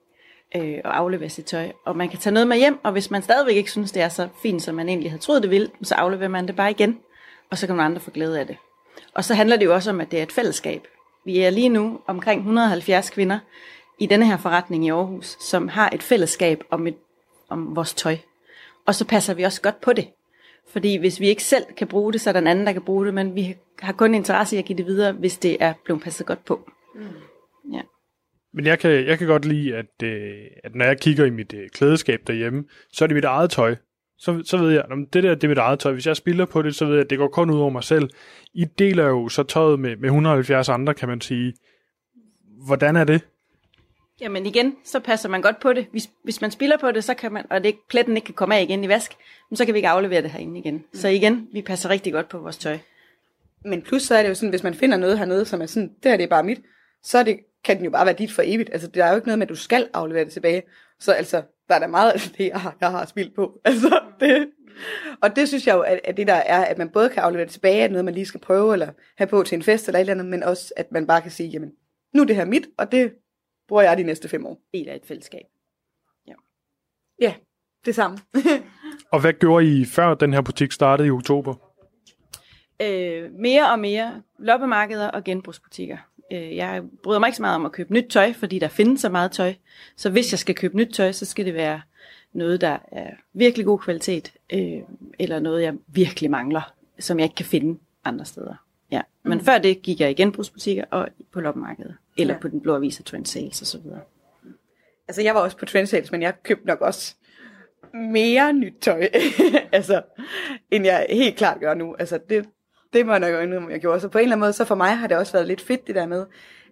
øh, 0.55 0.77
og 0.83 0.97
afleverer 0.97 1.29
sit 1.29 1.45
tøj. 1.45 1.71
Og 1.85 1.97
man 1.97 2.09
kan 2.09 2.19
tage 2.19 2.33
noget 2.33 2.47
med 2.47 2.57
hjem, 2.57 2.79
og 2.83 2.91
hvis 2.91 3.11
man 3.11 3.21
stadigvæk 3.21 3.55
ikke 3.55 3.71
synes, 3.71 3.91
det 3.91 4.01
er 4.01 4.09
så 4.09 4.27
fint, 4.41 4.61
som 4.61 4.75
man 4.75 4.89
egentlig 4.89 5.11
havde 5.11 5.21
troet, 5.21 5.41
det 5.43 5.51
ville, 5.51 5.69
så 5.83 5.95
afleverer 5.95 6.29
man 6.29 6.47
det 6.47 6.55
bare 6.55 6.71
igen, 6.71 6.99
og 7.49 7.57
så 7.57 7.67
kan 7.67 7.75
nogle 7.75 7.85
andre 7.85 8.01
få 8.01 8.11
glæde 8.11 8.39
af 8.39 8.47
det. 8.47 8.57
Og 9.13 9.23
så 9.23 9.33
handler 9.33 9.57
det 9.57 9.65
jo 9.65 9.73
også 9.73 9.89
om, 9.89 10.01
at 10.01 10.11
det 10.11 10.19
er 10.19 10.23
et 10.23 10.31
fællesskab. 10.31 10.87
Vi 11.25 11.39
er 11.39 11.49
lige 11.49 11.69
nu 11.69 11.99
omkring 12.07 12.39
170 12.39 13.09
kvinder 13.09 13.39
i 13.99 14.05
denne 14.05 14.25
her 14.25 14.37
forretning 14.37 14.85
i 14.85 14.89
Aarhus, 14.89 15.37
som 15.39 15.67
har 15.67 15.89
et 15.93 16.03
fællesskab 16.03 16.63
om, 16.69 16.87
et, 16.87 16.97
om 17.49 17.75
vores 17.75 17.93
tøj. 17.93 18.17
Og 18.85 18.95
så 18.95 19.05
passer 19.05 19.33
vi 19.33 19.43
også 19.43 19.61
godt 19.61 19.81
på 19.81 19.93
det. 19.93 20.07
Fordi 20.67 20.95
hvis 20.95 21.19
vi 21.19 21.27
ikke 21.27 21.43
selv 21.43 21.65
kan 21.77 21.87
bruge 21.87 22.13
det, 22.13 22.21
så 22.21 22.29
er 22.29 22.31
der 22.31 22.39
en 22.39 22.47
anden, 22.47 22.65
der 22.65 22.73
kan 22.73 22.81
bruge 22.81 23.05
det, 23.05 23.13
men 23.13 23.35
vi 23.35 23.57
har 23.79 23.93
kun 23.93 24.15
interesse 24.15 24.55
i 24.55 24.59
at 24.59 24.65
give 24.65 24.77
det 24.77 24.85
videre, 24.85 25.11
hvis 25.11 25.37
det 25.37 25.57
er 25.59 25.73
blevet 25.83 26.01
passet 26.01 26.27
godt 26.27 26.45
på. 26.45 26.69
Ja. 27.73 27.81
Men 28.53 28.65
jeg 28.65 28.79
kan, 28.79 28.91
jeg 28.91 29.17
kan 29.17 29.27
godt 29.27 29.45
lide, 29.45 29.75
at, 29.75 30.03
øh, 30.03 30.33
at 30.63 30.75
når 30.75 30.85
jeg 30.85 30.99
kigger 30.99 31.25
i 31.25 31.29
mit 31.29 31.53
øh, 31.53 31.69
klædeskab 31.69 32.19
derhjemme, 32.27 32.63
så 32.93 33.05
er 33.05 33.07
det 33.07 33.15
mit 33.15 33.23
eget 33.25 33.49
tøj. 33.51 33.75
Så, 34.17 34.41
så 34.45 34.57
ved 34.57 34.71
jeg, 34.71 34.83
at 34.91 35.13
det 35.13 35.23
der 35.23 35.35
det 35.35 35.43
er 35.43 35.47
mit 35.47 35.57
eget 35.57 35.79
tøj. 35.79 35.91
Hvis 35.93 36.07
jeg 36.07 36.15
spiller 36.15 36.45
på 36.45 36.61
det, 36.61 36.75
så 36.75 36.85
ved 36.85 36.93
jeg, 36.93 37.03
at 37.03 37.09
det 37.09 37.17
går 37.17 37.27
kun 37.27 37.49
ud 37.49 37.59
over 37.59 37.69
mig 37.69 37.83
selv. 37.83 38.09
I 38.53 38.65
deler 38.65 39.07
jo 39.07 39.29
så 39.29 39.43
tøjet 39.43 39.79
med, 39.79 39.95
med 39.95 40.05
170 40.05 40.69
andre, 40.69 40.93
kan 40.93 41.09
man 41.09 41.21
sige. 41.21 41.53
Hvordan 42.65 42.95
er 42.95 43.03
det? 43.03 43.21
Jamen 44.21 44.45
igen, 44.45 44.75
så 44.85 44.99
passer 44.99 45.29
man 45.29 45.41
godt 45.41 45.59
på 45.59 45.73
det. 45.73 45.85
Hvis, 45.91 46.09
hvis 46.23 46.41
man 46.41 46.51
spiller 46.51 46.77
på 46.77 46.91
det, 46.91 47.03
så 47.03 47.13
kan 47.13 47.31
man, 47.31 47.45
og 47.49 47.59
det, 47.59 47.65
ikke- 47.65 47.87
pletten 47.89 48.15
ikke 48.15 48.25
kan 48.25 48.33
komme 48.35 48.55
af 48.57 48.61
igen 48.63 48.83
i 48.83 48.87
vask, 48.87 49.11
så 49.53 49.65
kan 49.65 49.73
vi 49.73 49.77
ikke 49.77 49.89
aflevere 49.89 50.21
det 50.21 50.31
herinde 50.31 50.59
igen. 50.59 50.83
Så 50.93 51.07
igen, 51.07 51.47
vi 51.53 51.61
passer 51.61 51.89
rigtig 51.89 52.13
godt 52.13 52.29
på 52.29 52.37
vores 52.37 52.57
tøj. 52.57 52.77
Men 53.65 53.81
plus 53.81 54.01
så 54.01 54.15
er 54.15 54.21
det 54.21 54.29
jo 54.29 54.33
sådan, 54.35 54.49
hvis 54.49 54.63
man 54.63 54.73
finder 54.73 54.97
noget 54.97 55.17
hernede, 55.17 55.45
som 55.45 55.61
er 55.61 55.65
sådan, 55.65 55.89
det 56.03 56.11
her 56.11 56.17
det 56.17 56.23
er 56.23 56.27
bare 56.27 56.43
mit, 56.43 56.59
så 57.03 57.17
er 57.17 57.23
det, 57.23 57.39
kan 57.63 57.77
den 57.77 57.85
jo 57.85 57.91
bare 57.91 58.05
være 58.05 58.15
dit 58.15 58.31
for 58.31 58.41
evigt. 58.45 58.69
Altså, 58.71 58.87
der 58.87 59.05
er 59.05 59.09
jo 59.09 59.15
ikke 59.15 59.27
noget 59.27 59.39
med, 59.39 59.45
at 59.45 59.49
du 59.49 59.55
skal 59.55 59.89
aflevere 59.93 60.25
det 60.25 60.33
tilbage. 60.33 60.63
Så 60.99 61.11
altså, 61.11 61.43
der 61.67 61.75
er 61.75 61.79
da 61.79 61.87
meget 61.87 62.11
af 62.11 62.19
det, 62.19 62.47
jeg 62.47 62.61
har, 62.61 62.77
jeg 62.81 62.91
har 62.91 63.05
spildt 63.05 63.35
på. 63.35 63.59
Altså, 63.65 63.99
det, 64.19 64.49
og 65.21 65.35
det 65.35 65.47
synes 65.47 65.67
jeg 65.67 65.75
jo, 65.75 65.81
at, 65.81 65.99
at 66.03 66.17
det 66.17 66.27
der 66.27 66.33
er, 66.33 66.65
at 66.65 66.77
man 66.77 66.89
både 66.89 67.09
kan 67.09 67.23
aflevere 67.23 67.45
det 67.45 67.53
tilbage, 67.53 67.83
at 67.83 67.91
noget 67.91 68.05
man 68.05 68.13
lige 68.13 68.25
skal 68.25 68.39
prøve, 68.39 68.73
eller 68.73 68.91
have 69.17 69.27
på 69.27 69.43
til 69.43 69.55
en 69.55 69.63
fest 69.63 69.87
eller 69.87 69.99
et 69.99 70.01
eller 70.01 70.13
andet, 70.13 70.25
men 70.25 70.43
også, 70.43 70.73
at 70.77 70.91
man 70.91 71.07
bare 71.07 71.21
kan 71.21 71.31
sige, 71.31 71.49
jamen, 71.49 71.71
nu 72.13 72.21
er 72.21 72.25
det 72.25 72.35
her 72.35 72.45
mit, 72.45 72.67
og 72.77 72.91
det 72.91 73.13
bruger 73.67 73.81
jeg 73.81 73.97
de 73.97 74.03
næste 74.03 74.29
fem 74.29 74.45
år. 74.45 74.61
Del 74.73 74.89
af 74.89 74.95
et 74.95 75.05
fællesskab. 75.05 75.45
Ja. 76.27 76.33
Ja, 77.21 77.33
det 77.85 77.95
samme. 77.95 78.17
Og 79.13 79.21
hvad 79.21 79.33
gjorde 79.33 79.65
I 79.65 79.85
før 79.85 80.13
den 80.13 80.33
her 80.33 80.41
butik 80.41 80.71
startede 80.71 81.07
i 81.07 81.11
oktober? 81.11 81.71
øh, 82.81 83.31
mere 83.33 83.71
og 83.71 83.79
mere 83.79 84.21
loppemarkeder 84.39 85.07
og 85.07 85.23
genbrugsbutikker. 85.23 85.97
Øh, 86.31 86.55
jeg 86.55 86.83
bryder 87.03 87.19
mig 87.19 87.27
ikke 87.27 87.35
så 87.37 87.41
meget 87.43 87.55
om 87.55 87.65
at 87.65 87.71
købe 87.71 87.93
nyt 87.93 88.05
tøj, 88.09 88.33
fordi 88.33 88.59
der 88.59 88.67
findes 88.67 89.01
så 89.01 89.09
meget 89.09 89.31
tøj. 89.31 89.53
Så 89.95 90.09
hvis 90.09 90.31
jeg 90.33 90.39
skal 90.39 90.55
købe 90.55 90.77
nyt 90.77 90.89
tøj, 90.93 91.11
så 91.11 91.25
skal 91.25 91.45
det 91.45 91.53
være 91.53 91.81
noget, 92.33 92.61
der 92.61 92.77
er 92.91 93.09
virkelig 93.33 93.65
god 93.65 93.79
kvalitet, 93.79 94.33
øh, 94.53 94.79
eller 95.19 95.39
noget, 95.39 95.63
jeg 95.63 95.73
virkelig 95.87 96.31
mangler, 96.31 96.73
som 96.99 97.19
jeg 97.19 97.25
ikke 97.25 97.35
kan 97.35 97.45
finde 97.45 97.79
andre 98.05 98.25
steder. 98.25 98.55
Ja. 98.91 99.01
Men 99.23 99.37
Mm. 99.37 99.43
før 99.43 99.57
det 99.57 99.81
gik 99.81 99.99
jeg 99.99 100.11
i 100.11 100.13
genbrugsbutikker 100.13 100.83
og 100.91 101.07
på 101.31 101.41
loppemarkedet, 101.41 101.95
eller 102.17 102.33
Ja. 102.33 102.39
på 102.39 102.47
den 102.47 102.61
blå 102.61 102.75
avis 102.75 102.99
af 102.99 103.05
Trend 103.05 103.25
Sales 103.25 103.61
osv. 103.61 103.81
Altså, 105.07 105.21
jeg 105.21 105.35
var 105.35 105.41
også 105.41 105.57
på 105.57 105.65
Trendsales, 105.65 106.11
men 106.11 106.21
jeg 106.21 106.33
købte 106.43 106.67
nok 106.67 106.81
også 106.81 107.15
mere 107.93 108.53
nyt 108.53 108.73
tøj, 108.81 109.09
altså, 109.71 110.01
end 110.71 110.85
jeg 110.85 111.05
helt 111.09 111.35
klart 111.37 111.59
gør 111.59 111.73
nu. 111.73 111.95
Altså, 111.99 112.19
det, 112.29 112.45
det 112.93 113.05
må 113.05 113.11
jeg 113.11 113.19
nok 113.19 113.43
indrømme, 113.43 113.71
jeg 113.71 113.81
gjorde. 113.81 113.99
Så 113.99 114.09
på 114.09 114.17
en 114.17 114.23
eller 114.23 114.35
anden 114.35 114.45
måde, 114.45 114.53
så 114.53 114.65
for 114.65 114.75
mig 114.75 114.97
har 114.97 115.07
det 115.07 115.17
også 115.17 115.33
været 115.33 115.47
lidt 115.47 115.61
fedt 115.61 115.87
det 115.87 115.95
der 115.95 116.05
med, 116.05 116.25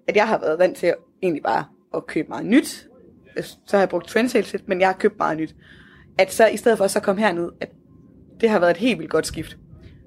at 0.08 0.16
jeg 0.16 0.28
har 0.28 0.40
været 0.40 0.60
vant 0.60 0.78
til 0.78 0.88
at, 0.88 0.96
egentlig 1.22 1.44
bare 1.44 1.66
at 1.96 2.08
købe 2.08 2.28
meget 2.28 2.46
nyt. 2.46 2.88
Så 3.44 3.58
har 3.72 3.80
jeg 3.80 3.90
brugt 3.90 4.08
Trendsales 4.08 4.52
lidt, 4.52 4.68
men 4.68 4.80
jeg 4.80 4.88
har 4.88 4.94
købt 4.94 5.18
meget 5.18 5.38
nyt. 5.38 5.56
At 6.18 6.34
så 6.34 6.48
i 6.48 6.58
stedet 6.58 6.78
for 6.78 6.88
så 6.88 7.00
komme 7.00 7.22
herned, 7.22 7.50
at 7.62 7.70
det 8.42 8.50
har 8.50 8.60
været 8.60 8.72
et 8.72 8.78
helt 8.78 9.00
vildt 9.00 9.12
godt 9.12 9.28
skift. 9.28 9.58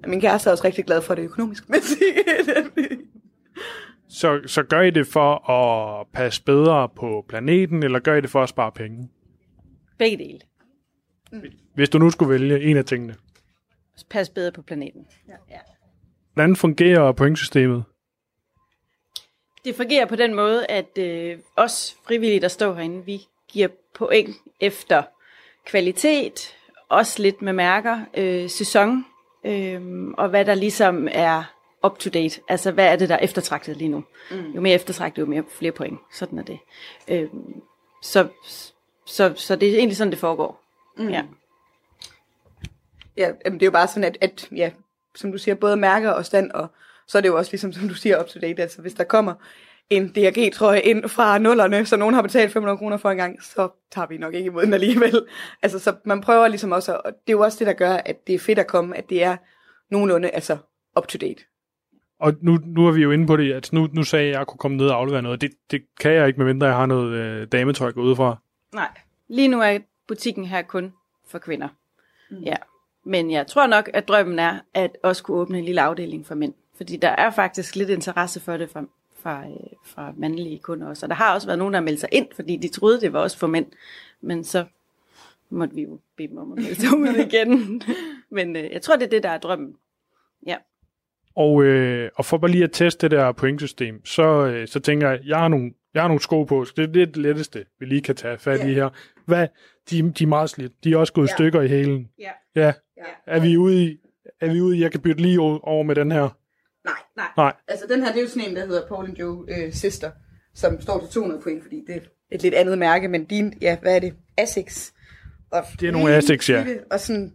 Og 0.02 0.10
min 0.10 0.20
kæreste 0.20 0.48
er 0.48 0.52
også 0.52 0.64
rigtig 0.64 0.84
glad 0.84 1.02
for 1.02 1.14
det 1.14 1.22
økonomisk 1.22 1.64
Så, 4.08 4.40
så 4.46 4.62
gør 4.62 4.80
I 4.80 4.90
det 4.90 5.06
for 5.06 5.50
at 5.50 6.06
passe 6.12 6.42
bedre 6.44 6.88
på 6.88 7.24
planeten, 7.28 7.82
eller 7.82 7.98
gør 7.98 8.14
I 8.14 8.20
det 8.20 8.30
for 8.30 8.42
at 8.42 8.48
spare 8.48 8.72
penge? 8.72 9.08
Begge 9.98 10.16
dele. 10.16 10.40
Hvis 11.74 11.88
du 11.88 11.98
nu 11.98 12.10
skulle 12.10 12.30
vælge 12.30 12.60
en 12.60 12.76
af 12.76 12.84
tingene. 12.84 13.14
Pas 14.10 14.28
bedre 14.30 14.52
på 14.52 14.62
planeten. 14.62 15.06
Ja. 15.28 15.58
Hvordan 16.34 16.56
fungerer 16.56 17.12
pointsystemet? 17.12 17.84
Det 19.64 19.76
fungerer 19.76 20.06
på 20.06 20.16
den 20.16 20.34
måde, 20.34 20.66
at 20.66 20.98
øh, 20.98 21.38
os 21.56 21.96
frivillige, 22.06 22.40
der 22.40 22.48
står 22.48 22.74
herinde, 22.74 23.04
vi 23.04 23.26
giver 23.48 23.68
point 23.94 24.36
efter 24.60 25.02
kvalitet, 25.66 26.56
også 26.88 27.22
lidt 27.22 27.42
med 27.42 27.52
mærker, 27.52 28.00
øh, 28.16 28.50
sæson, 28.50 29.04
øh, 29.44 30.08
og 30.18 30.28
hvad 30.28 30.44
der 30.44 30.54
ligesom 30.54 31.08
er 31.10 31.44
up 31.86 31.98
to 31.98 32.10
date. 32.10 32.40
Altså, 32.48 32.72
hvad 32.72 32.86
er 32.86 32.96
det, 32.96 33.08
der 33.08 33.14
er 33.14 33.24
eftertragtet 33.24 33.76
lige 33.76 33.88
nu? 33.88 34.04
Mm. 34.30 34.50
Jo 34.50 34.60
mere 34.60 34.74
eftertragtet, 34.74 35.22
jo 35.22 35.26
mere 35.26 35.44
flere 35.48 35.72
point. 35.72 36.00
Sådan 36.12 36.38
er 36.38 36.42
det. 36.42 36.58
Øh, 37.08 37.28
så, 38.02 38.28
så, 39.06 39.32
så 39.36 39.56
det 39.56 39.70
er 39.70 39.76
egentlig 39.76 39.96
sådan, 39.96 40.10
det 40.10 40.18
foregår. 40.18 40.62
Mm. 40.96 41.08
Ja. 41.08 41.24
Ja, 43.16 43.32
det 43.44 43.62
er 43.62 43.66
jo 43.66 43.70
bare 43.70 43.88
sådan, 43.88 44.04
at, 44.04 44.18
at 44.20 44.48
ja, 44.56 44.70
som 45.14 45.32
du 45.32 45.38
siger, 45.38 45.54
både 45.54 45.76
mærker 45.76 46.10
og 46.10 46.24
stand, 46.24 46.50
og 46.50 46.68
så 47.06 47.18
er 47.18 47.22
det 47.22 47.28
jo 47.28 47.36
også 47.36 47.52
ligesom, 47.52 47.72
som 47.72 47.88
du 47.88 47.94
siger, 47.94 48.20
up 48.20 48.26
to 48.26 48.40
date. 48.40 48.62
Altså, 48.62 48.82
hvis 48.82 48.94
der 48.94 49.04
kommer 49.04 49.34
en 49.90 50.08
DRG-trøje 50.08 50.80
ind 50.80 51.08
fra 51.08 51.38
nullerne, 51.38 51.86
så 51.86 51.96
nogen 51.96 52.14
har 52.14 52.22
betalt 52.22 52.52
500 52.52 52.78
kroner 52.78 52.96
for 52.96 53.10
en 53.10 53.16
gang, 53.16 53.42
så 53.42 53.68
tager 53.90 54.06
vi 54.06 54.18
nok 54.18 54.34
ikke 54.34 54.46
imod 54.46 54.62
den 54.62 54.74
alligevel. 54.74 55.26
Altså, 55.62 55.78
så 55.78 55.94
man 56.04 56.20
prøver 56.20 56.48
ligesom 56.48 56.72
også, 56.72 56.92
og 57.04 57.12
det 57.12 57.32
er 57.32 57.32
jo 57.32 57.40
også 57.40 57.58
det, 57.58 57.66
der 57.66 57.72
gør, 57.72 57.92
at 57.92 58.26
det 58.26 58.34
er 58.34 58.38
fedt 58.38 58.58
at 58.58 58.66
komme, 58.66 58.96
at 58.96 59.10
det 59.10 59.22
er 59.22 59.36
nogenlunde, 59.90 60.30
altså, 60.30 60.56
up 60.98 61.08
to 61.08 61.18
date. 61.18 61.44
Og 62.20 62.34
nu, 62.40 62.58
nu 62.66 62.86
er 62.86 62.92
vi 62.92 63.02
jo 63.02 63.10
inde 63.10 63.26
på 63.26 63.36
det, 63.36 63.52
at 63.52 63.72
nu, 63.72 63.88
nu 63.92 64.02
sagde 64.02 64.24
jeg, 64.24 64.34
at 64.34 64.38
jeg 64.38 64.46
kunne 64.46 64.58
komme 64.58 64.76
ned 64.76 64.86
og 64.86 64.96
aflevere 64.96 65.22
noget. 65.22 65.40
Det, 65.40 65.50
det 65.70 65.82
kan 66.00 66.12
jeg 66.12 66.26
ikke, 66.26 66.38
medmindre 66.38 66.66
jeg 66.66 66.76
har 66.76 66.86
noget 66.86 67.12
øh, 67.12 67.46
dametøj 67.52 67.92
udefra. 67.96 68.36
Nej. 68.74 68.88
Lige 69.28 69.48
nu 69.48 69.60
er 69.60 69.78
butikken 70.08 70.44
her 70.44 70.62
kun 70.62 70.92
for 71.28 71.38
kvinder. 71.38 71.68
Mm. 72.30 72.38
Ja. 72.38 72.56
Men 73.04 73.30
jeg 73.30 73.46
tror 73.46 73.66
nok, 73.66 73.90
at 73.94 74.08
drømmen 74.08 74.38
er, 74.38 74.58
at 74.74 74.96
også 75.02 75.22
kunne 75.22 75.36
åbne 75.36 75.58
en 75.58 75.64
lille 75.64 75.80
afdeling 75.80 76.26
for 76.26 76.34
mænd. 76.34 76.54
Fordi 76.76 76.96
der 76.96 77.08
er 77.08 77.30
faktisk 77.30 77.76
lidt 77.76 77.90
interesse 77.90 78.40
for 78.40 78.56
det 78.56 78.70
fra, 78.70 78.84
fra, 79.22 79.44
øh, 79.46 79.56
fra 79.86 80.12
mandlige 80.16 80.58
kunder 80.58 80.88
også. 80.88 81.06
Og 81.06 81.10
der 81.10 81.16
har 81.16 81.34
også 81.34 81.46
været 81.48 81.58
nogen, 81.58 81.74
der 81.74 81.80
meldte 81.80 82.00
sig 82.00 82.08
ind, 82.12 82.26
fordi 82.36 82.56
de 82.56 82.68
troede, 82.68 83.00
det 83.00 83.12
var 83.12 83.20
også 83.20 83.38
for 83.38 83.46
mænd. 83.46 83.66
Men 84.20 84.44
så 84.44 84.64
måtte 85.50 85.74
vi 85.74 85.82
jo 85.82 85.98
bede 86.16 86.28
dem 86.28 86.38
om 86.38 86.52
at 86.52 86.58
melde 86.58 86.74
sig 86.80 86.98
ud 86.98 87.14
igen. 87.26 87.82
Men 88.30 88.56
øh, 88.56 88.70
jeg 88.72 88.82
tror, 88.82 88.96
det 88.96 89.04
er 89.04 89.10
det, 89.10 89.22
der 89.22 89.28
er 89.28 89.38
drømmen. 89.38 89.74
Ja. 90.46 90.56
Og, 91.36 91.62
øh, 91.62 92.10
og 92.14 92.24
for 92.24 92.38
bare 92.38 92.50
lige 92.50 92.64
at 92.64 92.72
teste 92.72 93.08
det 93.08 93.18
der 93.18 93.32
pointsystem, 93.32 94.04
så, 94.06 94.46
øh, 94.46 94.68
så 94.68 94.80
tænker 94.80 95.10
jeg, 95.10 95.20
jeg 95.26 95.38
har 95.38 95.48
nogle, 95.48 95.72
jeg 95.94 96.02
har 96.02 96.08
nogle 96.08 96.20
sko 96.20 96.44
på, 96.44 96.64
så 96.64 96.72
det 96.76 96.84
er 96.84 97.06
det 97.06 97.16
letteste, 97.16 97.64
vi 97.78 97.86
lige 97.86 98.02
kan 98.02 98.16
tage 98.16 98.38
fat 98.38 98.60
i 98.68 98.72
her. 98.74 98.88
Hvad? 99.26 99.48
De, 99.90 100.10
de 100.12 100.24
er 100.24 100.28
meget 100.28 100.50
slidt. 100.50 100.84
De 100.84 100.92
er 100.92 100.96
også 100.96 101.12
gået 101.12 101.28
Ja. 101.28 101.34
stykker 101.34 101.60
i 101.62 101.68
hælen. 101.68 102.08
Ja. 102.18 102.30
Ja. 102.56 102.72
Ja. 102.96 103.02
Er 103.26 103.40
vi 103.40 103.56
ude 103.56 103.84
i, 103.84 103.98
er 104.40 104.52
vi 104.52 104.60
ude 104.60 104.76
i, 104.76 104.80
jeg 104.82 104.90
kan 104.90 105.00
bytte 105.00 105.22
lige 105.22 105.40
over 105.40 105.82
med 105.82 105.94
den 105.94 106.12
her? 106.12 106.28
Nej, 106.84 106.94
nej. 107.16 107.28
Nej. 107.36 107.54
Altså, 107.68 107.86
den 107.86 108.02
her, 108.02 108.12
det 108.12 108.18
er 108.18 108.22
jo 108.22 108.28
sådan 108.28 108.50
en, 108.50 108.56
der 108.56 108.66
hedder 108.66 108.88
Paul 108.88 109.06
and 109.06 109.16
Joe 109.16 109.44
øh, 109.48 109.72
Sister, 109.72 110.10
som 110.54 110.80
står 110.80 111.00
til 111.00 111.08
200 111.08 111.42
point, 111.42 111.62
fordi 111.62 111.84
det 111.86 111.96
er 111.96 112.00
et 112.30 112.42
lidt 112.42 112.54
andet 112.54 112.78
mærke, 112.78 113.08
men 113.08 113.24
din, 113.24 113.58
ja, 113.60 113.78
hvad 113.82 113.96
er 113.96 114.00
det? 114.00 114.14
Asics. 114.36 114.94
Og 115.50 115.64
Det 115.80 115.88
er 115.88 115.92
nogle 115.92 116.14
Asics, 116.14 116.50
ja. 116.50 116.66
Og 116.90 117.00
sådan, 117.00 117.32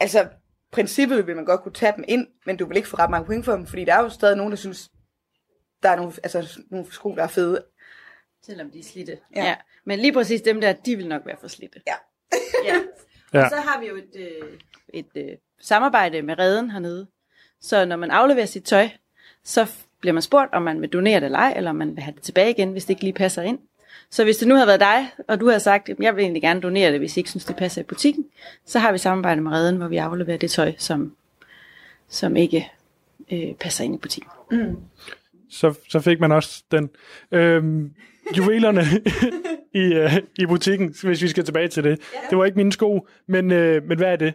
altså, 0.00 0.28
princippet 0.72 1.26
vil 1.26 1.36
man 1.36 1.44
godt 1.44 1.62
kunne 1.62 1.72
tage 1.72 1.92
dem 1.96 2.04
ind, 2.08 2.26
men 2.46 2.56
du 2.56 2.66
vil 2.66 2.76
ikke 2.76 2.88
få 2.88 2.96
ret 2.96 3.10
mange 3.10 3.26
point 3.26 3.44
for 3.44 3.52
dem, 3.52 3.66
fordi 3.66 3.84
der 3.84 3.94
er 3.94 4.02
jo 4.02 4.08
stadig 4.08 4.36
nogen, 4.36 4.50
der 4.50 4.56
synes, 4.56 4.90
der 5.82 5.88
er 5.88 5.96
nogle, 5.96 6.12
altså, 6.22 6.60
nogle 6.70 6.86
sko, 6.90 7.14
der 7.14 7.22
er 7.22 7.28
fede. 7.28 7.64
Selvom 8.42 8.70
de 8.70 8.78
er 8.78 8.84
slidte. 8.84 9.18
Ja. 9.36 9.42
Ja. 9.42 9.48
ja. 9.48 9.54
Men 9.84 9.98
lige 9.98 10.12
præcis 10.12 10.42
dem 10.42 10.60
der, 10.60 10.72
de 10.72 10.96
vil 10.96 11.08
nok 11.08 11.22
være 11.26 11.36
for 11.40 11.48
slidte. 11.48 11.80
Ja. 11.86 11.94
ja. 12.64 12.80
Ja. 13.36 13.44
Og 13.44 13.50
så 13.50 13.56
har 13.56 13.80
vi 13.80 13.86
jo 13.86 13.96
et, 13.96 14.16
øh, 14.16 14.48
et 14.94 15.06
øh, 15.16 15.36
samarbejde 15.60 16.22
med 16.22 16.38
redden 16.38 16.70
hernede. 16.70 17.06
Så 17.60 17.84
når 17.84 17.96
man 17.96 18.10
afleverer 18.10 18.46
sit 18.46 18.64
tøj, 18.64 18.88
så 19.44 19.66
bliver 20.00 20.12
man 20.12 20.22
spurgt, 20.22 20.54
om 20.54 20.62
man 20.62 20.80
vil 20.80 20.88
donere 20.88 21.20
det 21.20 21.24
eller 21.24 21.38
ej, 21.38 21.54
eller 21.56 21.70
om 21.70 21.76
man 21.76 21.96
vil 21.96 22.02
have 22.02 22.14
det 22.14 22.22
tilbage 22.22 22.50
igen, 22.50 22.72
hvis 22.72 22.84
det 22.84 22.90
ikke 22.90 23.02
lige 23.02 23.12
passer 23.12 23.42
ind. 23.42 23.58
Så 24.10 24.24
hvis 24.24 24.36
det 24.36 24.48
nu 24.48 24.54
havde 24.54 24.66
været 24.66 24.80
dig, 24.80 25.10
og 25.28 25.40
du 25.40 25.46
havde 25.46 25.60
sagt, 25.60 25.88
at 25.88 25.96
jeg 26.00 26.16
vil 26.16 26.22
egentlig 26.22 26.42
gerne 26.42 26.60
donere 26.60 26.92
det, 26.92 26.98
hvis 26.98 27.16
I 27.16 27.20
ikke 27.20 27.30
synes, 27.30 27.44
det 27.44 27.56
passer 27.56 27.80
i 27.80 27.84
butikken, 27.84 28.26
så 28.64 28.78
har 28.78 28.92
vi 28.92 28.98
samarbejde 28.98 29.40
med 29.40 29.52
redden, 29.52 29.76
hvor 29.76 29.88
vi 29.88 29.96
afleverer 29.96 30.38
det 30.38 30.50
tøj, 30.50 30.72
som, 30.78 31.16
som 32.08 32.36
ikke 32.36 32.72
øh, 33.32 33.54
passer 33.54 33.84
ind 33.84 33.94
i 33.94 33.98
butikken. 33.98 34.30
Mm. 34.50 34.76
Så, 35.50 35.74
så 35.88 36.00
fik 36.00 36.20
man 36.20 36.32
også 36.32 36.62
den. 36.70 36.90
Øhm, 37.32 37.94
juvelerne 38.38 38.82
i, 39.84 39.94
øh, 39.94 40.12
i 40.38 40.46
butikken, 40.46 40.94
hvis 41.02 41.22
vi 41.22 41.28
skal 41.28 41.44
tilbage 41.44 41.68
til 41.68 41.84
det. 41.84 42.00
Det 42.30 42.38
var 42.38 42.44
ikke 42.44 42.56
mine 42.56 42.72
sko, 42.72 43.08
men, 43.28 43.50
øh, 43.52 43.82
men 43.84 43.98
hvad 43.98 44.12
er 44.12 44.16
det? 44.16 44.34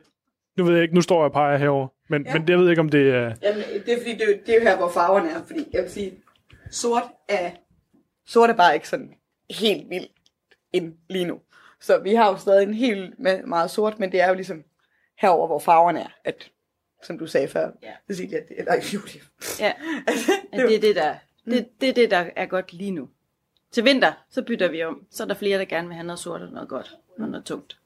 Nu 0.58 0.64
ved 0.64 0.74
jeg 0.74 0.84
ikke, 0.84 0.96
nu 0.96 1.02
står 1.02 1.16
jeg 1.18 1.26
og 1.26 1.32
peger 1.34 1.58
herover, 1.58 1.88
men, 2.10 2.26
Ja. 2.26 2.34
men 2.34 2.48
det 2.48 2.58
ved 2.58 2.64
jeg 2.64 2.72
ikke, 2.72 2.80
om 2.80 2.90
det 2.90 3.10
er... 3.10 3.34
Jamen, 3.44 3.64
det 3.86 3.94
er 3.94 3.98
fordi, 3.98 4.12
det 4.12 4.22
er, 4.22 4.38
det 4.46 4.50
er 4.50 4.56
jo 4.56 4.62
her, 4.62 4.78
hvor 4.78 4.90
farverne 4.90 5.30
er. 5.30 5.44
Fordi 5.48 5.66
jeg 5.74 5.82
vil 5.84 5.92
sige, 5.92 6.14
sort 6.72 7.04
er, 7.30 7.52
sort 8.28 8.50
er 8.50 8.54
bare 8.54 8.74
ikke 8.74 8.88
sådan 8.90 9.10
helt 9.50 9.90
vildt 9.90 10.12
ind 10.74 10.94
lige 11.10 11.26
nu. 11.26 11.40
Så 11.82 12.00
vi 12.00 12.14
har 12.16 12.32
jo 12.32 12.38
stadig 12.38 12.64
en 12.68 12.74
helt 12.74 13.20
meget 13.48 13.72
sort, 13.72 14.00
men 14.00 14.12
det 14.12 14.22
er 14.22 14.28
jo 14.28 14.34
ligesom 14.34 14.64
herover, 15.22 15.48
hvor 15.48 15.60
farverne 15.60 16.00
er. 16.00 16.10
At, 16.26 16.50
som 17.04 17.18
du 17.20 17.28
sagde 17.28 17.48
før, 17.48 17.72
Ja. 17.84 17.92
Cecilia, 18.12 18.38
det, 18.38 18.46
eller 18.58 18.74
Julie. 18.94 19.22
Ja, 19.60 19.72
at 20.54 20.60
det 20.70 20.76
er 20.76 20.80
det, 20.82 20.96
der, 20.96 21.16
det, 21.46 21.68
det 21.82 21.90
er 21.90 21.94
det, 21.94 22.12
der 22.12 22.26
er 22.36 22.46
godt 22.46 22.74
lige 22.74 22.92
nu. 22.92 23.10
Til 23.72 23.86
vinter, 23.86 24.14
så 24.30 24.42
bytter 24.42 24.72
vi 24.72 24.84
om. 24.84 25.06
Så 25.12 25.24
er 25.24 25.28
der 25.28 25.36
flere, 25.36 25.60
der 25.60 25.66
gerne 25.66 25.88
vil 25.88 25.96
have 25.96 26.08
noget 26.08 26.20
sort 26.20 26.42
og 26.42 26.52
noget 26.52 26.70
godt 26.70 26.98
og 27.20 27.30
noget 27.30 27.46
tungt. 27.46 27.78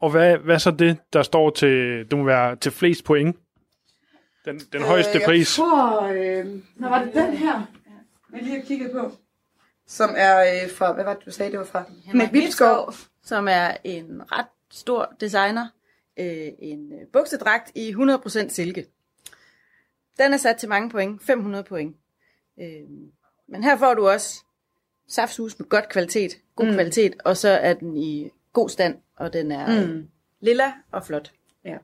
Og 0.00 0.10
hvad, 0.10 0.38
hvad 0.38 0.58
så 0.58 0.70
det, 0.70 0.98
der 1.12 1.22
står 1.22 1.50
til, 1.50 2.06
det 2.10 2.18
må 2.18 2.24
være 2.24 2.56
til 2.56 2.72
flest 2.72 3.04
point? 3.04 3.36
Den, 4.44 4.58
den 4.58 4.82
højeste 4.82 5.18
øh, 5.18 5.24
pris. 5.24 5.58
Jeg 5.58 5.64
tror, 5.64 6.02
øh, 6.02 6.46
hvad 6.76 6.88
var 6.88 7.04
det 7.04 7.14
den 7.14 7.36
her, 7.36 7.62
jeg 8.32 8.42
lige 8.42 8.60
har 8.60 8.66
kigget 8.66 8.90
på? 8.92 9.12
Som 9.86 10.10
er 10.16 10.40
øh, 10.40 10.70
fra, 10.70 10.92
hvad 10.92 11.04
var 11.04 11.14
det, 11.14 11.26
du 11.26 11.30
sagde, 11.30 11.50
det 11.52 11.58
var 11.58 11.64
fra? 11.64 11.84
Henrik 12.04 12.32
Vilskov. 12.32 12.94
som 13.24 13.48
er 13.48 13.76
en 13.84 14.22
ret 14.32 14.46
stor 14.70 15.12
designer. 15.20 15.68
Øh, 16.18 16.48
en 16.58 16.92
øh, 16.92 17.06
buksedragt 17.12 17.72
i 17.74 17.92
100% 17.92 18.48
silke. 18.48 18.86
Den 20.18 20.32
er 20.32 20.36
sat 20.36 20.56
til 20.56 20.68
mange 20.68 20.90
point, 20.90 21.22
500 21.22 21.64
point. 21.64 21.96
Øh, 22.60 22.66
men 23.48 23.64
her 23.64 23.76
får 23.76 23.94
du 23.94 24.08
også 24.08 24.44
saftsus 25.08 25.58
med 25.58 25.68
godt 25.68 25.88
kvalitet, 25.88 26.32
god 26.56 26.66
Mm. 26.66 26.72
kvalitet, 26.74 27.14
og 27.24 27.36
så 27.36 27.48
er 27.48 27.74
den 27.74 27.96
i 27.96 28.30
god 28.52 28.68
stand, 28.68 28.96
og 29.16 29.32
den 29.32 29.52
er 29.52 29.86
Mm. 29.86 29.92
mm. 29.92 30.08
lilla 30.40 30.72
og 30.92 31.06
flot. 31.06 31.32
Ja. 31.64 31.76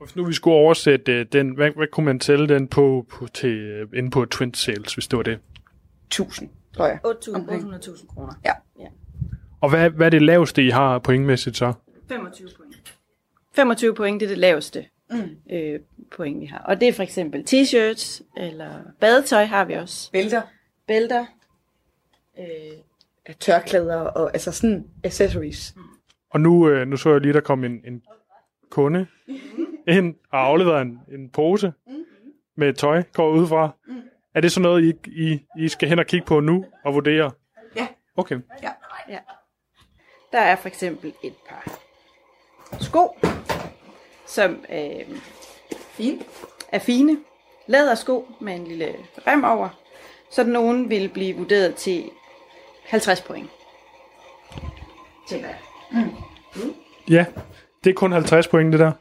Hvis 0.00 0.16
nu 0.16 0.24
vi 0.24 0.32
skulle 0.32 0.54
oversætte 0.56 1.12
øh, 1.12 1.26
den, 1.32 1.50
hvad, 1.50 1.70
hvad 1.70 1.86
kunne 1.86 2.06
man 2.06 2.20
tælle 2.20 2.48
den 2.48 2.68
på, 2.68 3.06
på 3.10 3.26
til, 3.26 3.50
øh, 3.58 3.88
inde 3.94 4.10
på 4.10 4.24
Twin 4.24 4.54
Sales, 4.54 4.94
hvis 4.94 5.06
det 5.08 5.16
var 5.16 5.22
det? 5.22 5.38
1000, 6.06 6.48
tror 6.76 6.86
jeg. 6.86 6.98
8.000 7.04 8.06
kroner. 8.06 8.32
Ja. 8.44 8.52
ja. 8.80 8.86
Og 9.60 9.70
hvad, 9.70 9.90
hvad 9.90 10.06
er 10.06 10.10
det 10.10 10.22
laveste, 10.22 10.64
I 10.66 10.70
har 10.70 10.98
pointmæssigt 10.98 11.56
så? 11.56 11.72
25 12.08 12.48
point. 12.56 12.94
25 13.54 13.94
point, 13.94 14.20
det 14.20 14.26
er 14.26 14.30
det 14.30 14.38
laveste 14.38 14.84
Mm. 15.10 15.36
øh, 15.52 15.80
point, 16.16 16.40
vi 16.40 16.46
har. 16.46 16.58
Og 16.58 16.80
det 16.80 16.88
er 16.88 16.92
for 16.92 17.02
eksempel 17.02 17.40
t-shirts, 17.50 18.22
eller 18.36 18.70
badetøj 19.00 19.44
har 19.44 19.64
vi 19.64 19.74
også. 19.74 20.10
Bælter. 20.12 20.42
Bælter. 20.86 21.26
Øh, 22.38 23.34
Tørklæder 23.40 24.00
og 24.00 24.30
altså 24.32 24.52
sådan 24.52 24.86
accessories. 25.04 25.74
Og 26.30 26.40
nu, 26.40 26.68
øh, 26.68 26.88
nu 26.88 26.96
så 26.96 27.10
jeg 27.10 27.20
lige, 27.20 27.32
der 27.32 27.40
kom 27.40 27.64
en, 27.64 27.80
en 27.84 28.02
kunde 28.70 29.06
ind 29.88 30.14
og 30.30 30.40
afleverede 30.40 30.82
en, 30.82 31.00
en 31.12 31.30
pose 31.30 31.72
med 32.56 32.74
tøj, 32.74 33.02
går 33.12 33.30
ud 33.30 33.46
fra. 33.46 33.70
Er 34.34 34.40
det 34.40 34.52
sådan 34.52 34.62
noget, 34.62 34.84
I, 34.84 35.10
I, 35.22 35.40
I 35.58 35.68
skal 35.68 35.88
hen 35.88 35.98
og 35.98 36.06
kigge 36.06 36.26
på 36.26 36.40
nu 36.40 36.64
og 36.84 36.94
vurdere? 36.94 37.30
Ja. 37.76 37.86
Okay. 38.16 38.40
Ja. 38.62 38.70
ja. 39.08 39.18
Der 40.32 40.38
er 40.40 40.56
for 40.56 40.68
eksempel 40.68 41.12
et 41.24 41.34
par 41.48 41.78
sko, 42.80 43.16
som 44.26 44.64
øh, 44.72 45.18
Fine. 45.70 46.18
er 46.72 46.78
fine. 46.78 47.18
Lædersko 47.66 48.28
med 48.40 48.54
en 48.54 48.64
lille 48.64 48.94
rem 49.26 49.44
over. 49.44 49.68
Så 50.30 50.44
nogen 50.44 50.90
vil 50.90 51.08
blive 51.08 51.36
vurderet 51.36 51.74
til 51.74 52.10
50 52.88 53.20
point. 53.20 53.50
Tænker 55.28 55.48
jeg. 55.48 55.58
Ja, 57.10 57.24
det 57.84 57.90
er 57.90 57.94
kun 57.94 58.12
50 58.12 58.48
point, 58.48 58.72
det 58.72 58.80
der. 58.80 58.92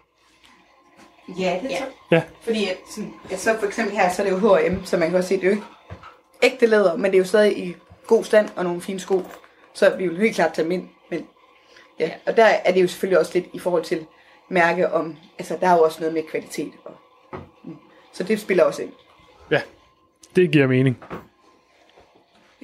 Ja, 1.40 1.60
det 1.64 1.66
er 1.66 1.70
Ja. 1.70 1.78
så. 1.78 1.86
Ja. 2.12 2.22
Fordi 2.42 2.68
at, 2.70 2.78
sådan, 2.90 3.14
ja, 3.32 3.38
så 3.38 3.58
for 3.60 3.66
eksempel 3.68 3.98
her, 3.98 4.10
så 4.14 4.22
er 4.24 4.26
det 4.30 4.42
jo 4.42 4.56
H&M, 4.56 4.86
så 4.86 4.98
man 4.98 5.10
kan 5.10 5.18
også 5.18 5.30
se, 5.30 5.36
det 5.36 5.44
er 5.44 5.48
jo 5.48 5.52
ikke 5.56 5.64
ægte 6.44 6.66
læder, 6.66 6.98
men 6.98 7.06
det 7.12 7.14
er 7.14 7.20
jo 7.20 7.26
stadig 7.26 7.58
i 7.58 7.76
god 8.08 8.24
stand 8.24 8.50
og 8.56 8.64
nogle 8.64 8.82
fine 8.82 9.00
sko. 9.00 9.24
Så 9.74 9.96
vi 9.98 10.08
vil 10.08 10.18
helt 10.18 10.36
klart 10.36 10.54
tage 10.54 10.64
dem 10.64 10.72
ind. 10.72 10.90
Men, 11.12 11.28
ja. 12.00 12.12
Og 12.26 12.38
der 12.38 12.46
er 12.46 12.72
det 12.72 12.82
jo 12.82 12.88
selvfølgelig 12.88 13.20
også 13.20 13.32
lidt 13.34 13.46
i 13.54 13.60
forhold 13.60 13.84
til 13.84 14.06
mærke 14.50 14.92
om, 14.94 15.18
altså 15.40 15.58
der 15.62 15.68
er 15.70 15.74
jo 15.78 15.84
også 15.84 16.00
noget 16.00 16.14
med 16.14 16.24
kvalitet. 16.24 16.74
Og, 16.86 16.94
mm. 17.64 17.78
så 18.14 18.24
det 18.24 18.40
spiller 18.40 18.64
også 18.64 18.82
ind. 18.82 18.92
Ja, 19.52 19.62
det 20.36 20.52
giver 20.52 20.68
mening. 20.68 21.04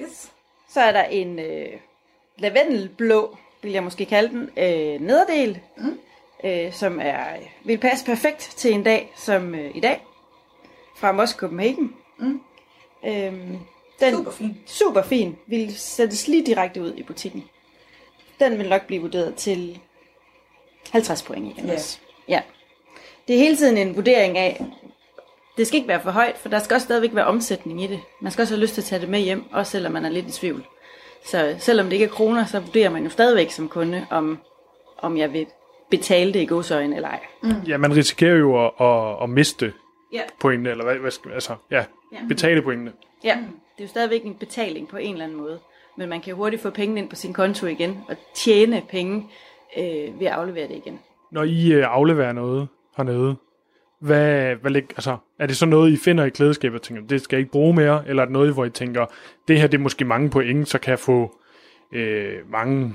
Yes. 0.00 0.30
Så 0.74 0.80
er 0.80 0.92
der 0.92 1.04
en 1.04 1.38
øh, 1.38 1.68
lavendelblå, 2.38 3.36
vil 3.62 3.72
jeg 3.72 3.82
måske 3.82 4.04
kalde 4.04 4.28
den, 4.28 4.50
øh, 4.56 5.00
nederdel, 5.00 5.60
mm. 5.76 5.98
øh, 6.44 6.72
som 6.72 7.00
er 7.02 7.24
vil 7.64 7.78
passe 7.78 8.04
perfekt 8.04 8.40
til 8.56 8.72
en 8.72 8.82
dag 8.82 9.12
som 9.16 9.54
øh, 9.54 9.76
i 9.76 9.80
dag, 9.80 10.00
fra 10.96 11.12
Moss 11.12 11.32
Copenhagen. 11.32 11.94
Mm. 12.18 12.40
Øhm, 13.06 13.58
den, 14.00 14.14
Super 14.14 14.30
fin. 14.30 14.58
Super 14.66 15.02
fin. 15.02 15.36
Vil 15.46 15.78
sættes 15.78 16.28
lige 16.28 16.46
direkte 16.46 16.82
ud 16.82 16.94
i 16.96 17.02
butikken. 17.02 17.44
Den 18.40 18.58
vil 18.58 18.68
nok 18.68 18.86
blive 18.86 19.02
vurderet 19.02 19.34
til 19.34 19.80
50 20.92 21.22
point 21.22 21.46
igen 21.46 21.66
Ja. 21.66 21.74
også. 21.74 21.98
Ja. 22.28 22.40
Det 23.28 23.34
er 23.34 23.38
hele 23.40 23.56
tiden 23.56 23.76
en 23.78 23.96
vurdering 23.96 24.38
af, 24.38 24.64
det 25.56 25.66
skal 25.66 25.76
ikke 25.76 25.88
være 25.88 26.00
for 26.02 26.10
højt, 26.10 26.38
for 26.38 26.48
der 26.48 26.58
skal 26.58 26.74
også 26.74 26.84
stadigvæk 26.84 27.14
være 27.14 27.24
omsætning 27.26 27.82
i 27.82 27.86
det. 27.86 28.00
Man 28.20 28.32
skal 28.32 28.42
også 28.42 28.54
have 28.54 28.60
lyst 28.62 28.74
til 28.74 28.80
at 28.80 28.84
tage 28.84 29.00
det 29.00 29.08
med 29.08 29.20
hjem, 29.20 29.44
også 29.52 29.72
selvom 29.72 29.92
man 29.92 30.04
er 30.04 30.08
lidt 30.08 30.26
i 30.28 30.32
tvivl. 30.32 30.64
Så 31.26 31.54
selvom 31.58 31.86
det 31.86 31.92
ikke 31.92 32.04
er 32.04 32.08
kroner, 32.08 32.44
så 32.44 32.60
vurderer 32.60 32.90
man 32.90 33.04
jo 33.04 33.10
stadigvæk 33.10 33.50
som 33.50 33.68
kunde, 33.68 34.06
om, 34.10 34.38
om 34.98 35.16
jeg 35.16 35.32
vil 35.32 35.46
betale 35.90 36.32
det 36.32 36.40
i 36.40 36.46
godsøjne 36.46 36.96
eller 36.96 37.08
ej. 37.08 37.20
Ja, 37.66 37.76
man 37.76 37.96
risikerer 37.96 38.36
jo 38.36 38.64
at, 38.66 38.70
at, 38.80 39.22
at 39.22 39.30
miste 39.30 39.72
Ja. 40.12 40.20
pointene, 40.40 40.70
eller 40.70 40.84
hvad, 40.84 40.94
hvad 40.96 41.10
skal, 41.10 41.32
altså, 41.32 41.54
ja, 41.70 41.84
Ja. 42.12 42.18
betale 42.28 42.62
pointene. 42.62 42.92
Ja, 43.24 43.38
det 43.76 43.80
er 43.80 43.84
jo 43.84 43.88
stadigvæk 43.88 44.24
en 44.24 44.34
betaling 44.34 44.88
på 44.88 44.96
en 44.96 45.12
eller 45.12 45.24
anden 45.24 45.38
måde. 45.38 45.58
Men 45.96 46.08
man 46.08 46.20
kan 46.20 46.30
jo 46.30 46.36
hurtigt 46.36 46.62
få 46.62 46.70
pengene 46.70 47.00
ind 47.00 47.08
på 47.10 47.16
sin 47.16 47.32
konto 47.32 47.66
igen, 47.66 47.98
og 48.08 48.16
tjene 48.34 48.82
penge 48.90 49.28
øh, 49.76 50.20
ved 50.20 50.26
at 50.26 50.32
aflevere 50.32 50.68
det 50.68 50.76
igen. 50.76 51.00
Når 51.30 51.42
I 51.42 51.72
øh, 51.72 51.84
afleverer 51.88 52.32
noget 52.32 52.68
hernede, 52.96 53.36
hvad, 54.00 54.54
hvad 54.54 54.70
lig, 54.70 54.82
altså, 54.82 55.16
er 55.38 55.46
det 55.46 55.56
så 55.56 55.66
noget, 55.66 55.92
I 55.92 55.96
finder 55.96 56.24
i 56.24 56.30
klædeskabet 56.30 56.80
og 56.80 56.82
tænker, 56.86 57.02
det 57.02 57.22
skal 57.22 57.36
jeg 57.36 57.40
ikke 57.40 57.52
bruge 57.52 57.74
mere, 57.74 58.02
eller 58.08 58.22
er 58.22 58.26
det 58.26 58.32
noget, 58.32 58.54
hvor 58.54 58.64
I 58.64 58.70
tænker, 58.70 59.06
det 59.48 59.60
her 59.60 59.66
det 59.66 59.78
er 59.78 59.82
måske 59.82 60.04
mange 60.04 60.30
point, 60.30 60.68
så 60.68 60.78
kan 60.78 60.90
jeg 60.90 60.98
få 60.98 61.38
øh, 61.92 62.50
mange 62.50 62.94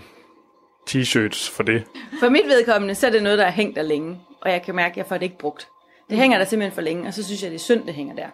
t-shirts 0.89 1.51
for 1.51 1.63
det? 1.63 1.83
For 2.19 2.29
mit 2.29 2.45
vedkommende, 2.45 2.95
så 2.95 3.07
er 3.07 3.11
det 3.11 3.23
noget, 3.23 3.39
der 3.39 3.45
er 3.45 3.51
hængt 3.51 3.75
der 3.75 3.81
længe, 3.81 4.19
og 4.41 4.51
jeg 4.51 4.61
kan 4.61 4.75
mærke, 4.75 4.93
at 4.93 4.97
jeg 4.97 5.05
får 5.05 5.15
det 5.15 5.23
ikke 5.23 5.37
brugt. 5.37 5.67
Det 6.09 6.17
hænger 6.17 6.37
der 6.37 6.45
simpelthen 6.45 6.75
for 6.75 6.81
længe, 6.81 7.07
og 7.07 7.13
så 7.13 7.25
synes 7.25 7.43
jeg, 7.43 7.51
det 7.51 7.55
er 7.55 7.59
synd, 7.59 7.85
det 7.85 7.93
hænger 7.93 8.15
der. 8.15 8.27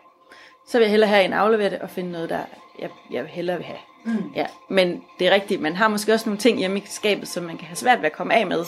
Så 0.67 0.77
vil 0.77 0.85
jeg 0.85 0.91
hellere 0.91 1.09
have 1.09 1.25
en 1.25 1.33
aflevere 1.33 1.69
det 1.69 1.79
og 1.79 1.89
finde 1.89 2.11
noget, 2.11 2.29
der 2.29 2.39
jeg, 2.79 2.89
jeg 3.11 3.25
hellere 3.25 3.57
vil 3.57 3.65
have. 3.65 3.77
Mm. 4.05 4.31
Ja, 4.35 4.45
men 4.69 5.03
det 5.19 5.27
er 5.27 5.33
rigtigt, 5.33 5.61
man 5.61 5.75
har 5.75 5.87
måske 5.87 6.13
også 6.13 6.29
nogle 6.29 6.39
ting 6.39 6.59
hjemme 6.59 6.79
i 6.79 6.83
skabet, 6.85 7.27
som 7.27 7.43
man 7.43 7.57
kan 7.57 7.67
have 7.67 7.75
svært 7.75 7.99
ved 7.99 8.05
at 8.05 8.13
komme 8.13 8.33
af 8.33 8.47
med. 8.47 8.65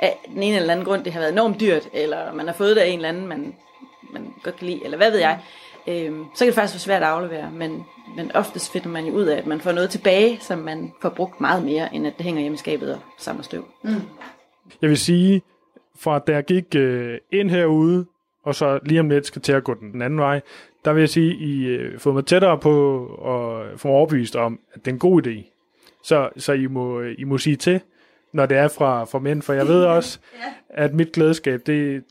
Af 0.00 0.18
den 0.34 0.42
ene 0.42 0.56
eller 0.56 0.72
anden 0.72 0.86
grund, 0.86 1.04
det 1.04 1.12
har 1.12 1.20
været 1.20 1.32
enormt 1.32 1.60
dyrt, 1.60 1.88
eller 1.92 2.34
man 2.34 2.46
har 2.46 2.54
fået 2.54 2.76
det 2.76 2.82
af 2.82 2.88
en 2.88 2.96
eller 2.96 3.08
anden, 3.08 3.26
man, 3.26 3.54
man 4.12 4.26
godt 4.42 4.56
kan 4.56 4.66
lide, 4.66 4.84
eller 4.84 4.96
hvad 4.96 5.10
ved 5.10 5.18
jeg. 5.18 5.40
Øhm, 5.88 6.24
så 6.34 6.38
kan 6.38 6.46
det 6.46 6.54
faktisk 6.54 6.74
være 6.74 6.80
svært 6.80 7.02
at 7.02 7.08
aflevere, 7.08 7.50
men, 7.50 7.84
men 8.16 8.32
oftest 8.32 8.72
finder 8.72 8.88
man 8.88 9.06
jo 9.06 9.12
ud 9.12 9.24
af, 9.24 9.38
at 9.38 9.46
man 9.46 9.60
får 9.60 9.72
noget 9.72 9.90
tilbage, 9.90 10.38
som 10.40 10.58
man 10.58 10.92
får 11.02 11.08
brugt 11.08 11.40
meget 11.40 11.64
mere, 11.64 11.94
end 11.94 12.06
at 12.06 12.12
det 12.16 12.24
hænger 12.24 12.40
hjemme 12.40 12.54
i 12.54 12.58
skabet 12.58 12.94
og 12.94 13.00
samler 13.18 13.42
støv. 13.42 13.64
Mm. 13.82 13.94
Jeg 14.82 14.90
vil 14.90 14.98
sige, 14.98 15.42
fra 15.98 16.18
da 16.18 16.32
jeg 16.32 16.44
gik 16.44 16.74
øh, 16.76 17.18
ind 17.32 17.50
herude, 17.50 18.06
og 18.44 18.54
så 18.54 18.78
lige 18.82 19.00
om 19.00 19.08
lidt 19.08 19.26
skal 19.26 19.42
til 19.42 19.52
at 19.52 19.64
gå 19.64 19.74
den 19.74 20.02
anden 20.02 20.18
vej, 20.18 20.40
der 20.84 20.92
vil 20.92 21.00
jeg 21.00 21.08
sige, 21.08 21.34
I 21.34 21.66
øh, 21.66 21.98
fået 21.98 22.14
mig 22.14 22.26
tættere 22.26 22.58
på 22.58 23.06
og 23.06 23.66
få 23.76 23.88
mig 23.88 23.96
overbevist 23.96 24.36
om, 24.36 24.60
at 24.72 24.84
det 24.84 24.90
er 24.90 24.92
en 24.94 24.98
god 24.98 25.26
idé. 25.26 25.56
Så, 26.02 26.28
så 26.36 26.52
I, 26.52 26.66
må, 26.66 27.00
I 27.00 27.24
må 27.24 27.38
sige 27.38 27.56
til, 27.56 27.80
når 28.32 28.46
det 28.46 28.56
er 28.58 28.68
fra, 28.68 29.04
fra 29.04 29.18
mænd, 29.18 29.42
for 29.42 29.52
jeg 29.52 29.66
ved 29.68 29.84
også, 29.84 30.18
at 30.68 30.94
mit 30.94 31.12
glædeskab, 31.12 31.60
det, 31.66 32.04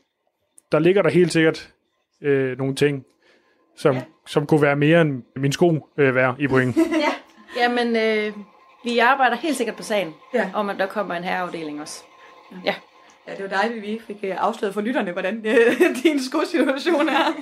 der 0.72 0.78
ligger 0.78 1.02
der 1.02 1.10
helt 1.10 1.32
sikkert 1.32 1.72
øh, 2.20 2.58
nogle 2.58 2.74
ting, 2.74 3.04
som, 3.76 3.96
som 4.26 4.46
kunne 4.46 4.62
være 4.62 4.76
mere 4.76 5.00
end 5.00 5.22
min 5.36 5.52
sko 5.52 5.88
øh, 5.96 6.14
værd 6.14 6.36
i 6.38 6.48
point. 6.48 6.76
ja, 7.06 7.12
Jamen, 7.62 7.96
øh, 7.96 8.32
vi 8.84 8.98
arbejder 8.98 9.36
helt 9.36 9.56
sikkert 9.56 9.76
på 9.76 9.82
sagen, 9.82 10.14
Ja. 10.34 10.50
om 10.54 10.70
at 10.70 10.78
der 10.78 10.86
kommer 10.86 11.14
en 11.14 11.24
herreafdeling 11.24 11.80
også. 11.80 12.02
Ja. 12.64 12.74
Ja, 13.28 13.34
det 13.34 13.42
var 13.42 13.48
dejligt, 13.56 13.76
at 13.76 13.82
vi 13.82 14.00
fik 14.06 14.16
øh, 14.22 14.34
afsløret 14.38 14.74
for 14.74 14.80
lytterne, 14.80 15.12
hvordan 15.12 15.46
øh, 15.46 15.80
din 16.02 16.22
skosituation 16.22 17.08
er. 17.08 17.34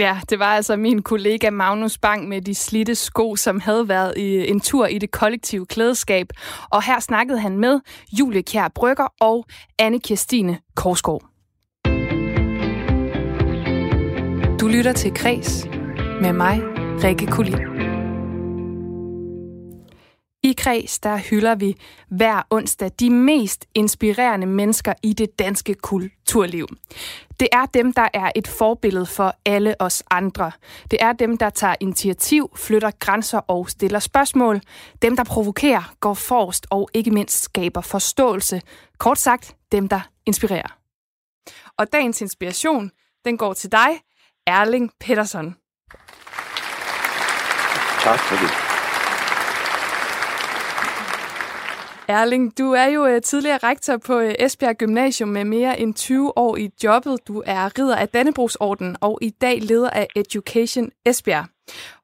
Ja, 0.00 0.20
det 0.30 0.38
var 0.38 0.46
altså 0.46 0.76
min 0.76 1.02
kollega 1.02 1.50
Magnus 1.50 1.98
Bang 1.98 2.28
med 2.28 2.42
de 2.42 2.54
slitte 2.54 2.94
sko, 2.94 3.36
som 3.36 3.60
havde 3.60 3.88
været 3.88 4.14
i 4.16 4.48
en 4.48 4.60
tur 4.60 4.86
i 4.86 4.98
det 4.98 5.10
kollektive 5.10 5.66
klædeskab. 5.66 6.26
Og 6.70 6.82
her 6.82 7.00
snakkede 7.00 7.38
han 7.38 7.58
med 7.58 7.80
Julie 8.18 8.42
Kjær 8.42 8.68
Brygger 8.74 9.14
og 9.20 9.46
anne 9.78 10.00
Kirstine 10.00 10.58
Korsgaard. 10.76 11.22
Du 14.60 14.68
lytter 14.68 14.92
til 14.92 15.14
Kres 15.14 15.66
med 16.20 16.32
mig, 16.32 16.60
Rikke 17.04 17.26
Kulin. 17.26 17.69
Kreds, 20.60 20.98
der 20.98 21.16
hylder 21.16 21.54
vi 21.54 21.76
hver 22.08 22.42
onsdag 22.50 22.90
de 23.00 23.10
mest 23.10 23.66
inspirerende 23.74 24.46
mennesker 24.46 24.94
i 25.02 25.12
det 25.12 25.38
danske 25.38 25.74
kulturliv. 25.74 26.68
Det 27.40 27.48
er 27.52 27.66
dem, 27.66 27.92
der 27.92 28.08
er 28.14 28.30
et 28.36 28.48
forbillede 28.48 29.06
for 29.06 29.34
alle 29.44 29.74
os 29.80 30.02
andre. 30.10 30.52
Det 30.90 30.98
er 31.02 31.12
dem, 31.12 31.38
der 31.38 31.50
tager 31.50 31.74
initiativ, 31.80 32.50
flytter 32.56 32.90
grænser 32.98 33.38
og 33.38 33.70
stiller 33.70 33.98
spørgsmål. 33.98 34.60
Dem, 35.02 35.16
der 35.16 35.24
provokerer, 35.24 35.94
går 36.00 36.14
forrest 36.14 36.66
og 36.70 36.90
ikke 36.94 37.10
mindst 37.10 37.42
skaber 37.42 37.80
forståelse. 37.80 38.62
Kort 38.98 39.18
sagt, 39.18 39.56
dem, 39.72 39.88
der 39.88 40.00
inspirerer. 40.26 40.78
Og 41.78 41.92
dagens 41.92 42.20
inspiration, 42.20 42.90
den 43.24 43.36
går 43.36 43.52
til 43.52 43.72
dig, 43.72 43.88
Erling 44.46 44.90
Pedersen. 45.00 45.56
Tak 48.02 48.18
for 48.18 48.36
det. 48.36 48.69
Erling, 52.10 52.58
du 52.58 52.72
er 52.72 52.86
jo 52.86 53.06
øh, 53.06 53.22
tidligere 53.22 53.58
rektor 53.62 53.96
på 53.96 54.18
øh, 54.18 54.34
Esbjerg 54.38 54.76
Gymnasium 54.76 55.28
med 55.28 55.44
mere 55.44 55.80
end 55.80 55.94
20 55.94 56.38
år 56.38 56.56
i 56.56 56.70
jobbet. 56.84 57.28
Du 57.28 57.42
er 57.46 57.78
ridder 57.78 57.96
af 57.96 58.08
Dannebrogsorden 58.08 58.96
og 59.00 59.18
i 59.22 59.30
dag 59.30 59.62
leder 59.62 59.90
af 59.90 60.06
Education 60.16 60.90
Esbjerg. 61.06 61.46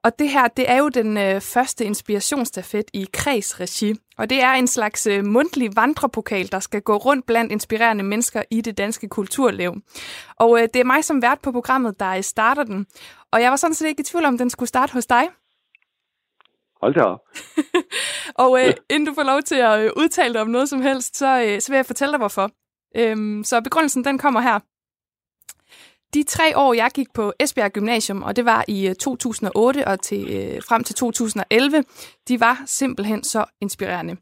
Og 0.03 0.19
det 0.19 0.29
her, 0.29 0.47
det 0.47 0.71
er 0.71 0.77
jo 0.77 0.89
den 0.89 1.17
øh, 1.17 1.41
første 1.41 1.85
inspirationsstafet 1.85 2.85
i 2.93 3.07
kredsregi. 3.13 3.93
Og 4.17 4.29
det 4.29 4.43
er 4.43 4.51
en 4.51 4.67
slags 4.67 5.07
øh, 5.07 5.25
mundtlig 5.25 5.75
vandrepokal, 5.75 6.51
der 6.51 6.59
skal 6.59 6.81
gå 6.81 6.97
rundt 6.97 7.25
blandt 7.25 7.51
inspirerende 7.51 8.03
mennesker 8.03 8.43
i 8.51 8.61
det 8.61 8.77
danske 8.77 9.09
kulturliv. 9.09 9.73
Og 10.35 10.61
øh, 10.61 10.67
det 10.73 10.79
er 10.79 10.85
mig 10.85 11.03
som 11.03 11.21
vært 11.21 11.39
på 11.41 11.51
programmet, 11.51 11.99
der 11.99 12.09
øh, 12.09 12.23
starter 12.23 12.63
den. 12.63 12.85
Og 13.31 13.41
jeg 13.41 13.49
var 13.49 13.57
sådan 13.57 13.73
set 13.73 13.87
ikke 13.87 14.01
i 14.01 14.03
tvivl 14.03 14.25
om, 14.25 14.37
den 14.37 14.49
skulle 14.49 14.69
starte 14.69 14.93
hos 14.93 15.05
dig. 15.05 15.23
Hold 16.81 16.93
da 16.93 17.01
op. 17.01 17.19
Og 18.37 18.65
øh, 18.65 18.73
inden 18.89 19.07
du 19.07 19.13
får 19.13 19.23
lov 19.23 19.41
til 19.41 19.55
at 19.55 19.79
øh, 19.79 19.91
udtale 19.97 20.33
dig 20.33 20.41
om 20.41 20.47
noget 20.47 20.69
som 20.69 20.81
helst, 20.81 21.17
så, 21.17 21.41
øh, 21.41 21.61
så 21.61 21.71
vil 21.71 21.75
jeg 21.75 21.85
fortælle 21.85 22.11
dig, 22.11 22.17
hvorfor. 22.17 22.51
Øhm, 22.95 23.43
så 23.43 23.61
begrundelsen, 23.61 24.03
den 24.05 24.17
kommer 24.17 24.41
her. 24.41 24.59
De 26.13 26.23
tre 26.23 26.57
år, 26.57 26.73
jeg 26.73 26.91
gik 26.93 27.13
på 27.13 27.33
Esbjerg 27.39 27.71
Gymnasium, 27.71 28.23
og 28.23 28.35
det 28.35 28.45
var 28.45 28.65
i 28.67 28.87
øh, 28.87 28.95
2008 28.95 29.87
og 29.87 30.01
til, 30.01 30.29
øh, 30.37 30.61
frem 30.63 30.83
til 30.83 30.95
2011, 30.95 31.83
de 32.27 32.39
var 32.39 32.63
simpelthen 32.65 33.23
så 33.23 33.45
inspirerende. 33.61 34.17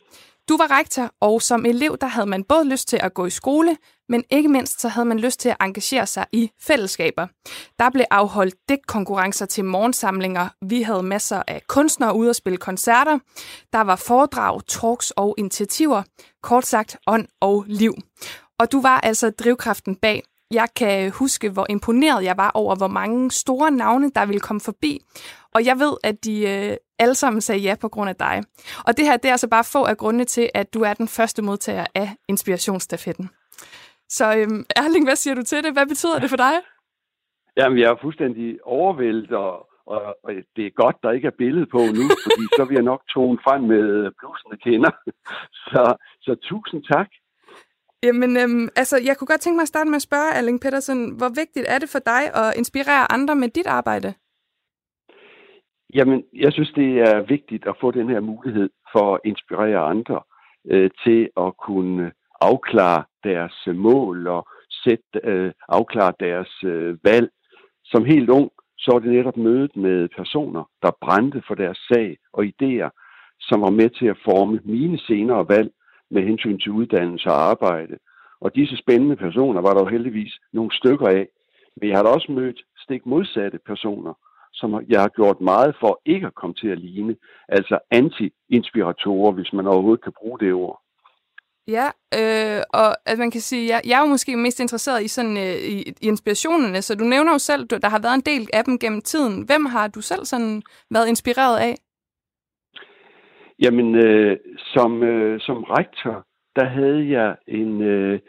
Du 0.50 0.58
var 0.58 0.80
rektor, 0.80 1.12
og 1.22 1.41
som 1.41 1.66
elev, 1.66 1.98
der 2.02 2.08
havde 2.08 2.28
man 2.28 2.43
både 2.43 2.70
lyst 2.70 2.88
til 2.88 3.00
at 3.04 3.14
gå 3.14 3.26
i 3.26 3.30
skole, 3.30 3.78
men 4.10 4.24
ikke 4.30 4.50
mindst 4.50 4.82
så 4.82 4.88
havde 4.88 5.06
man 5.06 5.20
lyst 5.20 5.39
til 5.39 5.50
at 5.50 5.58
engagere 5.62 6.08
sig 6.08 6.26
i 6.32 6.52
fællesskaber. 6.62 7.28
Der 7.80 7.89
blev 7.89 8.06
afholdt 8.12 8.56
dækkonkurrencer 8.70 9.46
til 9.46 9.66
morgensamlinger. 9.66 10.50
Vi 10.66 10.82
havde 10.82 11.04
masser 11.04 11.43
af 11.48 11.62
kunstnere 11.68 12.16
ude 12.16 12.30
at 12.30 12.36
spille 12.36 12.58
koncerter. 12.58 13.20
Der 13.74 13.82
var 13.82 13.96
foredrag, 13.96 14.62
talks 14.68 15.12
og 15.12 15.36
initiativer. 15.38 16.04
Kort 16.43 16.66
sagt, 16.66 16.98
ånd 17.08 17.28
og 17.41 17.66
liv. 17.68 17.93
Og 18.60 18.72
du 18.72 18.82
var 18.82 19.00
altså 19.02 19.30
drivkraften 19.30 19.96
bag. 19.96 20.24
Jeg 20.56 20.68
kan 20.76 21.12
huske, 21.12 21.49
hvor 21.49 21.66
imponeret 21.70 22.24
jeg 22.24 22.38
var 22.38 22.51
over, 22.53 22.76
hvor 22.76 22.88
mange 22.88 23.32
store 23.32 23.72
navne, 23.72 24.12
der 24.16 24.26
ville 24.26 24.39
komme 24.39 24.62
forbi. 24.70 24.99
Og 25.56 25.66
jeg 25.66 25.76
ved, 25.80 25.93
at 26.03 26.26
de 26.26 26.36
øh, 26.53 26.78
alle 26.99 27.16
sammen 27.16 27.41
sagde 27.41 27.62
ja 27.62 27.76
på 27.82 27.89
grund 27.89 28.10
af 28.10 28.16
dig. 28.16 28.43
Og 28.88 28.97
det 28.97 29.06
her, 29.06 29.18
det 29.18 29.28
er 29.28 29.32
altså 29.32 29.49
bare 29.49 29.64
få 29.64 29.84
af 29.84 29.97
grundene 29.97 30.26
til, 30.26 30.49
at 30.53 30.74
du 30.74 30.80
er 30.82 30.93
den 30.93 31.08
første 31.08 31.41
modtager 31.41 31.86
af 31.95 32.10
inspirationsstafetten. 32.28 33.30
Så 34.10 34.26
øhm, 34.38 34.66
Erling, 34.76 35.06
hvad 35.06 35.16
siger 35.16 35.36
du 35.36 35.43
til 35.43 35.64
det? 35.64 35.74
Hvad 35.74 35.88
betyder 35.88 36.20
det 36.20 36.30
for 36.30 36.38
dig? 36.38 36.53
Jamen, 37.58 37.80
jeg 37.80 37.89
er 37.91 38.01
fuldstændig 38.01 38.60
overvældet, 38.64 39.32
og, 39.32 39.53
og, 39.86 40.01
og 40.24 40.32
det 40.56 40.66
er 40.66 40.82
godt, 40.84 40.97
der 41.03 41.12
ikke 41.12 41.28
er 41.28 41.39
billede 41.43 41.66
på 41.66 41.78
nu, 41.78 42.06
fordi 42.26 42.45
så 42.58 42.66
vil 42.68 42.76
jeg 42.76 42.89
nok 42.91 43.01
tone 43.14 43.39
frem 43.45 43.62
med 43.64 43.84
øh, 43.99 44.12
blusende 44.20 44.58
kender. 44.66 44.91
Så, 45.72 45.95
så 46.22 46.36
tusind 46.36 46.84
tak. 46.84 47.10
Jamen, 48.06 48.38
øhm, 48.38 48.68
altså, 48.76 48.95
jeg 49.08 49.18
kunne 49.18 49.28
godt 49.28 49.41
tænke 49.41 49.58
mig 49.58 49.68
at 49.68 49.74
starte 49.74 49.89
med 49.89 49.95
at 49.95 50.08
spørge, 50.10 50.36
Erling 50.38 50.62
Petersen, 50.62 50.99
hvor 51.18 51.30
vigtigt 51.41 51.66
er 51.74 51.80
det 51.80 51.89
for 51.89 51.99
dig 51.99 52.24
at 52.41 52.53
inspirere 52.58 53.12
andre 53.12 53.36
med 53.36 53.49
dit 53.49 53.68
arbejde? 53.68 54.14
Jamen, 55.93 56.24
jeg 56.34 56.53
synes, 56.53 56.72
det 56.72 56.89
er 57.10 57.28
vigtigt 57.36 57.68
at 57.68 57.76
få 57.82 57.91
den 57.91 58.10
her 58.10 58.20
mulighed 58.20 58.70
for 58.93 59.16
at 59.16 59.22
inspirere 59.26 59.80
andre 59.80 60.22
øh, 60.72 60.89
til 61.03 61.30
at 61.38 61.58
kunne 61.66 62.12
afklare 62.41 63.03
deres 63.24 63.68
mål 63.68 64.28
og 64.28 64.47
sætte, 64.84 65.20
øh, 65.24 65.51
afklare 65.70 66.14
deres 66.20 66.64
øh, 66.64 66.97
valg. 67.03 67.30
Som 67.86 68.06
helt 68.06 68.30
ung, 68.30 68.51
så 68.78 68.91
var 68.91 68.99
det 68.99 69.12
netop 69.12 69.38
mødet 69.38 69.76
med 69.76 70.10
personer, 70.16 70.64
der 70.82 70.97
brændte 71.01 71.43
for 71.47 71.56
deres 71.56 71.80
sag 71.91 72.18
og 72.34 72.43
idéer, 72.43 72.89
som 73.39 73.62
var 73.62 73.70
med 73.70 73.89
til 73.89 74.06
at 74.06 74.22
forme 74.26 74.60
mine 74.64 74.99
senere 74.99 75.49
valg 75.49 75.72
med 76.12 76.22
hensyn 76.24 76.60
til 76.60 76.72
uddannelse 76.72 77.30
og 77.30 77.41
arbejde. 77.51 77.97
Og 78.41 78.56
disse 78.56 78.78
spændende 78.78 79.16
personer 79.16 79.62
var 79.62 79.74
der 79.74 79.82
jo 79.82 79.88
heldigvis 79.88 80.34
nogle 80.53 80.72
stykker 80.76 81.08
af. 81.08 81.28
Men 81.78 81.89
jeg 81.89 81.97
har 81.97 82.03
da 82.03 82.10
også 82.10 82.32
mødt 82.32 82.60
stik 82.78 83.06
modsatte 83.06 83.60
personer, 83.66 84.14
som 84.53 84.86
jeg 84.89 85.01
har 85.01 85.10
gjort 85.10 85.41
meget 85.41 85.76
for 85.80 86.01
ikke 86.06 86.28
at 86.28 86.36
komme 86.36 86.53
til 86.53 86.68
at 86.68 86.80
ligne. 86.80 87.16
Altså 87.49 87.80
anti-inspiratorer, 87.91 89.32
hvis 89.32 89.53
man 89.53 89.68
overhovedet 89.68 90.03
kan 90.03 90.14
bruge 90.20 90.39
det 90.39 90.53
ord. 90.53 90.82
Ja, 91.68 91.88
øh, 92.20 92.64
og 92.70 93.10
at 93.10 93.18
man 93.18 93.32
kan 93.32 93.41
sige, 93.41 93.68
jeg, 93.68 93.82
jeg 93.86 93.97
er 93.97 94.01
jo 94.01 94.06
måske 94.08 94.38
mest 94.38 94.60
interesseret 94.60 95.03
i, 95.03 95.08
sådan, 95.08 95.38
øh, 95.38 95.56
i, 95.56 95.93
i 96.01 96.08
inspirationerne, 96.08 96.82
så 96.82 96.95
du 96.95 97.03
nævner 97.03 97.32
jo 97.32 97.38
selv, 97.38 97.68
du, 97.68 97.78
der 97.78 97.89
har 97.89 97.99
været 97.99 98.16
en 98.16 98.22
del 98.22 98.47
af 98.53 98.64
dem 98.64 98.80
gennem 98.80 99.01
tiden. 99.01 99.41
Hvem 99.41 99.66
har 99.66 99.88
du 99.88 100.01
selv 100.01 100.26
sådan 100.26 100.62
været 100.91 101.08
inspireret 101.08 101.58
af? 101.58 101.76
Jamen, 103.60 103.95
øh, 103.95 104.38
som, 104.58 105.03
øh, 105.03 105.39
som 105.39 105.64
rektor, 105.64 106.26
der 106.56 106.66
havde 106.66 107.10
jeg 107.10 107.36
en, 107.47 107.82
øh, 107.82 108.20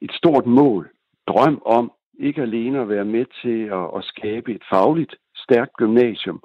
et 0.00 0.12
stort 0.12 0.46
mål, 0.46 0.90
drøm 1.28 1.62
om 1.64 1.92
ikke 2.20 2.42
alene 2.42 2.80
at 2.80 2.88
være 2.88 3.04
med 3.04 3.24
til 3.42 3.60
at, 3.78 3.86
at 3.96 4.04
skabe 4.04 4.54
et 4.54 4.62
fagligt 4.72 5.14
stærkt 5.36 5.72
gymnasium, 5.72 6.42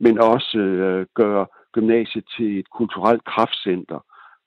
men 0.00 0.18
også 0.18 0.58
øh, 0.58 1.06
gøre 1.14 1.46
gymnasiet 1.72 2.24
til 2.36 2.58
et 2.58 2.70
kulturelt 2.70 3.24
kraftcenter, 3.24 4.00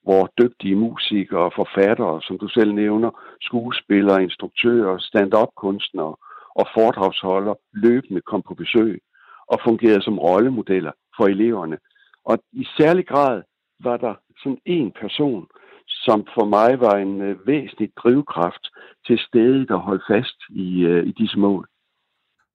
hvor 0.03 0.29
dygtige 0.41 0.75
musikere, 0.75 1.51
forfattere, 1.55 2.21
som 2.21 2.37
du 2.37 2.47
selv 2.47 2.73
nævner, 2.73 3.11
skuespillere, 3.41 4.23
instruktører, 4.23 4.97
stand-up-kunstnere 4.97 6.15
og 6.55 6.65
foredragsholdere 6.75 7.55
løbende 7.73 8.21
kom 8.21 8.41
på 8.41 8.53
besøg 8.53 9.01
og 9.47 9.59
fungerede 9.63 10.01
som 10.01 10.19
rollemodeller 10.19 10.91
for 11.17 11.25
eleverne. 11.25 11.77
Og 12.25 12.37
i 12.51 12.67
særlig 12.77 13.07
grad 13.07 13.43
var 13.83 13.97
der 13.97 14.13
sådan 14.37 14.61
en 14.65 14.91
person, 14.91 15.47
som 15.87 16.27
for 16.33 16.45
mig 16.45 16.79
var 16.79 16.95
en 16.95 17.21
øh, 17.21 17.47
væsentlig 17.47 17.89
drivkraft 17.95 18.67
til 19.07 19.19
stedet 19.19 19.71
at 19.71 19.79
holde 19.79 20.03
fast 20.09 20.37
i, 20.49 20.81
øh, 20.83 21.07
i 21.07 21.11
disse 21.11 21.39
mål. 21.39 21.67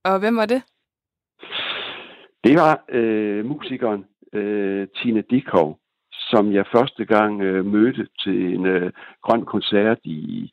Og 0.04 0.18
hvem 0.18 0.36
var 0.36 0.46
det? 0.46 0.62
Det 2.44 2.54
var 2.56 2.84
øh, 2.88 3.44
musikeren 3.44 4.04
øh, 4.32 4.88
Tina 4.96 5.22
Dikov, 5.30 5.78
som 6.12 6.52
jeg 6.52 6.64
første 6.76 7.04
gang 7.04 7.42
øh, 7.42 7.66
mødte 7.66 8.08
til 8.24 8.54
en 8.54 8.66
øh, 8.66 8.92
grøn 9.22 9.44
koncert 9.44 9.98
i, 10.04 10.52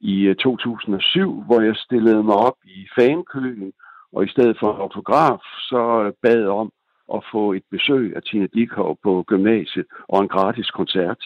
i 0.00 0.22
øh, 0.22 0.36
2007, 0.36 1.42
hvor 1.42 1.60
jeg 1.60 1.76
stillede 1.76 2.22
mig 2.22 2.34
op 2.34 2.58
i 2.64 2.88
fankøen, 2.98 3.72
og 4.12 4.24
i 4.24 4.28
stedet 4.28 4.56
for 4.60 4.74
en 4.74 4.80
autograf, 4.80 5.40
så 5.68 6.02
øh, 6.04 6.12
bad 6.22 6.46
om 6.46 6.72
at 7.14 7.24
få 7.32 7.52
et 7.52 7.62
besøg 7.70 8.16
af 8.16 8.22
Tina 8.22 8.46
Dikov 8.54 8.98
på 9.02 9.24
gymnasiet 9.26 9.86
og 10.08 10.22
en 10.22 10.28
gratis 10.28 10.70
koncert. 10.70 11.24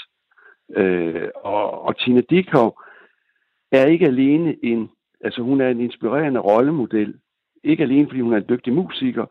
Øh, 0.76 1.28
og, 1.44 1.82
og 1.82 1.98
Tina 1.98 2.20
Dikov 2.30 2.80
er 3.72 3.86
ikke 3.86 4.06
alene 4.06 4.64
en, 4.64 4.90
altså 5.20 5.42
hun 5.42 5.60
er 5.60 5.68
en 5.68 5.80
inspirerende 5.80 6.40
rollemodel, 6.40 7.14
ikke 7.64 7.82
alene 7.82 8.06
fordi 8.06 8.20
hun 8.20 8.32
er 8.32 8.36
en 8.36 8.48
dygtig 8.48 8.72
musiker, 8.72 9.26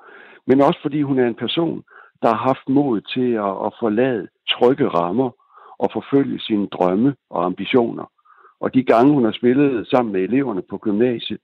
men 0.47 0.62
også 0.62 0.80
fordi 0.82 1.02
hun 1.02 1.20
er 1.20 1.28
en 1.28 1.36
person, 1.36 1.84
der 2.22 2.28
har 2.28 2.47
haft 2.47 2.70
mod 2.70 3.02
til 3.02 3.32
at, 3.32 3.56
at 3.66 3.74
forlade 3.80 4.28
trygge 4.49 4.88
rammer 4.88 5.32
og 5.80 5.89
forfølge 5.93 6.39
sine 6.39 6.68
drømme 6.68 7.16
og 7.30 7.45
ambitioner. 7.45 8.12
Og 8.60 8.74
de 8.74 8.84
gange, 8.84 9.14
hun 9.14 9.26
har 9.26 9.32
spillet 9.32 9.88
sammen 9.88 10.14
med 10.14 10.22
eleverne 10.22 10.62
på 10.70 10.78
gymnasiet, 10.78 11.39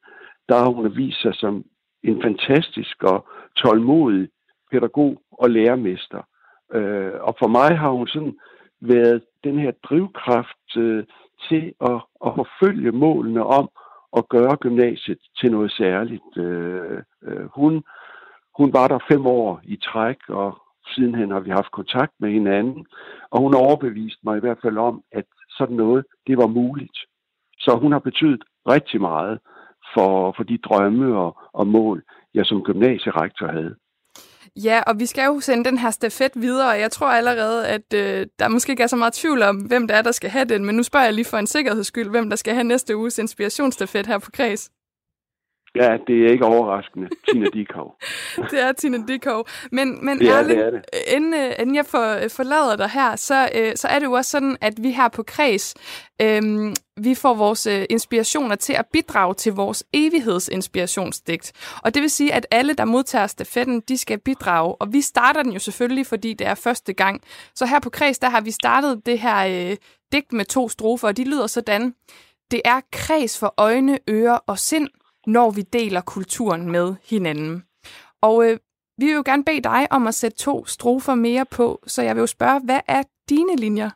der 0.50 0.56
har 0.56 0.70
hun 0.70 0.96
vist 0.96 1.22
sig 1.22 1.36
som 1.36 1.64
en 2.04 2.22
fantastisk 2.22 3.04
og 3.04 3.28
tålmodig 3.56 4.30
pædagog 4.72 5.22
og 5.32 5.50
lærermester, 5.50 6.22
Øh, 6.74 7.14
og 7.22 7.36
for 7.40 7.48
mig 7.48 7.78
har 7.78 7.90
hun 7.90 8.08
sådan 8.08 8.38
været 8.82 9.22
den 9.44 9.60
her 9.60 9.72
drivkraft 9.72 10.78
øh, 10.78 11.04
til 11.50 11.74
at, 11.82 12.02
at 12.26 12.32
forfølge 12.36 12.92
målene 12.92 13.44
om 13.46 13.70
at 14.18 14.30
gøre 14.30 14.56
gymnasiet 14.56 15.20
til 15.40 15.52
noget 15.52 15.72
særligt. 15.72 16.38
Øh, 16.38 17.02
øh, 17.24 17.46
hun, 17.56 17.84
hun 18.58 18.74
var 18.74 18.88
der 18.88 19.00
fem 19.12 19.26
år 19.26 19.62
i 19.64 19.76
træk, 19.76 20.18
og 20.30 20.58
sidenhen 20.88 21.32
har 21.32 21.40
vi 21.40 21.50
haft 21.50 21.72
kontakt 21.72 22.14
med 22.20 22.32
hinanden, 22.32 22.86
og 23.32 23.40
hun 23.40 23.56
overbeviste 23.56 24.20
mig 24.24 24.38
i 24.38 24.40
hvert 24.40 24.60
fald 24.62 24.78
om, 24.78 25.04
at 25.12 25.26
sådan 25.58 25.76
noget, 25.76 26.06
det 26.28 26.38
var 26.38 26.48
muligt. 26.48 26.98
Så 27.60 27.78
hun 27.82 27.92
har 27.92 28.00
betydet 28.00 28.44
rigtig 28.70 29.02
meget 29.02 29.40
for, 29.94 30.34
for 30.38 30.44
de 30.44 30.58
drømme 30.58 31.18
og, 31.18 31.38
og 31.54 31.68
mål, 31.68 32.04
jeg 32.34 32.46
som 32.46 32.64
gymnasierektor 32.64 33.48
havde. 33.48 33.76
Ja, 34.64 34.82
og 34.88 35.00
vi 35.00 35.06
skal 35.06 35.26
jo 35.26 35.40
sende 35.40 35.66
den 35.66 35.78
her 35.78 35.92
stafet 35.92 36.32
videre, 36.36 36.70
og 36.70 36.80
jeg 36.80 36.92
tror 36.92 37.08
allerede, 37.08 37.68
at 37.68 37.94
øh, 37.94 38.28
der 38.40 38.48
måske 38.48 38.72
ikke 38.72 38.84
er 38.84 38.88
så 38.88 38.96
meget 38.96 39.14
tvivl 39.14 39.42
om, 39.42 39.56
hvem 39.56 39.88
det 39.88 39.98
er, 39.98 40.02
der 40.02 40.12
skal 40.12 40.30
have 40.30 40.46
den, 40.46 40.66
men 40.66 40.76
nu 40.76 40.84
spørger 40.84 41.06
jeg 41.06 41.14
lige 41.14 41.26
for 41.26 41.38
en 41.38 41.48
sikkerheds 41.48 41.88
skyld, 41.88 42.10
hvem 42.10 42.30
der 42.30 42.36
skal 42.38 42.54
have 42.54 42.64
næste 42.64 42.98
uges 42.98 43.18
inspirationsstafet 43.18 44.08
her 44.08 44.18
på 44.18 44.32
Kreds. 44.32 44.70
Ja, 45.78 45.98
det 46.08 46.26
er 46.26 46.32
ikke 46.32 46.46
overraskende. 46.46 47.10
Tina 47.30 47.46
Dikov. 47.54 47.96
det 48.52 48.62
er 48.64 48.72
Tina 48.72 48.98
Dikov. 49.08 49.48
Men, 49.72 50.06
men 50.06 50.22
Ja, 50.22 50.32
Erling, 50.32 50.60
det 50.60 50.66
er 50.68 50.72
det. 50.72 50.82
Inden, 51.16 51.34
øh, 51.34 51.52
inden 51.60 51.76
jeg 51.76 51.86
for, 51.86 52.16
forlader 52.30 52.76
dig 52.76 52.90
her, 52.90 53.16
så, 53.16 53.50
øh, 53.56 53.72
så 53.76 53.88
er 53.88 54.00
det 54.00 54.06
jo 54.06 54.12
også 54.12 54.32
sådan, 54.32 54.58
at 54.62 54.74
vi 54.84 54.92
her 54.92 55.08
på 55.08 55.24
Kreds, 55.24 55.76
øh, 56.22 56.42
vi 56.98 57.16
får 57.16 57.34
vores 57.34 57.68
øh, 57.68 57.86
inspirationer 57.90 58.56
til 58.56 58.74
at 58.74 58.86
bidrage 58.94 59.34
til 59.34 59.54
vores 59.54 59.84
evighedsinspirationsdigt. 59.94 61.52
Og 61.84 61.94
det 61.94 62.02
vil 62.02 62.10
sige, 62.10 62.34
at 62.34 62.48
alle, 62.52 62.74
der 62.74 62.86
modtager 62.86 63.28
stafetten, 63.28 63.82
de 63.88 63.98
skal 63.98 64.20
bidrage. 64.20 64.76
Og 64.76 64.94
vi 64.94 65.02
starter 65.02 65.44
den 65.44 65.54
jo 65.54 65.60
selvfølgelig, 65.60 66.06
fordi 66.06 66.34
det 66.34 66.48
er 66.48 66.56
første 66.56 66.94
gang. 66.94 67.22
Så 67.56 67.66
her 67.66 67.80
på 67.80 67.90
Kreds, 67.90 68.20
der 68.20 68.30
har 68.30 68.42
vi 68.42 68.52
startet 68.52 69.06
det 69.06 69.20
her 69.20 69.70
øh, 69.72 69.78
digt 70.12 70.34
med 70.34 70.46
to 70.46 70.70
strofer, 70.70 71.08
og 71.08 71.18
de 71.18 71.24
lyder 71.24 71.48
sådan. 71.48 71.94
Det 72.52 72.62
er 72.66 72.82
kreds 72.92 73.40
for 73.40 73.54
øjne, 73.58 74.00
ører 74.10 74.40
og 74.48 74.60
sind, 74.60 74.88
når 75.28 75.52
vi 75.52 75.62
deler 75.62 76.02
kulturen 76.02 76.72
med 76.72 76.96
hinanden. 77.10 77.64
Og 78.22 78.36
øh, 78.46 78.58
vi 78.98 79.06
vil 79.06 79.16
jo 79.16 79.24
gerne 79.26 79.44
bede 79.44 79.62
dig 79.62 79.82
om 79.92 80.08
at 80.08 80.14
sætte 80.14 80.38
to 80.38 80.66
strofer 80.66 81.16
mere 81.16 81.46
på, 81.58 81.80
så 81.86 82.02
jeg 82.04 82.16
vil 82.16 82.22
jo 82.22 82.28
spørge, 82.28 82.62
hvad 82.66 82.80
er 82.88 83.04
dine 83.30 83.56
linjer? 83.56 83.90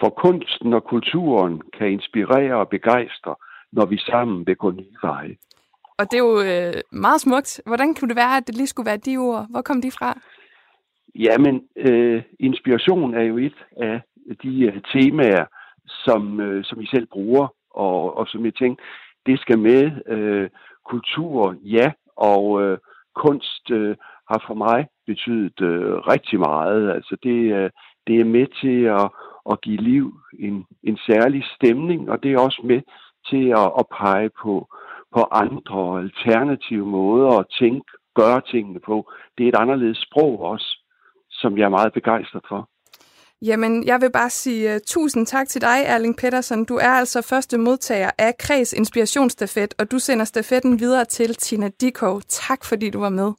For 0.00 0.10
kunsten 0.10 0.72
og 0.72 0.84
kulturen 0.84 1.62
kan 1.78 1.88
inspirere 1.90 2.54
og 2.56 2.68
begejstre, 2.68 3.34
når 3.72 3.86
vi 3.86 3.98
sammen 3.98 4.46
vil 4.46 4.56
gå 4.56 4.70
nye 4.70 4.96
veje. 5.02 5.36
Og 5.98 6.04
det 6.10 6.14
er 6.18 6.24
jo 6.28 6.40
øh, 6.40 6.82
meget 6.92 7.20
smukt. 7.20 7.60
Hvordan 7.66 7.94
kunne 7.94 8.08
det 8.08 8.16
være, 8.16 8.36
at 8.36 8.46
det 8.46 8.54
lige 8.54 8.66
skulle 8.66 8.86
være 8.86 8.96
de 8.96 9.16
ord? 9.16 9.46
Hvor 9.50 9.62
kom 9.62 9.82
de 9.82 9.90
fra? 9.90 10.20
Jamen, 11.14 11.62
øh, 11.76 12.22
inspiration 12.40 13.14
er 13.14 13.22
jo 13.22 13.36
et 13.38 13.58
af 13.76 14.00
de 14.42 14.62
øh, 14.62 14.82
temaer, 14.92 15.44
som, 15.86 16.40
øh, 16.40 16.64
som 16.64 16.80
I 16.80 16.86
selv 16.86 17.06
bruger, 17.06 17.46
og, 17.70 18.16
og 18.16 18.26
som 18.28 18.44
jeg 18.44 18.54
tænkte, 18.54 18.84
det 19.26 19.40
skal 19.40 19.58
med. 19.58 19.90
Øh, 20.06 20.50
kultur, 20.84 21.54
ja, 21.62 21.92
og 22.16 22.62
øh, 22.62 22.78
kunst 23.14 23.70
øh, 23.70 23.96
har 24.30 24.44
for 24.46 24.54
mig 24.54 24.86
betydet 25.06 25.60
øh, 25.60 25.96
rigtig 26.12 26.38
meget. 26.38 26.90
Altså 26.90 27.16
det, 27.22 27.38
øh, 27.58 27.70
det 28.06 28.20
er 28.20 28.24
med 28.24 28.46
til 28.60 28.78
at, 28.84 29.08
at 29.50 29.60
give 29.60 29.76
liv 29.76 30.14
en, 30.38 30.66
en 30.82 30.96
særlig 30.96 31.44
stemning, 31.56 32.10
og 32.10 32.22
det 32.22 32.32
er 32.32 32.40
også 32.40 32.60
med 32.64 32.80
til 33.30 33.48
at, 33.48 33.68
at 33.80 33.86
pege 34.00 34.30
på, 34.42 34.68
på 35.14 35.20
andre 35.32 36.00
alternative 36.00 36.86
måder 36.86 37.38
at 37.38 37.46
tænke, 37.58 37.90
gøre 38.14 38.40
tingene 38.40 38.80
på. 38.80 39.10
Det 39.38 39.44
er 39.44 39.48
et 39.48 39.62
anderledes 39.62 39.98
sprog 39.98 40.40
også, 40.40 40.82
som 41.30 41.58
jeg 41.58 41.64
er 41.64 41.76
meget 41.78 41.92
begejstret 41.92 42.42
for. 42.48 42.68
Jamen, 43.42 43.86
jeg 43.86 44.00
vil 44.00 44.12
bare 44.12 44.30
sige 44.30 44.74
uh, 44.74 44.80
tusind 44.86 45.26
tak 45.26 45.48
til 45.48 45.60
dig, 45.60 45.78
Erling 45.84 46.16
Pedersen. 46.16 46.64
Du 46.64 46.74
er 46.76 46.88
altså 46.88 47.22
første 47.22 47.58
modtager 47.58 48.10
af 48.18 48.38
Kreds 48.38 48.72
Inspirationsstafet, 48.72 49.74
og 49.78 49.90
du 49.90 49.98
sender 49.98 50.24
stafetten 50.24 50.80
videre 50.80 51.04
til 51.04 51.34
Tina 51.34 51.68
Dikov. 51.80 52.22
Tak, 52.28 52.64
fordi 52.64 52.90
du 52.90 53.00
var 53.00 53.08
med. 53.08 53.32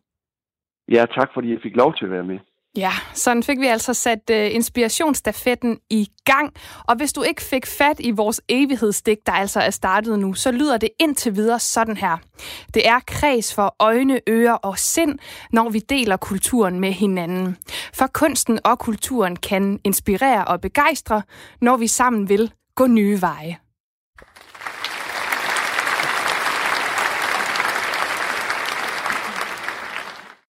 Ja, 0.91 1.05
tak 1.15 1.29
fordi 1.33 1.51
jeg 1.51 1.59
fik 1.63 1.75
lov 1.75 1.95
til 1.95 2.05
at 2.05 2.11
være 2.11 2.23
med. 2.23 2.39
Ja, 2.77 2.91
sådan 3.13 3.43
fik 3.43 3.59
vi 3.59 3.67
altså 3.67 3.93
sat 3.93 4.19
uh, 4.31 4.55
inspirationsstafetten 4.55 5.79
i 5.89 6.09
gang. 6.25 6.53
Og 6.87 6.95
hvis 6.95 7.13
du 7.13 7.21
ikke 7.21 7.41
fik 7.41 7.65
fat 7.65 7.95
i 7.99 8.11
vores 8.11 8.41
evighedsdigt, 8.49 9.25
der 9.25 9.31
altså 9.31 9.59
er 9.59 9.69
startet 9.69 10.19
nu, 10.19 10.33
så 10.33 10.51
lyder 10.51 10.77
det 10.77 10.89
indtil 10.99 11.35
videre 11.35 11.59
sådan 11.59 11.97
her. 11.97 12.17
Det 12.73 12.87
er 12.87 12.99
kreds 13.07 13.53
for 13.53 13.75
øjne, 13.79 14.19
ører 14.29 14.53
og 14.53 14.79
sind, 14.79 15.19
når 15.51 15.69
vi 15.69 15.79
deler 15.79 16.17
kulturen 16.17 16.79
med 16.79 16.91
hinanden. 16.91 17.57
For 17.93 18.07
kunsten 18.07 18.59
og 18.63 18.79
kulturen 18.79 19.35
kan 19.35 19.79
inspirere 19.83 20.45
og 20.45 20.61
begejstre, 20.61 21.21
når 21.61 21.77
vi 21.77 21.87
sammen 21.87 22.29
vil 22.29 22.51
gå 22.75 22.87
nye 22.87 23.21
veje. 23.21 23.57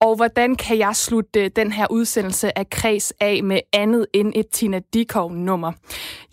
Og 0.00 0.16
hvordan 0.16 0.56
kan 0.56 0.78
jeg 0.78 0.96
slutte 0.96 1.44
øh, 1.44 1.50
den 1.56 1.72
her 1.72 1.86
udsendelse 1.90 2.58
af 2.58 2.70
Kreds 2.70 3.12
af 3.20 3.42
med 3.42 3.60
andet 3.72 4.06
end 4.14 4.32
et 4.34 4.48
Tina 4.48 4.80
Dikov-nummer? 4.94 5.72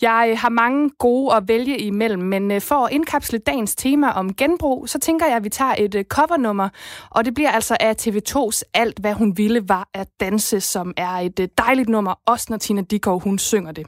Jeg 0.01 0.27
øh, 0.31 0.37
har 0.37 0.49
mange 0.49 0.89
gode 0.89 1.35
at 1.35 1.47
vælge 1.47 1.77
imellem, 1.77 2.21
men 2.23 2.51
øh, 2.51 2.61
for 2.61 2.75
at 2.75 2.91
indkapsle 2.91 3.39
dagens 3.39 3.75
tema 3.75 4.11
om 4.11 4.33
genbrug, 4.33 4.89
så 4.89 4.99
tænker 4.99 5.25
jeg, 5.25 5.35
at 5.35 5.43
vi 5.43 5.49
tager 5.49 5.75
et 5.77 6.05
covernummer, 6.09 6.69
og 7.09 7.25
det 7.25 7.33
bliver 7.33 7.51
altså 7.51 7.77
af 7.79 7.95
TV2's 8.01 8.61
Alt, 8.73 8.99
hvad 8.99 9.13
hun 9.13 9.37
ville, 9.37 9.69
var 9.69 9.89
at 9.93 10.07
danse, 10.19 10.61
som 10.61 10.93
er 10.97 11.11
et 11.11 11.49
dejligt 11.57 11.89
nummer, 11.89 12.13
også 12.25 12.47
når 12.49 12.57
Tina 12.57 12.81
Dikov, 12.81 13.19
hun 13.19 13.39
synger 13.39 13.71
det. 13.71 13.87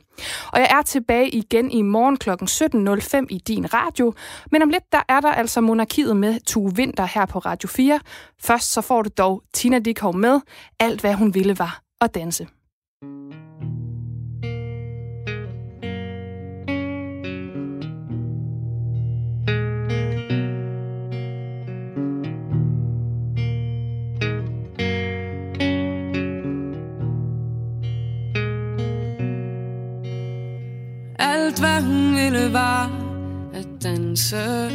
Og 0.54 0.60
jeg 0.60 0.68
er 0.70 0.82
tilbage 0.82 1.30
igen 1.30 1.72
i 1.72 1.82
morgen 1.82 2.18
kl. 2.18 2.30
17.05 2.30 3.26
i 3.30 3.38
din 3.48 3.74
radio, 3.74 4.14
men 4.52 4.62
om 4.62 4.70
lidt, 4.70 4.92
der 4.92 5.02
er 5.10 5.20
der 5.20 5.32
altså 5.32 5.62
monarkiet 5.62 6.18
med 6.18 6.40
Tue 6.46 6.76
Vinter 6.76 7.06
her 7.06 7.26
på 7.26 7.40
Radio 7.40 7.70
4. 7.70 8.00
Først 8.44 8.74
så 8.74 8.82
får 8.82 9.02
du 9.02 9.10
dog 9.18 9.44
Tina 9.54 9.80
Dikov 9.80 10.16
med. 10.16 10.40
Alt, 10.80 11.02
hvad 11.02 11.14
hun 11.14 11.34
ville, 11.34 11.60
var 11.60 11.82
at 12.02 12.16
danse. 12.16 12.48
Alt 31.48 31.60
hvad 31.60 31.82
hun 31.82 32.16
ville 32.16 32.54
var 32.54 32.92
at 33.54 33.68
danse. 33.84 34.70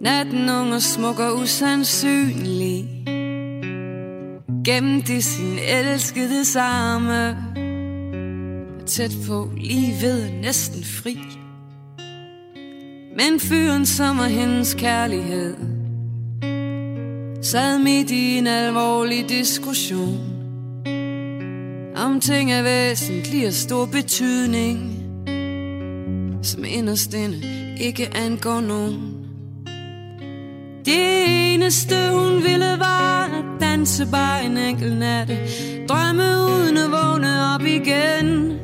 Natten 0.00 0.48
ung 0.48 0.74
og 0.74 0.82
smuk 0.82 1.18
og 1.18 1.38
usandsynlig. 1.38 2.88
Gemt 4.64 5.08
i 5.08 5.20
sin 5.20 5.58
elskede 5.68 6.60
arme 6.60 7.36
Tæt 8.86 9.10
på, 9.26 9.50
lige 9.56 9.94
ved, 10.02 10.30
næsten 10.30 10.84
fri. 10.84 11.18
Men 13.16 13.40
fyren, 13.40 13.86
som 13.86 14.18
er 14.18 14.28
hendes 14.28 14.74
kærlighed 14.74 15.56
Sad 17.42 17.78
midt 17.78 18.10
i 18.10 18.38
en 18.38 18.46
alvorlig 18.46 19.28
diskussion 19.28 20.18
Om 21.96 22.20
ting 22.20 22.50
af 22.50 22.64
væsentlig 22.64 23.46
og 23.46 23.52
stor 23.52 23.86
betydning. 23.86 25.01
Som 26.42 26.64
inderst 26.64 27.14
inde 27.14 27.40
ikke 27.80 28.16
angår 28.16 28.60
nogen. 28.60 29.22
Det 30.84 31.54
eneste 31.54 31.94
hun 32.10 32.42
ville 32.42 32.76
var 32.78 33.24
at 33.24 33.60
danse 33.60 34.06
bare 34.10 34.44
en 34.44 34.56
enkelt 34.56 34.98
natte. 34.98 35.38
Drømme 35.88 36.22
uden 36.22 36.76
at 36.76 36.90
vågne 36.90 37.54
op 37.54 37.62
igen. 37.66 38.58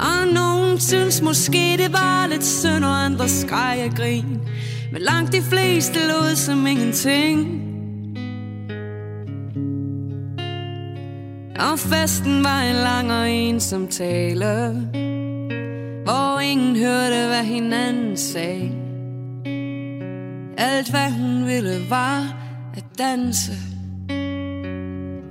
Og 0.00 0.28
nogen 0.34 0.80
synes 0.80 1.22
måske 1.22 1.76
det 1.78 1.92
var 1.92 2.26
lidt 2.26 2.44
synd 2.44 2.84
Og 2.84 3.04
andre 3.04 3.28
skreg 3.28 3.88
og 3.90 3.96
grin. 3.96 4.40
Men 4.92 5.02
langt 5.02 5.32
de 5.32 5.42
fleste 5.42 5.98
lod 6.08 6.36
som 6.36 6.66
ingenting. 6.66 7.62
Og 11.60 11.78
festen 11.78 12.44
var 12.44 12.60
en 12.60 12.76
lang 12.76 13.12
og 13.12 13.30
ensom 13.30 13.88
tale. 13.88 15.09
Hvor 16.04 16.40
ingen 16.40 16.76
hørte 16.76 17.26
hvad 17.26 17.44
hinanden 17.44 18.16
sagde. 18.16 18.72
Alt 20.58 20.90
hvad 20.90 21.10
hun 21.10 21.46
ville 21.46 21.90
var 21.90 22.36
at 22.74 22.84
danse 22.98 23.52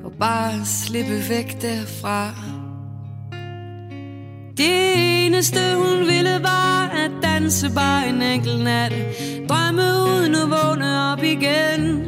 Og 0.04 0.12
bare 0.20 0.66
slippe 0.66 1.30
væk 1.30 1.62
derfra. 1.62 2.34
Det 4.58 5.26
eneste 5.26 5.60
hun 5.76 6.08
ville 6.08 6.40
var 6.44 6.90
at 6.90 7.12
danse 7.24 7.72
bare 7.76 8.10
en 8.10 8.22
enkelt 8.22 8.64
nat. 8.64 8.94
Drømme 9.50 9.82
uden 9.82 10.36
at 10.36 10.50
vågne 10.50 11.12
op 11.12 11.24
igen. 11.24 12.06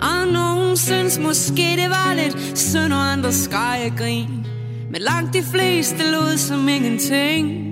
Og 0.00 0.32
nogen 0.32 0.76
synes 0.76 1.18
måske 1.18 1.62
det 1.62 1.90
var 1.90 2.14
lidt 2.14 2.58
synd, 2.58 2.92
og 2.92 3.12
andre 3.12 3.32
skreg 3.32 3.90
og 3.90 3.98
grin. 3.98 4.41
Men 4.92 5.02
langt 5.02 5.32
de 5.34 5.42
fleste 5.42 6.10
lod 6.10 6.38
som 6.38 6.68
ingenting. 6.68 7.68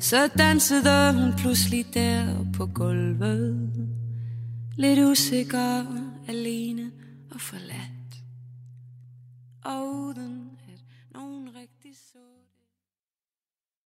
Så 0.00 0.28
dansede 0.38 1.12
hun 1.14 1.32
pludselig 1.38 1.86
der 1.94 2.26
på 2.56 2.66
gulvet 2.66 3.63
Lidt 4.76 4.98
usikker, 4.98 5.86
alene 6.28 6.92
og 7.30 7.40
forladt. 7.40 8.22
Og 9.64 9.94
uden 9.94 10.53